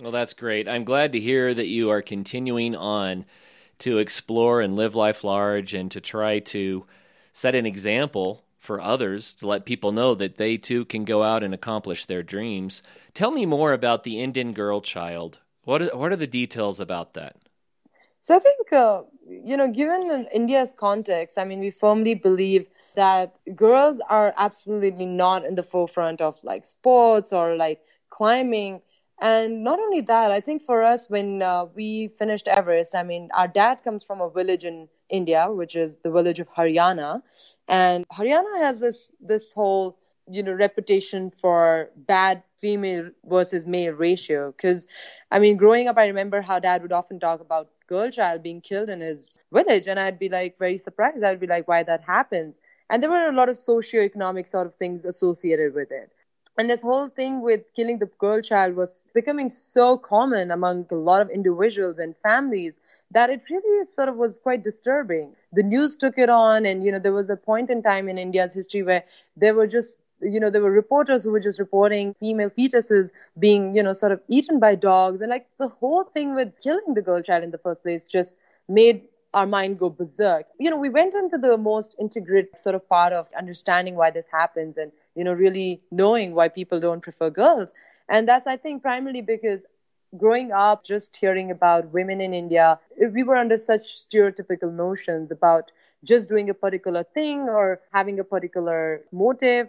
well, 0.00 0.12
that's 0.12 0.32
great. 0.32 0.66
I'm 0.66 0.84
glad 0.84 1.12
to 1.12 1.20
hear 1.20 1.52
that 1.52 1.66
you 1.66 1.90
are 1.90 2.00
continuing 2.00 2.74
on 2.74 3.26
to 3.82 3.98
explore 3.98 4.60
and 4.60 4.76
live 4.76 4.94
life 4.94 5.22
large 5.22 5.74
and 5.74 5.90
to 5.90 6.00
try 6.00 6.38
to 6.38 6.86
set 7.32 7.54
an 7.54 7.66
example 7.66 8.44
for 8.58 8.80
others 8.80 9.34
to 9.34 9.46
let 9.46 9.64
people 9.64 9.92
know 9.92 10.14
that 10.14 10.36
they 10.36 10.56
too 10.56 10.84
can 10.84 11.04
go 11.04 11.22
out 11.22 11.42
and 11.42 11.52
accomplish 11.52 12.06
their 12.06 12.22
dreams. 12.22 12.82
Tell 13.12 13.32
me 13.32 13.44
more 13.44 13.72
about 13.72 14.04
the 14.04 14.20
Indian 14.20 14.52
girl 14.52 14.80
child. 14.80 15.40
What 15.64 15.82
are, 15.82 15.96
what 15.96 16.12
are 16.12 16.16
the 16.16 16.26
details 16.26 16.78
about 16.78 17.14
that? 17.14 17.36
So 18.20 18.36
I 18.36 18.38
think 18.38 18.72
uh, 18.72 19.02
you 19.28 19.56
know, 19.56 19.68
given 19.68 20.28
India's 20.32 20.74
context, 20.74 21.38
I 21.38 21.44
mean, 21.44 21.60
we 21.60 21.70
firmly 21.70 22.14
believe 22.14 22.68
that 22.94 23.34
girls 23.56 24.00
are 24.08 24.34
absolutely 24.36 25.06
not 25.06 25.44
in 25.44 25.54
the 25.54 25.62
forefront 25.62 26.20
of 26.20 26.38
like 26.42 26.64
sports 26.64 27.32
or 27.32 27.56
like 27.56 27.80
climbing 28.10 28.80
and 29.22 29.62
not 29.62 29.78
only 29.78 30.00
that, 30.00 30.32
I 30.32 30.40
think 30.40 30.62
for 30.62 30.82
us, 30.82 31.08
when 31.08 31.42
uh, 31.42 31.66
we 31.76 32.08
finished 32.08 32.48
Everest, 32.48 32.96
I 32.96 33.04
mean, 33.04 33.30
our 33.32 33.46
dad 33.46 33.84
comes 33.84 34.02
from 34.02 34.20
a 34.20 34.28
village 34.28 34.64
in 34.64 34.88
India, 35.08 35.46
which 35.48 35.76
is 35.76 36.00
the 36.00 36.10
village 36.10 36.40
of 36.40 36.48
Haryana. 36.50 37.22
And 37.68 38.04
Haryana 38.08 38.58
has 38.58 38.80
this, 38.80 39.12
this 39.20 39.52
whole, 39.52 39.96
you 40.28 40.42
know, 40.42 40.52
reputation 40.52 41.30
for 41.30 41.90
bad 41.96 42.42
female 42.58 43.10
versus 43.24 43.64
male 43.64 43.92
ratio. 43.92 44.50
Because, 44.50 44.88
I 45.30 45.38
mean, 45.38 45.56
growing 45.56 45.86
up, 45.86 45.98
I 45.98 46.06
remember 46.06 46.40
how 46.40 46.58
dad 46.58 46.82
would 46.82 46.92
often 46.92 47.20
talk 47.20 47.40
about 47.40 47.70
girl 47.86 48.10
child 48.10 48.42
being 48.42 48.60
killed 48.60 48.88
in 48.88 49.00
his 49.00 49.38
village. 49.52 49.86
And 49.86 50.00
I'd 50.00 50.18
be 50.18 50.30
like 50.30 50.58
very 50.58 50.78
surprised. 50.78 51.22
I'd 51.22 51.38
be 51.38 51.46
like, 51.46 51.68
why 51.68 51.84
that 51.84 52.02
happens? 52.02 52.58
And 52.90 53.00
there 53.00 53.10
were 53.10 53.28
a 53.28 53.32
lot 53.32 53.48
of 53.48 53.56
socio-economic 53.56 54.48
sort 54.48 54.66
of 54.66 54.74
things 54.74 55.04
associated 55.04 55.74
with 55.74 55.92
it. 55.92 56.10
And 56.58 56.68
this 56.68 56.82
whole 56.82 57.08
thing 57.08 57.40
with 57.42 57.62
killing 57.74 57.98
the 57.98 58.06
girl 58.18 58.40
child 58.40 58.76
was 58.76 59.10
becoming 59.14 59.50
so 59.50 59.96
common 59.96 60.50
among 60.50 60.86
a 60.90 60.94
lot 60.94 61.22
of 61.22 61.30
individuals 61.30 61.98
and 61.98 62.14
families 62.22 62.78
that 63.10 63.30
it 63.30 63.42
really 63.50 63.84
sort 63.84 64.08
of 64.08 64.16
was 64.16 64.38
quite 64.38 64.62
disturbing. 64.64 65.34
The 65.52 65.62
news 65.62 65.96
took 65.96 66.18
it 66.18 66.28
on, 66.28 66.64
and 66.66 66.82
you 66.84 66.92
know 66.92 66.98
there 66.98 67.12
was 67.12 67.30
a 67.30 67.36
point 67.36 67.70
in 67.70 67.82
time 67.82 68.08
in 68.08 68.18
India's 68.18 68.54
history 68.54 68.82
where 68.82 69.04
there 69.36 69.54
were 69.54 69.66
just 69.66 69.98
you 70.20 70.40
know 70.40 70.50
there 70.50 70.62
were 70.62 70.70
reporters 70.70 71.24
who 71.24 71.30
were 71.30 71.40
just 71.40 71.58
reporting 71.58 72.14
female 72.14 72.50
fetuses 72.50 73.10
being 73.38 73.74
you 73.74 73.82
know 73.82 73.92
sort 73.92 74.12
of 74.12 74.20
eaten 74.28 74.58
by 74.58 74.74
dogs, 74.74 75.20
and 75.20 75.30
like 75.30 75.46
the 75.58 75.68
whole 75.68 76.04
thing 76.04 76.34
with 76.34 76.52
killing 76.62 76.94
the 76.94 77.02
girl 77.02 77.22
child 77.22 77.44
in 77.44 77.50
the 77.50 77.58
first 77.58 77.82
place 77.82 78.06
just 78.08 78.38
made 78.68 79.02
our 79.34 79.46
mind 79.46 79.78
go 79.78 79.88
berserk. 79.90 80.46
You 80.58 80.70
know, 80.70 80.76
we 80.76 80.90
went 80.90 81.14
into 81.14 81.38
the 81.38 81.56
most 81.56 81.96
integrated 81.98 82.56
sort 82.58 82.74
of 82.74 82.88
part 82.88 83.12
of 83.12 83.28
understanding 83.36 83.96
why 83.96 84.10
this 84.10 84.28
happens 84.28 84.76
and 84.76 84.92
you 85.14 85.24
know, 85.24 85.32
really 85.32 85.82
knowing 85.90 86.34
why 86.34 86.48
people 86.48 86.80
don't 86.80 87.00
prefer 87.02 87.30
girls. 87.30 87.74
And 88.08 88.28
that's, 88.28 88.46
I 88.46 88.56
think, 88.56 88.82
primarily 88.82 89.22
because 89.22 89.66
growing 90.16 90.52
up, 90.52 90.84
just 90.84 91.16
hearing 91.16 91.50
about 91.50 91.92
women 91.92 92.20
in 92.20 92.34
India, 92.34 92.78
we 93.12 93.22
were 93.22 93.36
under 93.36 93.58
such 93.58 93.96
stereotypical 94.06 94.72
notions 94.72 95.30
about 95.30 95.70
just 96.04 96.28
doing 96.28 96.48
a 96.50 96.54
particular 96.54 97.02
thing 97.02 97.48
or 97.48 97.80
having 97.92 98.18
a 98.18 98.24
particular 98.24 99.02
motive 99.12 99.68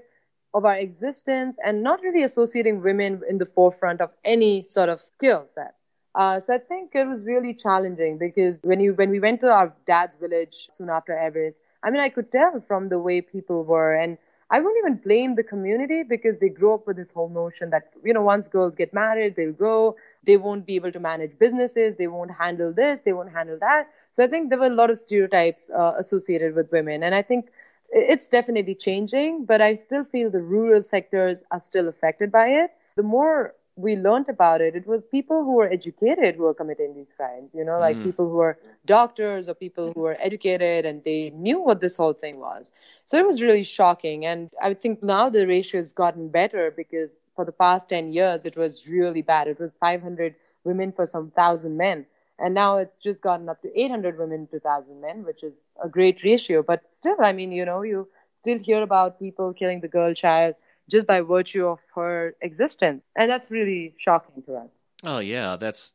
of 0.53 0.65
our 0.65 0.76
existence 0.76 1.57
and 1.63 1.84
not 1.84 2.01
really 2.01 2.24
associating 2.24 2.82
women 2.82 3.22
in 3.28 3.38
the 3.38 3.45
forefront 3.45 4.01
of 4.01 4.11
any 4.24 4.63
sort 4.63 4.89
of 4.89 5.01
skill 5.01 5.45
set. 5.47 5.76
Uh, 6.15 6.39
so 6.39 6.53
I 6.53 6.57
think 6.59 6.91
it 6.93 7.07
was 7.07 7.26
really 7.26 7.53
challenging 7.53 8.17
because 8.17 8.61
when 8.63 8.80
you 8.80 8.93
when 8.93 9.09
we 9.09 9.20
went 9.20 9.41
to 9.41 9.47
our 9.49 9.74
dad's 9.88 10.15
village 10.15 10.70
soon 10.72 10.89
after 10.89 11.17
Everest, 11.17 11.59
I 11.84 11.89
mean 11.89 12.01
I 12.01 12.09
could 12.09 12.32
tell 12.32 12.59
from 12.61 12.89
the 12.89 12.99
way 12.99 13.22
people 13.22 13.63
were 13.63 13.93
and 13.93 14.17
I 14.54 14.62
won't 14.62 14.78
even 14.78 14.97
blame 14.97 15.36
the 15.36 15.43
community 15.43 16.04
because 16.04 16.38
they 16.39 16.49
grew 16.49 16.76
up 16.76 16.86
with 16.88 16.97
this 16.97 17.12
whole 17.12 17.30
notion 17.30 17.72
that, 17.72 17.89
you 18.04 18.14
know, 18.14 18.22
once 18.22 18.47
girls 18.47 18.76
get 18.76 18.93
married, 18.93 19.36
they'll 19.36 19.51
go, 19.51 19.95
they 20.24 20.38
won't 20.38 20.68
be 20.68 20.76
able 20.76 20.91
to 20.91 20.99
manage 20.99 21.39
businesses, 21.39 21.95
they 21.97 22.08
won't 22.08 22.32
handle 22.32 22.72
this, 22.72 22.99
they 23.04 23.14
won't 23.14 23.32
handle 23.34 23.58
that. 23.60 23.88
So 24.12 24.24
I 24.24 24.28
think 24.28 24.49
there 24.49 24.60
were 24.60 24.68
a 24.68 24.80
lot 24.82 24.91
of 24.91 24.99
stereotypes 24.99 25.72
uh, 25.72 25.93
associated 25.97 26.56
with 26.56 26.72
women. 26.72 27.04
And 27.04 27.16
I 27.16 27.24
think 27.24 27.49
it's 27.89 28.28
definitely 28.28 28.76
changing, 28.76 29.45
but 29.45 29.62
I 29.62 29.76
still 29.78 30.06
feel 30.06 30.30
the 30.30 30.41
rural 30.41 30.84
sectors 30.84 31.43
are 31.51 31.60
still 31.60 31.88
affected 31.88 32.32
by 32.32 32.47
it. 32.49 32.72
The 32.95 33.04
more 33.04 33.56
we 33.76 33.95
learned 33.95 34.30
about 34.30 34.61
it, 34.61 34.76
it 34.76 34.88
was 34.88 35.05
people 35.05 35.43
who 35.43 35.53
were 35.53 35.69
educated 35.71 36.36
who 36.36 36.43
were 36.43 36.53
committing 36.53 36.93
these 36.93 37.13
crimes, 37.13 37.51
you 37.53 37.63
know, 37.63 37.80
like 37.80 38.01
Mm. 38.01 38.03
people 38.03 38.28
who 38.30 38.36
were 38.36 38.57
doctors 38.86 39.49
or 39.49 39.53
people 39.55 39.91
who 39.93 40.01
were 40.01 40.17
educated 40.19 40.86
and 40.86 41.03
they 41.03 41.30
knew 41.32 41.59
what 41.61 41.80
this 41.82 41.95
whole 41.95 42.13
thing 42.13 42.39
was. 42.39 42.71
So 43.05 43.17
it 43.17 43.26
was 43.26 43.41
really 43.41 43.63
shocking. 43.63 44.26
And 44.26 44.49
I 44.61 44.74
think 44.74 45.03
now 45.03 45.30
the 45.30 45.47
ratio 45.47 45.80
has 45.80 45.91
gotten 45.93 46.30
better 46.30 46.71
because 46.76 47.21
for 47.36 47.45
the 47.45 47.51
past 47.51 47.89
10 47.89 48.11
years, 48.13 48.45
it 48.45 48.55
was 48.57 48.88
really 48.88 49.21
bad. 49.21 49.47
It 49.47 49.59
was 49.59 49.76
500 49.76 50.36
women 50.63 50.91
for 50.91 51.05
some 51.05 51.32
thousand 51.32 51.78
men. 51.78 52.05
And 52.39 52.53
now 52.53 52.78
it's 52.78 52.97
just 52.97 53.21
gotten 53.21 53.49
up 53.49 53.61
to 53.61 53.80
800 53.80 54.17
women 54.17 54.47
to 54.47 54.57
1,000 54.57 55.01
men, 55.01 55.24
which 55.24 55.43
is 55.43 55.65
a 55.84 55.88
great 55.89 56.24
ratio. 56.24 56.61
But 56.63 56.91
still, 56.91 57.15
I 57.21 57.32
mean, 57.34 57.51
you 57.51 57.65
know, 57.65 57.82
you 57.82 58.07
still 58.32 58.57
hear 58.59 58.82
about 58.82 59.19
people 59.19 59.53
killing 59.53 59.82
the 59.82 59.88
girl 59.88 60.13
child 60.13 60.55
just 60.89 61.07
by 61.07 61.21
virtue 61.21 61.65
of 61.65 61.79
her 61.95 62.36
existence. 62.41 63.03
And 63.15 63.29
that's 63.29 63.49
really 63.51 63.95
shocking 63.97 64.43
to 64.43 64.55
us. 64.55 64.71
Oh 65.03 65.19
yeah, 65.19 65.57
that's 65.57 65.93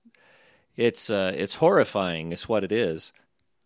it's 0.77 1.11
uh, 1.11 1.33
it's 1.35 1.55
horrifying. 1.55 2.33
Is 2.33 2.49
what 2.49 2.65
it 2.65 2.73
is. 2.73 3.13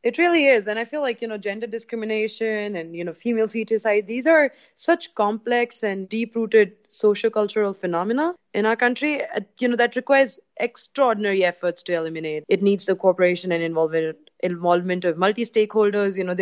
It 0.03 0.19
really 0.19 0.47
is. 0.47 0.67
And 0.67 0.81
I 0.81 0.85
feel 0.85 1.01
like, 1.01 1.23
you 1.23 1.29
know, 1.29 1.39
gender 1.39 1.69
discrimination 1.69 2.75
and, 2.75 2.97
you 2.97 3.05
know, 3.05 3.13
female 3.13 3.47
feticide, 3.47 4.09
these 4.09 4.27
are 4.27 4.53
such 4.75 5.15
complex 5.15 5.85
and 5.85 6.09
deep 6.09 6.35
rooted 6.35 6.83
sociocultural 6.89 7.77
phenomena 7.77 8.35
in 8.53 8.67
our 8.67 8.75
country, 8.75 9.23
uh, 9.23 9.41
you 9.61 9.69
know, 9.69 9.77
that 9.77 9.95
requires 9.95 10.41
extraordinary 10.57 11.45
efforts 11.45 11.85
to 11.85 11.95
eliminate. 11.95 12.43
It 12.49 12.63
needs 12.63 12.85
the 12.85 12.97
cooperation 12.97 13.53
and 13.53 13.63
involvement 13.63 14.17
involvement 14.41 15.05
of 15.05 15.17
multi 15.17 15.45
stakeholders. 15.45 16.19
You 16.19 16.25
know, 16.25 16.35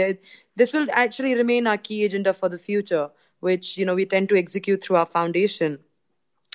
this 0.56 0.72
will 0.72 0.86
actually 0.90 1.34
remain 1.34 1.66
our 1.66 1.76
key 1.76 2.04
agenda 2.06 2.32
for 2.32 2.48
the 2.48 2.58
future, 2.58 3.10
which, 3.40 3.76
you 3.76 3.84
know, 3.84 3.94
we 3.94 4.06
tend 4.06 4.28
to 4.30 4.38
execute 4.38 4.82
through 4.82 4.96
our 4.96 5.06
foundation. 5.06 5.78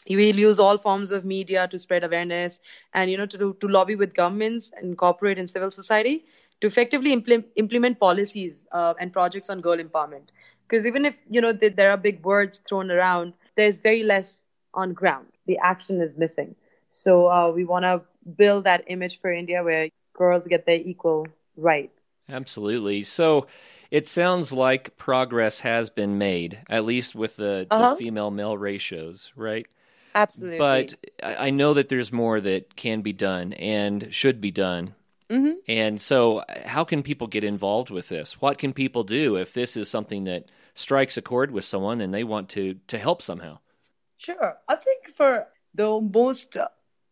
We'll 0.10 0.36
use 0.38 0.60
all 0.60 0.78
forms 0.78 1.12
of 1.12 1.26
media 1.26 1.68
to 1.68 1.80
spread 1.80 2.04
awareness 2.04 2.60
and 2.94 3.10
you 3.10 3.18
know 3.18 3.26
to, 3.28 3.54
to 3.60 3.68
lobby 3.68 3.96
with 3.96 4.14
governments 4.14 4.72
and 4.78 4.98
corporate 4.98 5.40
and 5.40 5.50
civil 5.50 5.72
society 5.72 6.26
to 6.62 6.68
effectively 6.68 7.12
implement, 7.12 7.46
implement 7.56 8.00
policies 8.00 8.66
uh, 8.72 8.94
and 9.00 9.12
projects 9.12 9.50
on 9.50 9.62
girl 9.62 9.78
empowerment. 9.78 10.28
Because 10.68 10.86
even 10.86 11.06
if 11.06 11.16
you 11.30 11.42
know 11.42 11.54
th- 11.54 11.76
there 11.76 11.90
are 11.92 11.98
big 11.98 12.24
words 12.24 12.60
thrown 12.70 12.92
around 12.92 13.34
there's 13.56 13.80
very 13.80 14.04
less 14.04 14.46
on 14.74 14.94
ground. 14.94 15.28
The 15.48 15.58
action 15.58 16.02
is 16.02 16.16
missing. 16.18 16.56
So 16.92 17.30
uh, 17.32 17.52
we 17.52 17.64
want 17.66 17.84
to 17.84 18.02
build 18.38 18.64
that 18.66 18.84
image 18.88 19.20
for 19.22 19.32
india 19.32 19.64
where 19.64 19.90
girls 20.14 20.46
get 20.46 20.66
their 20.66 20.76
equal 20.78 21.28
right. 21.58 21.92
Absolutely. 22.30 23.04
So 23.04 23.48
it 23.92 24.08
sounds 24.08 24.52
like 24.54 24.98
progress 24.98 25.60
has 25.62 25.90
been 25.90 26.18
made, 26.18 26.62
at 26.70 26.86
least 26.86 27.16
with 27.16 27.36
the, 27.38 27.70
Uh-huh. 27.70 27.94
the 27.94 27.98
female 27.98 28.32
male 28.32 28.58
ratios, 28.58 29.32
right? 29.36 29.68
Absolutely. 30.16 30.58
But 30.58 30.96
I 31.24 31.48
I 31.48 31.50
know 31.52 31.74
that 31.76 31.90
there's 31.90 32.12
more 32.12 32.42
that 32.42 32.76
can 32.76 33.02
be 33.02 33.14
done 33.14 33.54
and 33.54 34.14
should 34.14 34.42
be 34.42 34.52
done. 34.52 34.96
hmm 35.30 35.56
And 35.68 36.00
so, 36.02 36.44
how 36.66 36.84
can 36.86 37.04
people 37.04 37.28
get 37.28 37.44
involved 37.44 37.90
with 37.92 38.10
this? 38.10 38.42
What 38.42 38.58
can 38.60 38.74
people 38.74 39.04
do 39.04 39.38
if 39.38 39.54
this 39.54 39.78
is 39.78 39.90
something 39.90 40.26
that 40.26 40.46
strikes 40.76 41.18
a 41.18 41.22
chord 41.24 41.52
with 41.52 41.66
someone 41.66 42.02
and 42.02 42.14
they 42.14 42.24
want 42.26 42.50
to 42.52 42.76
to 42.88 43.00
help 43.00 43.22
somehow? 43.24 43.60
Sure. 44.18 44.58
I 44.68 44.76
think 44.76 45.08
for 45.16 45.48
the 45.74 46.02
most, 46.02 46.58
uh, 46.58 46.68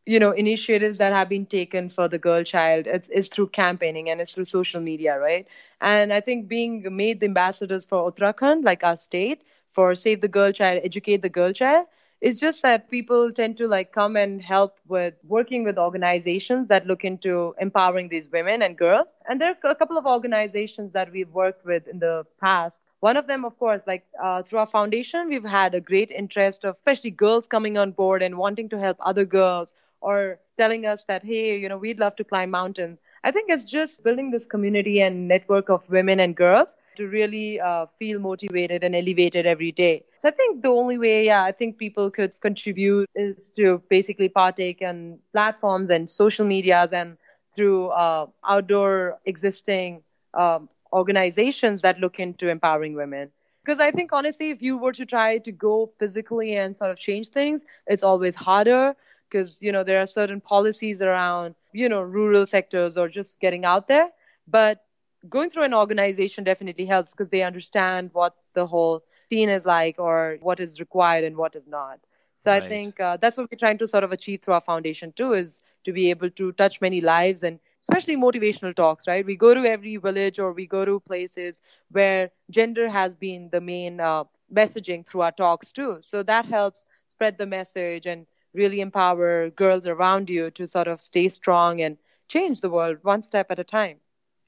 you 0.05 0.19
know, 0.19 0.31
initiatives 0.31 0.97
that 0.97 1.13
have 1.13 1.29
been 1.29 1.45
taken 1.45 1.89
for 1.89 2.07
the 2.07 2.17
girl 2.17 2.43
child, 2.43 2.87
it's, 2.87 3.09
it's 3.11 3.27
through 3.27 3.47
campaigning 3.49 4.09
and 4.09 4.19
it's 4.21 4.31
through 4.33 4.45
social 4.45 4.81
media, 4.81 5.17
right? 5.17 5.47
And 5.81 6.11
I 6.13 6.21
think 6.21 6.47
being 6.47 6.85
made 6.95 7.19
the 7.19 7.25
ambassadors 7.27 7.85
for 7.85 8.11
Uttarakhand, 8.11 8.63
like 8.65 8.83
our 8.83 8.97
state, 8.97 9.43
for 9.71 9.95
Save 9.95 10.21
the 10.21 10.27
Girl 10.27 10.51
Child, 10.51 10.81
Educate 10.83 11.21
the 11.21 11.29
Girl 11.29 11.51
Child, 11.51 11.87
it's 12.21 12.39
just 12.39 12.61
that 12.63 12.89
people 12.89 13.31
tend 13.31 13.57
to 13.57 13.67
like 13.67 13.91
come 13.91 14.15
and 14.15 14.41
help 14.41 14.77
with 14.87 15.13
working 15.23 15.63
with 15.63 15.77
organizations 15.77 16.67
that 16.69 16.85
look 16.87 17.03
into 17.03 17.53
empowering 17.59 18.09
these 18.09 18.29
women 18.31 18.61
and 18.61 18.77
girls. 18.77 19.07
And 19.27 19.39
there 19.41 19.49
are 19.63 19.71
a 19.71 19.75
couple 19.75 19.97
of 19.97 20.05
organizations 20.05 20.93
that 20.93 21.11
we've 21.11 21.29
worked 21.29 21.65
with 21.65 21.87
in 21.87 21.99
the 21.99 22.25
past. 22.39 22.81
One 22.99 23.17
of 23.17 23.27
them, 23.27 23.43
of 23.45 23.57
course, 23.59 23.83
like 23.87 24.05
uh, 24.21 24.41
through 24.43 24.59
our 24.59 24.67
foundation, 24.67 25.27
we've 25.29 25.43
had 25.43 25.73
a 25.75 25.81
great 25.81 26.11
interest 26.11 26.63
of 26.63 26.75
especially 26.77 27.11
girls 27.11 27.47
coming 27.47 27.77
on 27.77 27.91
board 27.91 28.21
and 28.21 28.37
wanting 28.37 28.69
to 28.69 28.79
help 28.79 28.97
other 28.99 29.25
girls 29.25 29.67
or 30.03 30.39
telling 30.57 30.85
us 30.85 31.03
that, 31.07 31.23
hey, 31.23 31.57
you 31.59 31.69
know, 31.69 31.77
we'd 31.77 31.99
love 31.99 32.15
to 32.17 32.23
climb 32.23 32.51
mountains. 32.51 32.99
I 33.23 33.31
think 33.31 33.49
it's 33.49 33.69
just 33.69 34.03
building 34.03 34.31
this 34.31 34.45
community 34.45 35.01
and 35.01 35.27
network 35.27 35.69
of 35.69 35.89
women 35.89 36.19
and 36.19 36.35
girls 36.35 36.75
to 36.97 37.07
really 37.07 37.59
uh, 37.59 37.87
feel 37.99 38.19
motivated 38.19 38.83
and 38.83 38.95
elevated 38.95 39.45
every 39.45 39.71
day. 39.71 40.03
So 40.21 40.29
I 40.29 40.31
think 40.31 40.61
the 40.61 40.69
only 40.69 40.97
way, 40.97 41.25
yeah, 41.25 41.43
I 41.43 41.51
think 41.51 41.77
people 41.77 42.11
could 42.11 42.39
contribute 42.41 43.09
is 43.15 43.51
to 43.57 43.81
basically 43.89 44.29
partake 44.29 44.81
in 44.81 45.19
platforms 45.31 45.89
and 45.89 46.09
social 46.09 46.45
medias 46.45 46.91
and 46.91 47.17
through 47.55 47.87
uh, 47.89 48.27
outdoor 48.47 49.19
existing 49.25 50.03
um, 50.33 50.69
organizations 50.91 51.81
that 51.81 51.99
look 51.99 52.19
into 52.19 52.49
empowering 52.49 52.95
women. 52.95 53.29
Because 53.65 53.79
I 53.79 53.91
think 53.91 54.11
honestly, 54.13 54.49
if 54.49 54.61
you 54.61 54.77
were 54.77 54.93
to 54.93 55.05
try 55.05 55.37
to 55.39 55.51
go 55.51 55.91
physically 55.99 56.55
and 56.55 56.75
sort 56.75 56.91
of 56.91 56.97
change 56.97 57.29
things, 57.29 57.65
it's 57.87 58.03
always 58.03 58.35
harder 58.35 58.95
because 59.33 59.61
you 59.61 59.73
know 59.73 59.83
there 59.83 60.01
are 60.01 60.07
certain 60.07 60.41
policies 60.41 61.01
around 61.01 61.55
you 61.73 61.89
know 61.89 62.01
rural 62.01 62.47
sectors 62.47 62.97
or 62.97 63.09
just 63.09 63.41
getting 63.41 63.65
out 63.65 63.87
there. 63.87 64.09
But 64.47 64.83
going 65.29 65.49
through 65.49 65.63
an 65.63 65.73
organization 65.73 66.43
definitely 66.43 66.85
helps 66.85 67.13
because 67.13 67.29
they 67.29 67.43
understand 67.43 68.11
what 68.13 68.35
the 68.53 68.67
whole 68.67 69.03
scene 69.29 69.49
is 69.49 69.65
like 69.65 69.99
or 69.99 70.37
what 70.41 70.59
is 70.59 70.79
required 70.79 71.25
and 71.25 71.37
what 71.37 71.55
is 71.55 71.67
not. 71.67 71.99
So 72.37 72.51
I 72.51 72.61
think 72.61 72.99
uh, 72.99 73.17
that's 73.17 73.37
what 73.37 73.49
we're 73.51 73.57
trying 73.59 73.79
to 73.79 73.87
sort 73.87 74.03
of 74.03 74.11
achieve 74.11 74.41
through 74.41 74.55
our 74.55 74.61
foundation 74.61 75.13
too, 75.13 75.33
is 75.33 75.61
to 75.85 75.93
be 75.93 76.09
able 76.11 76.29
to 76.31 76.51
touch 76.53 76.81
many 76.81 77.01
lives 77.01 77.43
and 77.43 77.59
especially 77.81 78.17
motivational 78.17 78.75
talks, 78.75 79.07
right? 79.07 79.25
We 79.25 79.35
go 79.35 79.53
to 79.53 79.65
every 79.65 79.97
village 79.97 80.39
or 80.39 80.53
we 80.53 80.67
go 80.67 80.85
to 80.85 80.99
places 81.01 81.61
where 81.91 82.31
gender 82.49 82.89
has 82.89 83.15
been 83.15 83.49
the 83.51 83.61
main 83.61 83.99
uh, 84.01 84.25
messaging 84.53 85.07
through 85.07 85.21
our 85.21 85.31
talks 85.31 85.73
too. 85.73 85.97
So 86.01 86.23
that 86.23 86.45
helps 86.45 86.85
spread 87.07 87.37
the 87.37 87.47
message 87.47 88.05
and 88.05 88.25
really 88.53 88.81
empower 88.81 89.49
girls 89.49 89.87
around 89.87 90.29
you 90.29 90.51
to 90.51 90.67
sort 90.67 90.87
of 90.87 91.01
stay 91.01 91.27
strong 91.29 91.81
and 91.81 91.97
change 92.27 92.61
the 92.61 92.69
world 92.69 92.97
one 93.03 93.23
step 93.23 93.51
at 93.51 93.59
a 93.59 93.63
time. 93.63 93.97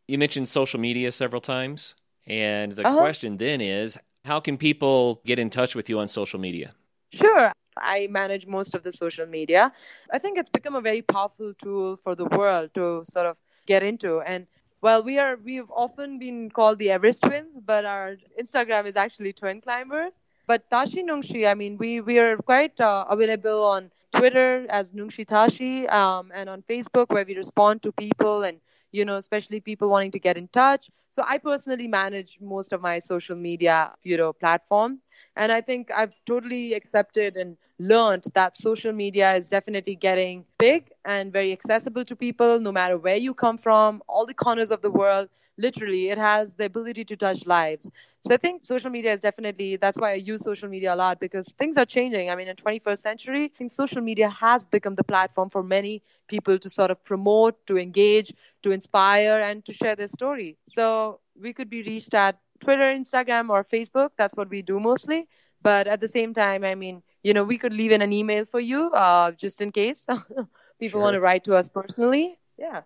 You 0.08 0.18
mentioned 0.18 0.48
social 0.50 0.80
media 0.80 1.12
several 1.12 1.42
times, 1.42 1.96
and 2.28 2.74
the 2.74 2.86
Uh-huh. 2.86 2.98
question 2.98 3.38
then 3.38 3.62
is, 3.62 3.98
how 4.24 4.40
can 4.40 4.58
people 4.58 5.22
get 5.26 5.40
in 5.40 5.50
touch 5.50 5.76
with 5.76 5.90
you 5.90 6.00
on 6.00 6.08
social 6.08 6.40
media? 6.40 6.74
Sure. 7.12 7.52
I 7.78 8.08
manage 8.08 8.48
most 8.48 8.74
of 8.74 8.84
the 8.84 8.92
social 8.92 9.26
media. 9.26 9.72
I 10.12 10.20
think 10.20 10.38
it's 10.38 10.50
become 10.50 10.76
a 10.76 10.82
very 10.82 11.02
powerful 11.02 11.54
tool 11.56 11.98
for 11.98 12.16
the 12.16 12.26
world 12.26 12.74
to 12.76 13.04
sort 13.04 13.26
of 13.28 13.38
get 13.68 13.84
into. 13.84 14.22
And 14.22 14.48
well, 14.82 15.04
we 15.04 15.20
are 15.20 15.36
we've 15.36 15.70
often 15.72 16.20
been 16.20 16.50
called 16.52 16.78
the 16.80 16.92
Everest 16.92 17.24
twins, 17.24 17.60
but 17.60 17.84
our 17.86 18.16
Instagram 18.40 18.86
is 18.86 18.96
actually 18.96 19.34
Twin 19.34 19.60
Climbers. 19.62 20.22
But 20.48 20.70
Tashi 20.70 21.04
Nungshi, 21.04 21.48
I 21.50 21.54
mean, 21.54 21.78
we 21.78 22.00
we 22.02 22.18
are 22.20 22.38
quite 22.38 22.80
uh, 22.80 23.06
available 23.10 23.64
on 23.64 23.92
Twitter 24.16 24.66
as 24.70 24.94
Nungshi 24.94 25.28
Tashi, 25.28 25.88
um, 25.88 26.32
and 26.34 26.50
on 26.50 26.64
Facebook 26.64 27.08
where 27.10 27.26
we 27.26 27.36
respond 27.36 27.84
to 27.84 27.92
people 27.92 28.44
and 28.44 28.60
you 28.92 29.06
know, 29.06 29.18
especially 29.18 29.60
people 29.60 29.90
wanting 29.90 30.12
to 30.12 30.20
get 30.20 30.38
in 30.38 30.48
touch. 30.48 30.90
So 31.10 31.24
I 31.28 31.38
personally 31.38 31.88
manage 31.88 32.38
most 32.42 32.72
of 32.74 32.82
my 32.82 33.00
social 33.00 33.36
media, 33.36 33.94
you 34.04 34.18
know, 34.18 34.34
platforms. 34.34 35.06
And 35.36 35.52
I 35.52 35.62
think 35.62 35.92
I've 35.94 36.14
totally 36.26 36.74
accepted 36.74 37.36
and 37.38 37.58
learned 37.80 38.26
that 38.36 38.58
social 38.58 38.94
media 38.94 39.34
is 39.36 39.50
definitely 39.50 39.96
getting 39.96 40.46
big 40.58 40.92
and 41.06 41.32
very 41.34 41.52
accessible 41.52 42.06
to 42.06 42.16
people, 42.16 42.60
no 42.60 42.72
matter 42.72 42.98
where 42.98 43.18
you 43.18 43.34
come 43.34 43.58
from, 43.58 44.02
all 44.08 44.26
the 44.26 44.34
corners 44.34 44.72
of 44.72 44.82
the 44.82 44.92
world. 44.92 45.30
Literally, 45.58 46.10
it 46.10 46.18
has 46.18 46.56
the 46.56 46.66
ability 46.66 47.06
to 47.06 47.16
touch 47.16 47.46
lives. 47.46 47.90
So 48.24 48.34
I 48.34 48.38
think 48.38 48.66
social 48.66 48.90
media 48.90 49.14
is 49.14 49.22
definitely, 49.22 49.76
that's 49.78 49.98
why 50.00 50.12
I 50.12 50.16
use 50.16 50.42
social 50.44 50.68
media 50.68 50.94
a 50.94 50.98
lot 50.98 51.20
because 51.20 51.48
things 51.60 51.78
are 51.78 51.86
changing. 51.86 52.30
I 52.30 52.36
mean, 52.36 52.48
in 52.48 52.56
21st 52.56 53.02
century, 53.02 53.46
I 53.46 53.52
think 53.58 53.72
social 53.72 54.02
media 54.02 54.30
has 54.30 54.66
become 54.66 54.96
the 54.96 55.04
platform 55.04 55.50
for 55.50 55.64
many 55.64 56.02
people 56.28 56.58
to 56.60 56.70
sort 56.70 56.92
of 56.92 57.04
promote, 57.04 57.66
to 57.68 57.78
engage, 57.78 58.34
to 58.64 58.72
inspire, 58.72 59.40
and 59.42 59.64
to 59.66 59.74
share 59.74 59.96
their 59.96 60.08
story. 60.08 60.58
So 60.68 61.20
we 61.40 61.54
could 61.54 61.70
be 61.70 61.84
reached 61.84 62.14
at 62.14 62.40
Twitter, 62.60 62.84
Instagram, 62.94 63.50
or 63.50 63.64
Facebook. 63.64 64.12
That's 64.18 64.36
what 64.36 64.50
we 64.50 64.62
do 64.62 64.80
mostly. 64.80 65.28
But 65.62 65.88
at 65.88 66.00
the 66.02 66.08
same 66.08 66.34
time, 66.34 66.64
I 66.64 66.76
mean, 66.76 67.02
you 67.24 67.34
know, 67.34 67.44
we 67.44 67.58
could 67.58 67.74
leave 67.74 67.92
in 67.92 68.02
an 68.02 68.12
email 68.14 68.46
for 68.46 68.60
you 68.60 68.92
uh, 68.92 69.32
just 69.32 69.62
in 69.62 69.72
case 69.72 70.06
people 70.80 71.00
Sure. 71.00 71.02
want 71.02 71.14
to 71.16 71.22
write 71.22 71.44
to 71.46 71.56
us 71.56 71.70
personally. 71.70 72.40
Yeah. 72.58 72.82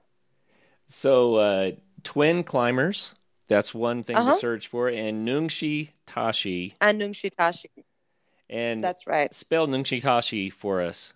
So, 0.87 1.35
uh, 1.35 1.71
Twin 2.03 2.43
Climbers, 2.43 3.13
that's 3.47 3.73
one 3.73 4.03
thing 4.03 4.15
Uh-huh. 4.15 4.33
to 4.33 4.39
search 4.39 4.67
for, 4.67 4.87
and 4.89 5.27
Nungshi 5.27 5.89
Tashi. 6.05 6.73
And 6.81 7.01
Nungshi 7.01 7.31
Tashi. 7.31 7.69
And 8.49 8.83
That's 8.83 9.05
right. 9.05 9.33
spell 9.33 9.67
Nungshi 9.67 10.01
Tashi 10.01 10.49
for 10.49 10.81
us. 10.81 11.13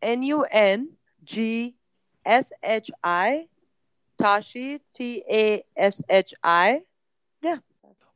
N 0.00 0.22
U 0.22 0.44
N 0.50 0.88
G 1.24 1.74
S 2.24 2.50
H 2.62 2.90
I 3.04 3.46
Tashi 4.18 4.80
T 4.94 5.22
A 5.30 5.64
S 5.76 6.00
H 6.08 6.32
I. 6.42 6.82
Yeah. 7.42 7.58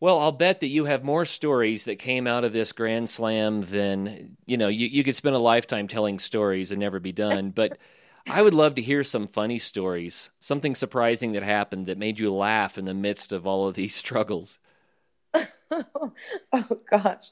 Well, 0.01 0.19
I'll 0.19 0.33
bet 0.33 0.61
that 0.61 0.69
you 0.69 0.85
have 0.85 1.05
more 1.05 1.25
stories 1.25 1.85
that 1.85 1.97
came 1.99 2.27
out 2.27 2.45
of 2.45 2.53
this 2.53 2.73
Grand 2.73 3.09
Slam 3.09 3.63
than, 3.63 4.37
you 4.47 4.57
know, 4.57 4.69
you, 4.69 4.87
you 4.87 5.03
could 5.03 5.17
spend 5.17 5.35
a 5.35 5.39
lifetime 5.39 5.89
telling 5.89 6.19
stories 6.19 6.71
and 6.71 6.81
never 6.81 7.01
be 7.01 7.13
done. 7.13 7.51
But 7.51 7.79
I 8.29 8.43
would 8.43 8.55
love 8.55 8.74
to 8.74 8.83
hear 8.83 9.05
some 9.05 9.29
funny 9.29 9.59
stories, 9.59 10.31
something 10.41 10.74
surprising 10.74 11.33
that 11.33 11.45
happened 11.45 11.87
that 11.87 11.99
made 11.99 12.18
you 12.18 12.33
laugh 12.33 12.77
in 12.77 12.85
the 12.85 12.95
midst 12.95 13.33
of 13.33 13.47
all 13.47 13.68
of 13.68 13.74
these 13.74 13.95
struggles. 14.05 14.59
oh 15.70 16.81
gosh, 16.91 17.31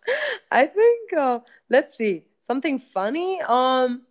I 0.51 0.67
think 0.67 1.13
uh, 1.13 1.41
let's 1.71 1.97
see 1.97 2.25
something 2.41 2.79
funny. 2.79 3.41
Um, 3.43 4.03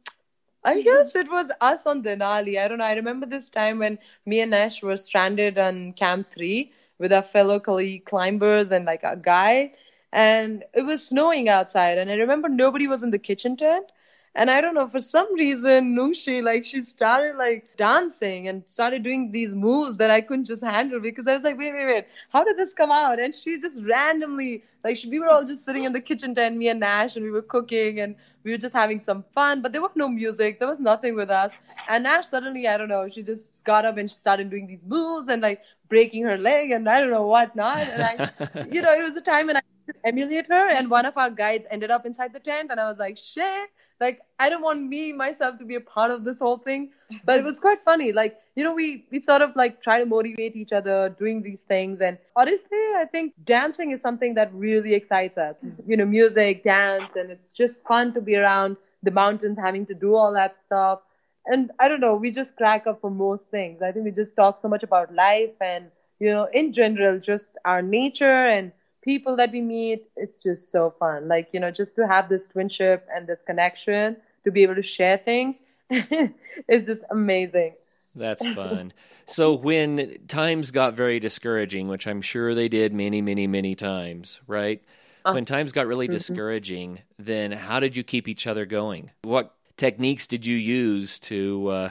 I 0.63 0.81
guess 0.81 1.15
it 1.15 1.29
was 1.29 1.51
us 1.59 1.85
on 1.85 2.03
Denali. 2.03 2.57
I 2.57 2.67
don't 2.67 2.77
know. 2.77 2.85
I 2.85 2.93
remember 2.93 3.25
this 3.25 3.49
time 3.49 3.79
when 3.79 3.99
me 4.25 4.39
and 4.41 4.51
Nash 4.51 4.81
were 4.81 4.97
stranded 4.97 5.59
on 5.59 5.93
Camp 5.93 6.31
Three 6.31 6.71
with 6.99 7.11
our 7.11 7.21
fellow 7.21 7.59
Kali 7.59 7.99
climbers 7.99 8.71
and 8.71 8.85
like 8.85 9.03
a 9.03 9.17
guy, 9.17 9.73
and 10.11 10.63
it 10.73 10.83
was 10.83 11.07
snowing 11.07 11.49
outside. 11.49 11.97
And 11.97 12.09
I 12.09 12.15
remember 12.15 12.47
nobody 12.49 12.87
was 12.87 13.03
in 13.03 13.11
the 13.11 13.19
kitchen 13.19 13.57
tent, 13.57 13.91
and 14.35 14.49
I 14.49 14.61
don't 14.61 14.73
know, 14.73 14.87
for 14.87 14.99
some 14.99 15.31
reason, 15.35 15.95
Nungshi, 15.95 16.41
like, 16.41 16.65
she 16.65 16.81
started 16.81 17.37
like 17.37 17.77
dancing 17.77 18.47
and 18.47 18.67
started 18.67 19.03
doing 19.03 19.31
these 19.31 19.53
moves 19.53 19.97
that 19.97 20.09
I 20.09 20.21
couldn't 20.21 20.45
just 20.45 20.63
handle 20.63 20.99
because 20.99 21.27
I 21.27 21.35
was 21.35 21.43
like, 21.43 21.55
wait, 21.55 21.71
wait, 21.71 21.85
wait, 21.85 22.05
how 22.29 22.43
did 22.43 22.57
this 22.57 22.73
come 22.73 22.91
out? 22.91 23.19
And 23.19 23.35
she 23.35 23.59
just 23.59 23.83
randomly, 23.83 24.63
like, 24.83 24.97
she, 24.97 25.07
we 25.07 25.19
were 25.19 25.29
all 25.29 25.45
just 25.45 25.63
sitting 25.63 25.83
in 25.83 25.93
the 25.93 26.01
kitchen 26.01 26.33
tent, 26.33 26.57
me 26.57 26.69
and 26.69 26.79
Nash, 26.79 27.15
and 27.15 27.23
we 27.23 27.29
were 27.29 27.43
cooking 27.43 27.99
and 27.99 28.15
we 28.43 28.49
were 28.49 28.57
just 28.57 28.73
having 28.73 28.99
some 28.99 29.23
fun, 29.35 29.61
but 29.61 29.71
there 29.71 29.83
was 29.83 29.91
no 29.95 30.09
music, 30.09 30.57
there 30.57 30.67
was 30.67 30.79
nothing 30.79 31.15
with 31.15 31.29
us. 31.29 31.53
And 31.87 32.03
Nash 32.03 32.25
suddenly, 32.25 32.67
I 32.67 32.77
don't 32.77 32.89
know, 32.89 33.07
she 33.09 33.21
just 33.21 33.63
got 33.63 33.85
up 33.85 33.97
and 33.97 34.09
she 34.09 34.15
started 34.15 34.49
doing 34.49 34.65
these 34.65 34.83
moves 34.83 35.27
and 35.27 35.43
like 35.43 35.61
breaking 35.89 36.23
her 36.23 36.39
leg 36.39 36.71
and 36.71 36.89
I 36.89 37.01
don't 37.01 37.11
know 37.11 37.27
what 37.27 37.55
not. 37.55 37.77
And 37.77 38.01
I, 38.01 38.65
you 38.71 38.81
know, 38.81 38.93
it 38.93 39.03
was 39.03 39.15
a 39.15 39.21
time 39.21 39.45
when 39.45 39.57
I 39.57 39.61
emulate 40.03 40.47
her, 40.47 40.69
and 40.69 40.89
one 40.89 41.05
of 41.05 41.17
our 41.17 41.29
guides 41.29 41.65
ended 41.69 41.91
up 41.91 42.05
inside 42.05 42.33
the 42.33 42.39
tent, 42.39 42.71
and 42.71 42.79
I 42.79 42.87
was 42.87 42.97
like, 42.97 43.17
shit 43.17 43.69
like 43.99 44.21
I 44.39 44.49
don't 44.49 44.61
want 44.61 44.83
me 44.83 45.13
myself 45.13 45.57
to 45.59 45.65
be 45.65 45.75
a 45.75 45.81
part 45.81 46.11
of 46.11 46.23
this 46.23 46.39
whole 46.39 46.57
thing. 46.57 46.91
But 47.25 47.37
it 47.39 47.43
was 47.45 47.59
quite 47.59 47.83
funny. 47.85 48.11
Like, 48.11 48.37
you 48.55 48.63
know, 48.63 48.73
we 48.73 49.05
we 49.11 49.21
sort 49.21 49.41
of 49.41 49.55
like 49.55 49.81
try 49.83 49.99
to 49.99 50.05
motivate 50.05 50.55
each 50.55 50.71
other 50.71 51.15
doing 51.19 51.43
these 51.43 51.59
things. 51.67 52.01
And 52.01 52.17
honestly, 52.35 52.83
I 52.97 53.05
think 53.11 53.33
dancing 53.45 53.91
is 53.91 54.01
something 54.01 54.33
that 54.35 54.53
really 54.53 54.93
excites 54.93 55.37
us. 55.37 55.55
Mm-hmm. 55.57 55.91
You 55.91 55.97
know, 55.97 56.05
music, 56.05 56.63
dance, 56.63 57.15
and 57.15 57.29
it's 57.29 57.51
just 57.51 57.83
fun 57.83 58.13
to 58.13 58.21
be 58.21 58.35
around 58.35 58.77
the 59.03 59.11
mountains 59.11 59.57
having 59.59 59.85
to 59.87 59.93
do 59.93 60.15
all 60.15 60.33
that 60.33 60.55
stuff. 60.65 61.01
And 61.45 61.71
I 61.79 61.87
don't 61.87 61.99
know, 61.99 62.15
we 62.15 62.31
just 62.31 62.55
crack 62.55 62.87
up 62.87 63.01
for 63.01 63.11
most 63.11 63.43
things. 63.51 63.81
I 63.81 63.91
think 63.91 64.05
we 64.05 64.11
just 64.11 64.35
talk 64.35 64.61
so 64.61 64.69
much 64.69 64.83
about 64.83 65.13
life 65.13 65.51
and, 65.59 65.85
you 66.19 66.29
know, 66.29 66.47
in 66.53 66.71
general, 66.71 67.19
just 67.19 67.57
our 67.65 67.81
nature 67.81 68.47
and 68.47 68.71
people 69.03 69.35
that 69.35 69.51
we 69.51 69.61
meet 69.61 70.07
it's 70.15 70.41
just 70.41 70.71
so 70.71 70.93
fun. 70.99 71.27
Like 71.27 71.49
you 71.51 71.59
know 71.59 71.71
just 71.71 71.95
to 71.95 72.07
have 72.07 72.29
this 72.29 72.47
twinship 72.47 73.01
and 73.15 73.27
this 73.27 73.41
connection 73.41 74.17
to 74.43 74.51
be 74.51 74.63
able 74.63 74.75
to 74.75 74.83
share 74.83 75.17
things 75.17 75.61
it's 75.89 76.87
just 76.87 77.03
amazing. 77.09 77.73
That's 78.15 78.45
fun. 78.55 78.93
So 79.25 79.53
when 79.53 80.19
times 80.27 80.71
got 80.71 80.93
very 80.93 81.19
discouraging 81.19 81.87
which 81.87 82.07
i'm 82.07 82.21
sure 82.21 82.53
they 82.53 82.67
did 82.67 82.93
many 82.93 83.21
many 83.21 83.47
many 83.47 83.75
times 83.75 84.41
right? 84.47 84.83
Uh, 85.25 85.31
when 85.33 85.45
times 85.45 85.71
got 85.71 85.87
really 85.87 86.07
mm-hmm. 86.07 86.17
discouraging 86.17 86.99
then 87.17 87.51
how 87.51 87.79
did 87.79 87.95
you 87.95 88.03
keep 88.03 88.27
each 88.27 88.47
other 88.47 88.65
going? 88.65 89.11
What 89.21 89.55
techniques 89.77 90.27
did 90.27 90.45
you 90.45 90.57
use 90.57 91.19
to 91.19 91.67
uh, 91.69 91.89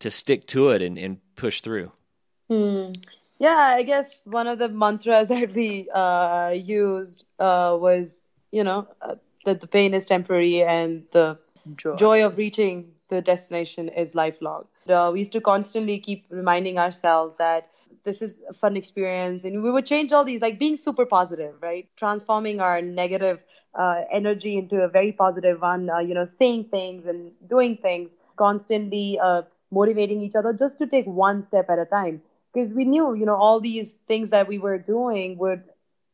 to 0.00 0.10
stick 0.10 0.46
to 0.48 0.68
it 0.70 0.82
and, 0.82 0.96
and 0.98 1.18
push 1.36 1.60
through? 1.60 1.92
Hmm. 2.48 2.92
Yeah, 3.40 3.56
I 3.76 3.82
guess 3.82 4.22
one 4.26 4.48
of 4.48 4.58
the 4.58 4.68
mantras 4.68 5.28
that 5.30 5.54
we 5.54 5.90
uh, 5.90 6.50
used 6.54 7.24
uh, 7.40 7.76
was, 7.80 8.22
you 8.52 8.64
know, 8.64 8.88
uh, 9.02 9.16
that 9.46 9.60
the 9.60 9.68
pain 9.68 9.94
is 9.94 10.06
temporary 10.06 10.62
and 10.62 11.04
the 11.12 11.38
joy. 11.76 11.96
joy, 11.96 12.24
of 12.26 12.38
reaching 12.38 12.92
the 13.08 13.22
destination 13.22 13.88
is 13.88 14.14
lifelong. 14.14 14.66
Uh, 14.88 15.10
we 15.12 15.20
used 15.20 15.32
to 15.32 15.40
constantly 15.40 15.98
keep 15.98 16.26
reminding 16.30 16.78
ourselves 16.78 17.36
that 17.38 17.70
this 18.04 18.22
is 18.22 18.38
a 18.48 18.54
fun 18.54 18.76
experience, 18.76 19.44
and 19.44 19.62
we 19.62 19.70
would 19.70 19.86
change 19.86 20.12
all 20.12 20.24
these, 20.24 20.40
like 20.42 20.58
being 20.58 20.76
super 20.76 21.06
positive, 21.06 21.54
right? 21.62 21.88
Transforming 21.96 22.60
our 22.60 22.80
negative 22.82 23.40
uh, 23.74 24.02
energy 24.12 24.56
into 24.56 24.82
a 24.82 24.88
very 24.88 25.12
positive 25.12 25.60
one. 25.60 25.90
Uh, 25.90 25.98
you 25.98 26.14
know, 26.14 26.26
saying 26.26 26.64
things 26.64 27.06
and 27.06 27.32
doing 27.48 27.76
things, 27.76 28.16
constantly 28.36 29.18
motivating 29.72 30.20
each 30.22 30.34
other 30.34 30.52
just 30.52 30.78
to 30.78 30.86
take 30.86 31.06
one 31.06 31.42
step 31.42 31.70
at 31.70 31.78
a 31.78 31.84
time 31.86 32.22
because 32.52 32.72
we 32.72 32.84
knew, 32.84 33.14
you 33.14 33.26
know, 33.26 33.36
all 33.36 33.60
these 33.60 33.94
things 34.06 34.30
that 34.30 34.48
we 34.48 34.58
were 34.58 34.78
doing 34.78 35.38
would 35.38 35.62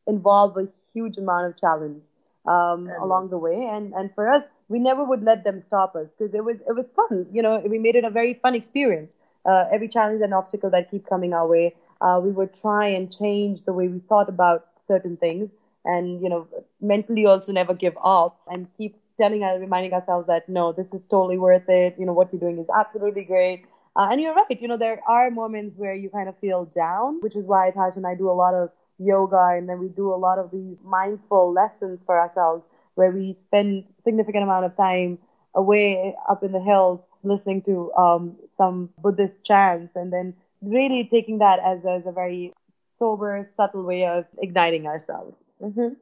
involve 0.07 0.57
a 0.57 0.67
huge 0.93 1.17
amount 1.17 1.47
of 1.47 1.59
challenge 1.59 2.03
um, 2.45 2.95
along 3.01 3.29
the 3.29 3.37
way, 3.37 3.67
and 3.71 3.93
and 3.93 4.13
for 4.13 4.29
us, 4.29 4.43
we 4.69 4.79
never 4.79 5.03
would 5.03 5.23
let 5.23 5.43
them 5.43 5.61
stop 5.61 5.95
us 5.95 6.07
because 6.17 6.33
it 6.33 6.43
was 6.43 6.57
it 6.67 6.73
was 6.75 6.91
fun. 6.91 7.25
You 7.31 7.41
know, 7.41 7.59
we 7.59 7.77
made 7.79 7.95
it 7.95 8.03
a 8.03 8.09
very 8.09 8.33
fun 8.33 8.55
experience. 8.55 9.11
Uh, 9.45 9.65
every 9.71 9.87
challenge 9.87 10.21
and 10.21 10.33
obstacle 10.33 10.69
that 10.71 10.89
keep 10.89 11.07
coming 11.07 11.33
our 11.33 11.47
way, 11.47 11.73
uh, 12.01 12.19
we 12.21 12.31
would 12.31 12.53
try 12.61 12.87
and 12.87 13.11
change 13.11 13.63
the 13.63 13.73
way 13.73 13.87
we 13.87 13.99
thought 13.99 14.29
about 14.29 14.65
certain 14.79 15.17
things, 15.17 15.55
and 15.85 16.21
you 16.21 16.29
know, 16.29 16.47
mentally 16.81 17.25
also 17.25 17.51
never 17.51 17.73
give 17.73 17.97
up 18.03 18.37
and 18.47 18.67
keep 18.77 18.95
telling 19.17 19.43
and 19.43 19.59
reminding 19.61 19.93
ourselves 19.93 20.27
that 20.27 20.47
no, 20.47 20.71
this 20.71 20.93
is 20.93 21.05
totally 21.05 21.37
worth 21.37 21.67
it. 21.69 21.95
You 21.97 22.05
know, 22.05 22.13
what 22.13 22.31
you're 22.31 22.39
doing 22.39 22.57
is 22.59 22.67
absolutely 22.75 23.23
great. 23.23 23.65
Uh, 23.97 24.09
and 24.11 24.21
you're 24.21 24.35
right, 24.35 24.61
you 24.61 24.67
know, 24.67 24.77
there 24.77 25.01
are 25.07 25.31
moments 25.31 25.75
where 25.75 25.95
you 25.95 26.07
kind 26.09 26.29
of 26.29 26.37
feel 26.37 26.65
down, 26.75 27.19
which 27.21 27.35
is 27.35 27.45
why 27.45 27.71
Tash 27.71 27.93
and 27.95 28.05
I 28.05 28.13
do 28.13 28.29
a 28.29 28.31
lot 28.31 28.53
of 28.53 28.69
yoga 28.99 29.55
and 29.57 29.67
then 29.67 29.79
we 29.79 29.87
do 29.89 30.13
a 30.13 30.15
lot 30.15 30.37
of 30.37 30.51
these 30.51 30.77
mindful 30.83 31.51
lessons 31.51 32.03
for 32.05 32.19
ourselves 32.19 32.63
where 32.95 33.11
we 33.11 33.35
spend 33.39 33.85
significant 33.97 34.43
amount 34.43 34.65
of 34.65 34.75
time 34.77 35.17
away 35.55 36.15
up 36.29 36.43
in 36.43 36.51
the 36.51 36.59
hills 36.59 36.99
listening 37.23 37.61
to 37.63 37.91
um, 37.93 38.35
some 38.55 38.89
Buddhist 39.01 39.43
chants 39.43 39.95
and 39.95 40.13
then 40.13 40.35
really 40.61 41.07
taking 41.11 41.39
that 41.39 41.59
as, 41.65 41.85
as 41.85 42.05
a 42.05 42.11
very 42.11 42.53
sober, 42.97 43.47
subtle 43.55 43.83
way 43.83 44.05
of 44.05 44.25
igniting 44.39 44.85
ourselves. 44.85 45.37
Mm-hmm. 45.61 45.93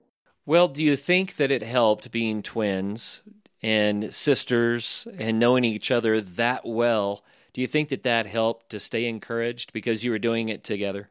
Well, 0.46 0.68
do 0.68 0.84
you 0.84 0.98
think 0.98 1.38
that 1.38 1.50
it 1.50 1.64
helped 1.64 2.12
being 2.12 2.44
twins 2.44 3.22
and 3.64 4.14
sisters 4.14 5.08
and 5.18 5.40
knowing 5.40 5.64
each 5.64 5.92
other 5.92 6.22
that 6.22 6.66
well 6.66 7.24
do 7.56 7.62
you 7.62 7.68
think 7.68 7.88
that 7.88 8.04
that 8.04 8.28
helped 8.28 8.70
to 8.72 8.82
stay 8.82 9.06
encouraged 9.06 9.72
because 9.72 10.04
you 10.04 10.12
were 10.12 10.20
doing 10.20 10.50
it 10.50 10.66
together? 10.66 11.10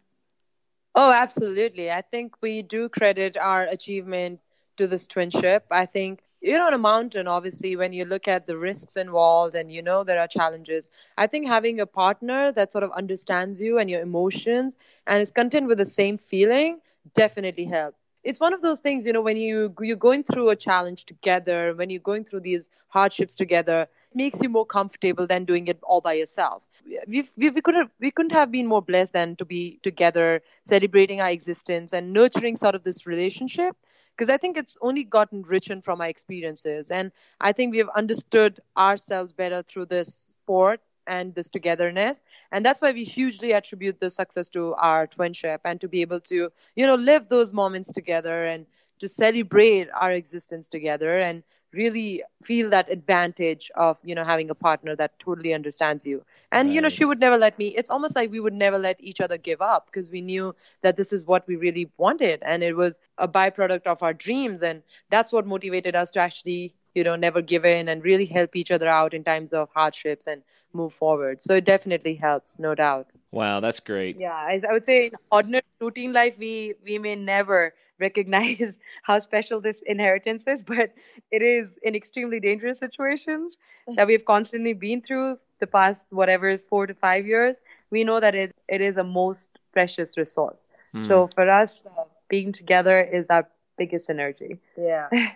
Oh, 0.95 1.11
absolutely. 1.11 1.91
I 1.91 2.03
think 2.03 2.35
we 2.43 2.61
do 2.61 2.91
credit 2.91 3.39
our 3.39 3.63
achievement 3.63 4.41
to 4.77 4.87
this 4.87 5.07
twinship. 5.07 5.63
I 5.71 5.87
think 5.87 6.21
you're 6.43 6.63
on 6.63 6.75
a 6.75 6.79
mountain, 6.79 7.29
obviously, 7.29 7.77
when 7.77 7.95
you 7.95 8.05
look 8.05 8.29
at 8.29 8.47
the 8.47 8.59
risks 8.59 8.97
involved 8.97 9.55
and 9.55 9.73
you 9.73 9.81
know 9.81 10.05
there 10.05 10.21
are 10.21 10.29
challenges. 10.29 10.91
I 11.17 11.29
think 11.29 11.47
having 11.47 11.81
a 11.81 11.87
partner 11.87 12.53
that 12.53 12.71
sort 12.71 12.85
of 12.85 12.91
understands 12.91 13.59
you 13.59 13.79
and 13.79 13.89
your 13.89 14.03
emotions 14.03 14.77
and 15.07 15.23
is 15.23 15.31
content 15.31 15.67
with 15.67 15.79
the 15.79 15.87
same 15.87 16.19
feeling 16.19 16.79
definitely 17.15 17.65
helps. 17.65 18.11
It's 18.23 18.39
one 18.39 18.53
of 18.53 18.61
those 18.61 18.81
things, 18.81 19.07
you 19.07 19.15
know, 19.15 19.23
when 19.23 19.39
you 19.39 19.75
you're 19.81 19.97
going 19.97 20.25
through 20.25 20.51
a 20.51 20.57
challenge 20.57 21.07
together, 21.07 21.73
when 21.75 21.89
you're 21.89 22.01
going 22.01 22.27
through 22.27 22.41
these 22.41 22.69
hardships 22.89 23.37
together, 23.37 23.89
makes 24.15 24.43
you 24.43 24.49
more 24.49 24.67
comfortable 24.67 25.27
than 25.27 25.45
doing 25.45 25.69
it 25.69 25.79
all 25.83 26.01
by 26.01 26.15
yourself. 26.15 26.63
We've, 27.07 27.31
we, 27.37 27.51
we 27.51 27.61
could 27.61 27.75
have 27.75 27.91
we 28.01 28.11
couldn't 28.11 28.33
have 28.33 28.51
been 28.51 28.67
more 28.67 28.83
blessed 28.83 29.13
than 29.13 29.37
to 29.37 29.45
be 29.45 29.79
together, 29.83 30.43
celebrating 30.65 31.21
our 31.21 31.31
existence 31.31 31.93
and 31.93 32.13
nurturing 32.13 32.57
sort 32.57 32.75
of 32.75 32.85
this 32.85 33.07
relationship. 33.07 33.77
Because 34.17 34.29
I 34.31 34.37
think 34.37 34.57
it's 34.57 34.79
only 34.81 35.03
gotten 35.05 35.43
richer 35.43 35.81
from 35.83 36.01
our 36.01 36.09
experiences, 36.09 36.91
and 36.91 37.11
I 37.41 37.53
think 37.53 37.73
we 37.73 37.79
have 37.79 37.89
understood 37.97 38.61
ourselves 38.77 39.33
better 39.33 39.63
through 39.63 39.87
this 39.87 40.33
sport 40.43 40.81
and 41.07 41.35
this 41.35 41.51
togetherness 41.51 42.23
and 42.53 42.65
that's 42.65 42.81
why 42.81 42.93
we 42.93 43.05
hugely 43.05 43.53
attribute 43.53 44.01
the 44.01 44.11
success 44.11 44.49
to 44.51 44.75
our 44.75 45.07
twinship 45.07 45.59
and 45.65 45.81
to 45.81 45.89
be 45.89 46.01
able 46.03 46.21
to 46.21 46.51
you 46.77 46.87
know 46.87 46.95
live 46.95 47.29
those 47.29 47.53
moments 47.53 47.91
together 47.93 48.45
and 48.45 48.67
to 48.99 49.09
celebrate 49.09 49.89
our 49.93 50.13
existence 50.13 50.69
together 50.69 51.17
and 51.19 51.43
really 51.75 52.23
feel 52.43 52.71
that 52.71 52.91
advantage 52.91 53.71
of 53.75 53.99
you 54.03 54.15
know 54.15 54.25
having 54.25 54.51
a 54.51 54.55
partner 54.55 54.97
that 54.97 55.19
totally 55.19 55.55
understands 55.55 56.07
you. 56.07 56.23
And 56.53 56.69
right. 56.69 56.75
you 56.75 56.81
know 56.81 56.89
she 56.89 57.05
would 57.05 57.21
never 57.21 57.37
let 57.37 57.59
me 57.59 57.69
it's 57.69 57.91
almost 57.91 58.17
like 58.17 58.31
we 58.31 58.41
would 58.41 58.53
never 58.53 58.79
let 58.79 59.01
each 59.01 59.21
other 59.21 59.39
give 59.39 59.61
up 59.61 59.87
because 59.87 60.11
we 60.11 60.21
knew 60.21 60.55
that 60.83 60.97
this 60.97 61.13
is 61.13 61.27
what 61.27 61.47
we 61.47 61.57
really 61.57 61.91
wanted 61.97 62.43
and 62.43 62.63
it 62.63 62.75
was 62.77 63.01
a 63.19 63.29
byproduct 63.29 63.87
of 63.87 64.03
our 64.03 64.15
dreams 64.15 64.63
and 64.63 64.83
that's 65.11 65.33
what 65.33 65.47
motivated 65.47 65.95
us 65.97 66.13
to 66.13 66.21
actually 66.21 66.75
you 66.95 67.05
know 67.05 67.17
never 67.17 67.43
give 67.43 67.65
in 67.65 67.89
and 67.89 68.05
really 68.05 68.27
help 68.27 68.57
each 68.57 68.71
other 68.71 68.89
out 68.89 69.15
in 69.15 69.25
times 69.25 69.53
of 69.53 69.69
hardships 69.75 70.27
and 70.27 70.43
move 70.73 70.93
forward. 70.93 71.43
So 71.43 71.55
it 71.55 71.65
definitely 71.65 72.17
helps 72.17 72.59
no 72.59 72.75
doubt. 72.75 73.07
Wow 73.31 73.61
that's 73.61 73.81
great. 73.81 74.17
Yeah 74.19 74.33
i, 74.35 74.61
I 74.69 74.73
would 74.73 74.85
say 74.85 75.07
in 75.07 75.13
ordinary 75.31 75.63
routine 75.81 76.13
life 76.13 76.39
we 76.39 76.75
we 76.85 76.99
may 76.99 77.17
never 77.17 77.75
recognize 78.09 78.79
how 79.09 79.17
special 79.31 79.61
this 79.61 79.83
inheritance 79.95 80.45
is, 80.55 80.61
but 80.75 80.89
it 81.37 81.43
is 81.43 81.79
in 81.83 81.93
extremely 82.01 82.41
dangerous 82.49 82.79
situations 82.87 83.59
that 83.97 84.07
we've 84.07 84.27
constantly 84.35 84.75
been 84.87 85.01
through 85.07 85.39
the 85.61 85.67
past 85.67 86.03
whatever 86.21 86.49
four 86.71 86.87
to 86.91 86.95
five 87.07 87.27
years. 87.27 87.57
We 87.91 88.05
know 88.09 88.19
that 88.21 88.35
it, 88.43 88.51
it 88.69 88.81
is 88.81 88.97
a 88.97 89.05
most 89.05 89.49
precious 89.73 90.17
resource. 90.23 90.61
Mm. 90.95 91.07
So 91.09 91.29
for 91.35 91.47
us, 91.51 91.83
uh, 91.87 92.05
being 92.29 92.53
together 92.53 93.01
is 93.19 93.31
our 93.31 93.45
biggest 93.79 94.11
energy. 94.11 94.59
Yeah. 94.77 95.09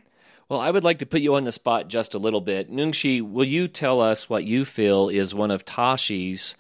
Well, 0.50 0.60
I 0.60 0.70
would 0.70 0.84
like 0.84 1.00
to 1.00 1.06
put 1.12 1.20
you 1.20 1.34
on 1.34 1.44
the 1.44 1.52
spot 1.52 1.88
just 1.88 2.14
a 2.14 2.18
little 2.18 2.40
bit. 2.40 2.72
Nungshi, 2.72 3.20
will 3.20 3.44
you 3.44 3.68
tell 3.68 4.00
us 4.00 4.30
what 4.30 4.44
you 4.44 4.64
feel 4.64 5.10
is 5.10 5.34
one 5.34 5.50
of 5.50 5.66
Tashi's 5.66 6.56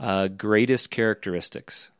uh, 0.00 0.26
greatest 0.26 0.90
characteristics? 0.90 1.92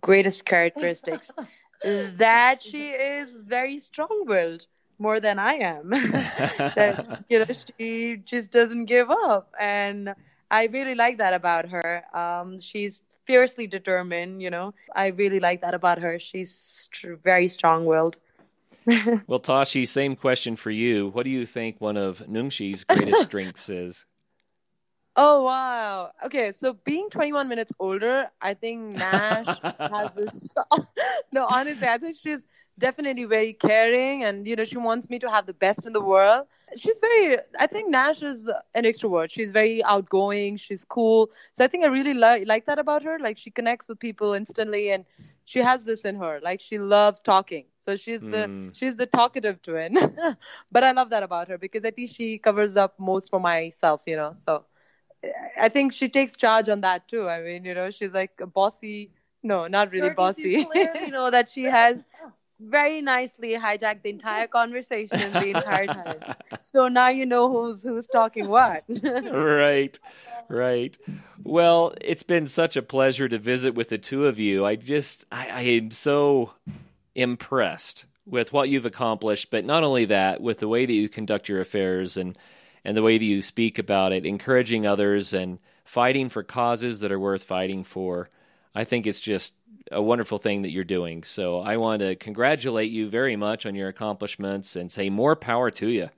Greatest 0.00 0.44
characteristics 0.44 1.30
that 1.82 2.62
she 2.62 2.90
is 2.90 3.42
very 3.42 3.78
strong-willed, 3.78 4.66
more 4.98 5.20
than 5.20 5.38
I 5.38 5.54
am. 5.54 5.90
that 5.90 7.24
you 7.28 7.38
know 7.40 7.54
she 7.78 8.16
just 8.16 8.50
doesn't 8.50 8.86
give 8.86 9.10
up, 9.10 9.52
and 9.58 10.14
I 10.50 10.66
really 10.66 10.94
like 10.94 11.18
that 11.18 11.34
about 11.34 11.68
her. 11.68 12.04
Um, 12.16 12.58
she's 12.58 13.02
fiercely 13.26 13.66
determined. 13.66 14.42
You 14.42 14.50
know, 14.50 14.74
I 14.94 15.08
really 15.08 15.40
like 15.40 15.60
that 15.60 15.74
about 15.74 15.98
her. 15.98 16.18
She's 16.18 16.54
st- 16.54 17.22
very 17.22 17.48
strong-willed. 17.48 18.16
well, 19.26 19.38
Tashi, 19.38 19.84
same 19.86 20.16
question 20.16 20.56
for 20.56 20.70
you. 20.70 21.08
What 21.08 21.24
do 21.24 21.30
you 21.30 21.44
think 21.44 21.80
one 21.80 21.96
of 21.96 22.20
Nungshi's 22.26 22.84
greatest 22.84 23.22
strengths 23.22 23.68
is? 23.68 24.06
Oh 25.18 25.44
wow. 25.44 26.12
Okay, 26.26 26.52
so 26.52 26.74
being 26.74 27.10
21 27.10 27.48
minutes 27.48 27.72
older, 27.80 28.30
I 28.40 28.54
think 28.54 28.80
Nash 28.98 29.62
has 29.90 30.14
this. 30.14 30.54
no, 31.32 31.46
honestly, 31.46 31.88
I 31.88 31.98
think 31.98 32.16
she's 32.16 32.46
definitely 32.78 33.24
very 33.24 33.52
caring, 33.54 34.24
and 34.24 34.46
you 34.46 34.56
know, 34.56 34.64
she 34.64 34.78
wants 34.78 35.10
me 35.10 35.18
to 35.20 35.30
have 35.30 35.46
the 35.46 35.54
best 35.54 35.86
in 35.86 35.92
the 35.92 36.02
world. 36.02 36.46
She's 36.76 37.00
very. 37.00 37.38
I 37.58 37.66
think 37.66 37.90
Nash 37.90 38.22
is 38.22 38.48
an 38.74 38.84
extrovert. 38.84 39.30
She's 39.32 39.52
very 39.52 39.84
outgoing. 39.84 40.56
She's 40.56 40.84
cool. 40.84 41.30
So 41.52 41.64
I 41.64 41.68
think 41.68 41.84
I 41.84 41.88
really 41.88 42.14
like 42.14 42.46
like 42.46 42.66
that 42.66 42.78
about 42.78 43.02
her. 43.04 43.18
Like 43.18 43.38
she 43.38 43.50
connects 43.50 43.88
with 43.88 43.98
people 44.00 44.34
instantly, 44.34 44.90
and 44.90 45.04
she 45.44 45.60
has 45.60 45.84
this 45.84 46.04
in 46.04 46.16
her 46.16 46.40
like 46.42 46.60
she 46.60 46.78
loves 46.78 47.22
talking 47.22 47.66
so 47.74 47.96
she's 47.96 48.22
the 48.30 48.50
Mm. 48.50 48.72
she's 48.72 48.96
the 48.96 49.06
talkative 49.06 49.62
twin 49.62 49.94
but 50.72 50.84
i 50.84 50.92
love 50.92 51.10
that 51.10 51.22
about 51.22 51.48
her 51.48 51.58
because 51.58 51.84
I 51.84 51.90
think 51.90 52.10
she 52.10 52.38
covers 52.38 52.76
up 52.76 52.98
most 52.98 53.30
for 53.30 53.40
myself 53.40 54.02
you 54.06 54.16
know 54.16 54.32
so 54.32 54.64
i 55.60 55.68
think 55.68 55.92
she 55.92 56.08
takes 56.08 56.36
charge 56.36 56.68
on 56.68 56.80
that 56.80 57.06
too 57.08 57.28
i 57.28 57.40
mean 57.42 57.64
you 57.64 57.74
know 57.74 57.90
she's 57.90 58.12
like 58.12 58.32
a 58.40 58.46
bossy 58.46 59.10
no 59.42 59.66
not 59.66 59.90
really 59.92 60.10
bossy 60.10 60.66
You 60.74 61.10
know 61.10 61.30
that 61.30 61.48
she 61.48 61.64
has 61.64 62.04
very 62.60 63.00
nicely 63.00 63.50
hijacked 63.50 64.02
the 64.02 64.10
entire 64.10 64.46
conversation 64.46 65.32
the 65.32 65.50
entire 65.50 65.86
time. 65.86 66.20
So 66.60 66.88
now 66.88 67.08
you 67.08 67.24
know 67.26 67.50
who's 67.50 67.82
who's 67.82 68.06
talking 68.06 68.48
what. 68.48 68.84
right, 69.32 69.98
right. 70.48 70.98
Well, 71.44 71.94
it's 72.00 72.22
been 72.22 72.46
such 72.46 72.76
a 72.76 72.82
pleasure 72.82 73.28
to 73.28 73.38
visit 73.38 73.74
with 73.74 73.88
the 73.88 73.98
two 73.98 74.26
of 74.26 74.38
you. 74.38 74.64
I 74.66 74.76
just, 74.76 75.24
I, 75.30 75.48
I 75.48 75.60
am 75.62 75.90
so 75.90 76.52
impressed 77.14 78.06
with 78.26 78.52
what 78.52 78.68
you've 78.68 78.86
accomplished, 78.86 79.50
but 79.50 79.64
not 79.64 79.84
only 79.84 80.04
that, 80.06 80.40
with 80.40 80.58
the 80.58 80.68
way 80.68 80.84
that 80.84 80.92
you 80.92 81.08
conduct 81.08 81.48
your 81.48 81.60
affairs 81.60 82.16
and 82.16 82.36
and 82.84 82.96
the 82.96 83.02
way 83.02 83.18
that 83.18 83.24
you 83.24 83.42
speak 83.42 83.78
about 83.78 84.12
it, 84.12 84.26
encouraging 84.26 84.86
others 84.86 85.34
and 85.34 85.58
fighting 85.84 86.28
for 86.28 86.42
causes 86.42 87.00
that 87.00 87.12
are 87.12 87.18
worth 87.18 87.42
fighting 87.42 87.84
for. 87.84 88.28
I 88.74 88.84
think 88.84 89.06
it's 89.06 89.20
just 89.20 89.52
a 89.90 90.02
wonderful 90.02 90.38
thing 90.38 90.62
that 90.62 90.70
you're 90.70 90.84
doing. 90.84 91.22
So 91.24 91.60
I 91.60 91.78
want 91.78 92.00
to 92.00 92.14
congratulate 92.16 92.90
you 92.90 93.08
very 93.08 93.36
much 93.36 93.66
on 93.66 93.74
your 93.74 93.88
accomplishments 93.88 94.76
and 94.76 94.92
say 94.92 95.08
more 95.10 95.34
power 95.34 95.70
to 95.72 95.88
you. 95.88 96.10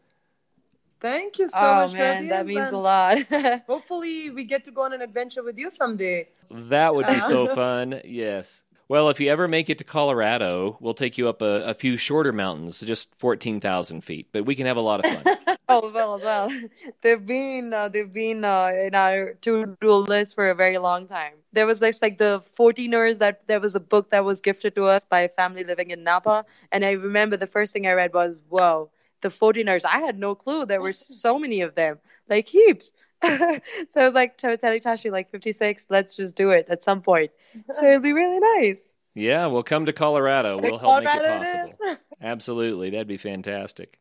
thank 0.98 1.38
you 1.38 1.48
so 1.48 1.58
oh 1.58 1.74
much 1.82 1.92
man, 1.92 2.28
that 2.28 2.46
means 2.46 2.66
and 2.66 2.74
a 2.74 2.78
lot. 2.78 3.18
hopefully 3.66 4.30
we 4.30 4.44
get 4.44 4.64
to 4.64 4.70
go 4.70 4.82
on 4.82 4.92
an 4.92 5.00
adventure 5.00 5.42
with 5.42 5.56
you 5.56 5.70
someday 5.70 6.28
That 6.50 6.94
would 6.94 7.06
be 7.06 7.20
so 7.20 7.44
uh-huh. 7.44 7.54
fun. 7.54 8.00
Yes. 8.04 8.62
Well, 8.88 9.08
if 9.08 9.20
you 9.20 9.30
ever 9.30 9.46
make 9.46 9.70
it 9.70 9.78
to 9.78 9.84
Colorado, 9.84 10.76
we'll 10.80 10.94
take 10.94 11.16
you 11.16 11.28
up 11.28 11.42
a, 11.42 11.62
a 11.62 11.74
few 11.74 11.96
shorter 11.96 12.32
mountains, 12.32 12.80
just 12.80 13.14
14,000 13.18 14.00
feet, 14.00 14.26
but 14.32 14.44
we 14.44 14.56
can 14.56 14.66
have 14.66 14.76
a 14.76 14.80
lot 14.80 15.04
of 15.04 15.22
fun. 15.22 15.38
oh 15.70 15.90
well, 15.92 16.18
well, 16.18 16.50
they've 17.02 17.24
been 17.24 17.72
uh, 17.72 17.88
they've 17.88 18.12
been 18.12 18.44
uh, 18.44 18.72
in 18.86 18.94
our 18.94 19.34
to-do 19.40 19.94
list 19.94 20.34
for 20.34 20.50
a 20.50 20.54
very 20.54 20.78
long 20.78 21.06
time. 21.06 21.34
There 21.52 21.66
was 21.66 21.78
this 21.80 22.00
like 22.02 22.18
the 22.18 22.40
14ers 22.58 23.18
that 23.18 23.46
there 23.46 23.60
was 23.60 23.74
a 23.74 23.80
book 23.80 24.10
that 24.10 24.24
was 24.24 24.40
gifted 24.40 24.74
to 24.74 24.84
us 24.84 25.04
by 25.04 25.20
a 25.20 25.28
family 25.28 25.64
living 25.64 25.90
in 25.90 26.04
Napa, 26.04 26.44
and 26.72 26.84
I 26.84 26.92
remember 26.92 27.36
the 27.36 27.46
first 27.46 27.72
thing 27.72 27.86
I 27.86 27.92
read 27.92 28.12
was, 28.12 28.40
"Whoa, 28.48 28.90
the 29.20 29.28
14ers!" 29.30 29.84
I 29.84 30.00
had 30.00 30.18
no 30.18 30.34
clue 30.34 30.66
there 30.66 30.80
were 30.80 30.92
so 31.22 31.38
many 31.38 31.60
of 31.62 31.74
them, 31.74 31.98
like 32.28 32.48
heaps. 32.48 32.92
so 33.24 34.00
I 34.00 34.06
was 34.06 34.14
like 34.14 34.38
telling 34.38 34.80
Tashi, 34.80 35.10
like 35.10 35.30
56, 35.30 35.86
let's 35.90 36.16
just 36.16 36.34
do 36.36 36.50
it 36.50 36.66
at 36.70 36.82
some 36.82 37.02
point. 37.02 37.30
So 37.70 37.84
it'll 37.86 38.00
be 38.00 38.14
really 38.14 38.40
nice. 38.62 38.94
yeah, 39.14 39.44
we'll 39.46 39.62
come 39.62 39.84
to 39.86 39.92
Colorado. 39.92 40.58
We'll 40.58 40.78
help 40.78 41.04
make 41.04 41.14
it 41.14 41.22
Colorado 41.22 41.42
it 41.44 41.78
possible. 41.78 41.96
Absolutely. 42.22 42.90
That'd 42.90 43.08
be 43.08 43.18
fantastic. 43.18 43.98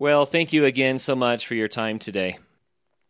Well, 0.00 0.24
thank 0.24 0.54
you 0.54 0.64
again 0.64 0.98
so 0.98 1.14
much 1.14 1.46
for 1.46 1.54
your 1.54 1.68
time 1.68 1.98
today. 1.98 2.38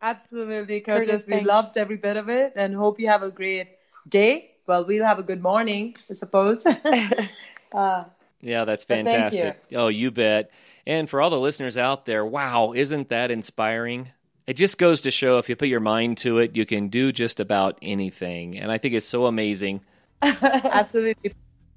Absolutely, 0.02 0.80
Curtis, 0.80 1.06
Curtis. 1.06 1.26
We 1.28 1.32
thanks. 1.34 1.48
loved 1.48 1.78
every 1.78 1.96
bit 1.96 2.16
of 2.16 2.28
it 2.28 2.54
and 2.56 2.74
hope 2.74 2.98
you 2.98 3.06
have 3.06 3.22
a 3.22 3.30
great 3.30 3.68
day. 4.08 4.50
Well, 4.66 4.84
we'll 4.84 5.04
have 5.04 5.20
a 5.20 5.22
good 5.22 5.40
morning, 5.40 5.94
I 6.10 6.14
suppose. 6.14 6.66
uh, 7.72 8.04
Yeah, 8.40 8.64
that's 8.64 8.84
But 8.84 9.06
thank 9.06 9.08
fantastic. 9.08 9.62
Oh, 9.72 9.86
you 9.86 10.10
bet. 10.10 10.50
And 10.84 11.08
for 11.08 11.22
all 11.22 11.30
the 11.30 11.38
listeners 11.38 11.76
out 11.76 12.06
there, 12.06 12.26
wow, 12.26 12.72
isn't 12.74 13.10
that 13.10 13.30
inspiring? 13.30 14.08
It 14.48 14.54
just 14.54 14.76
goes 14.76 15.02
to 15.02 15.12
show 15.12 15.38
if 15.38 15.48
you 15.48 15.54
put 15.54 15.68
your 15.68 15.78
mind 15.78 16.18
to 16.18 16.38
it, 16.38 16.56
you 16.56 16.66
can 16.66 16.88
do 16.88 17.12
just 17.12 17.38
about 17.38 17.78
anything. 17.82 18.58
And 18.58 18.72
I 18.72 18.78
think 18.78 18.94
it's 18.94 19.06
so 19.06 19.26
amazing. 19.26 19.82
absolutely. 20.22 21.34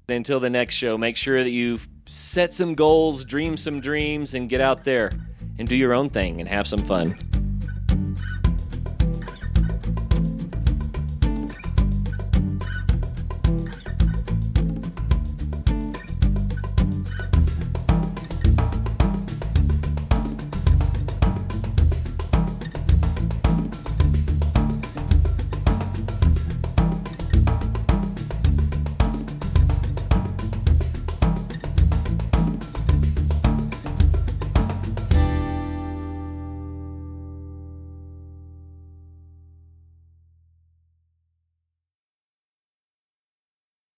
Until 0.08 0.38
the 0.38 0.50
next 0.50 0.74
show, 0.74 0.98
make 0.98 1.16
sure 1.16 1.42
that 1.42 1.50
you 1.50 1.78
set 2.06 2.52
some 2.52 2.74
goals, 2.74 3.24
dream 3.24 3.56
some 3.56 3.80
dreams, 3.80 4.34
and 4.34 4.50
get 4.50 4.60
out 4.60 4.84
there 4.84 5.10
and 5.58 5.66
do 5.66 5.74
your 5.74 5.94
own 5.94 6.10
thing 6.10 6.40
and 6.40 6.48
have 6.48 6.66
some 6.66 6.80
fun. 6.80 7.16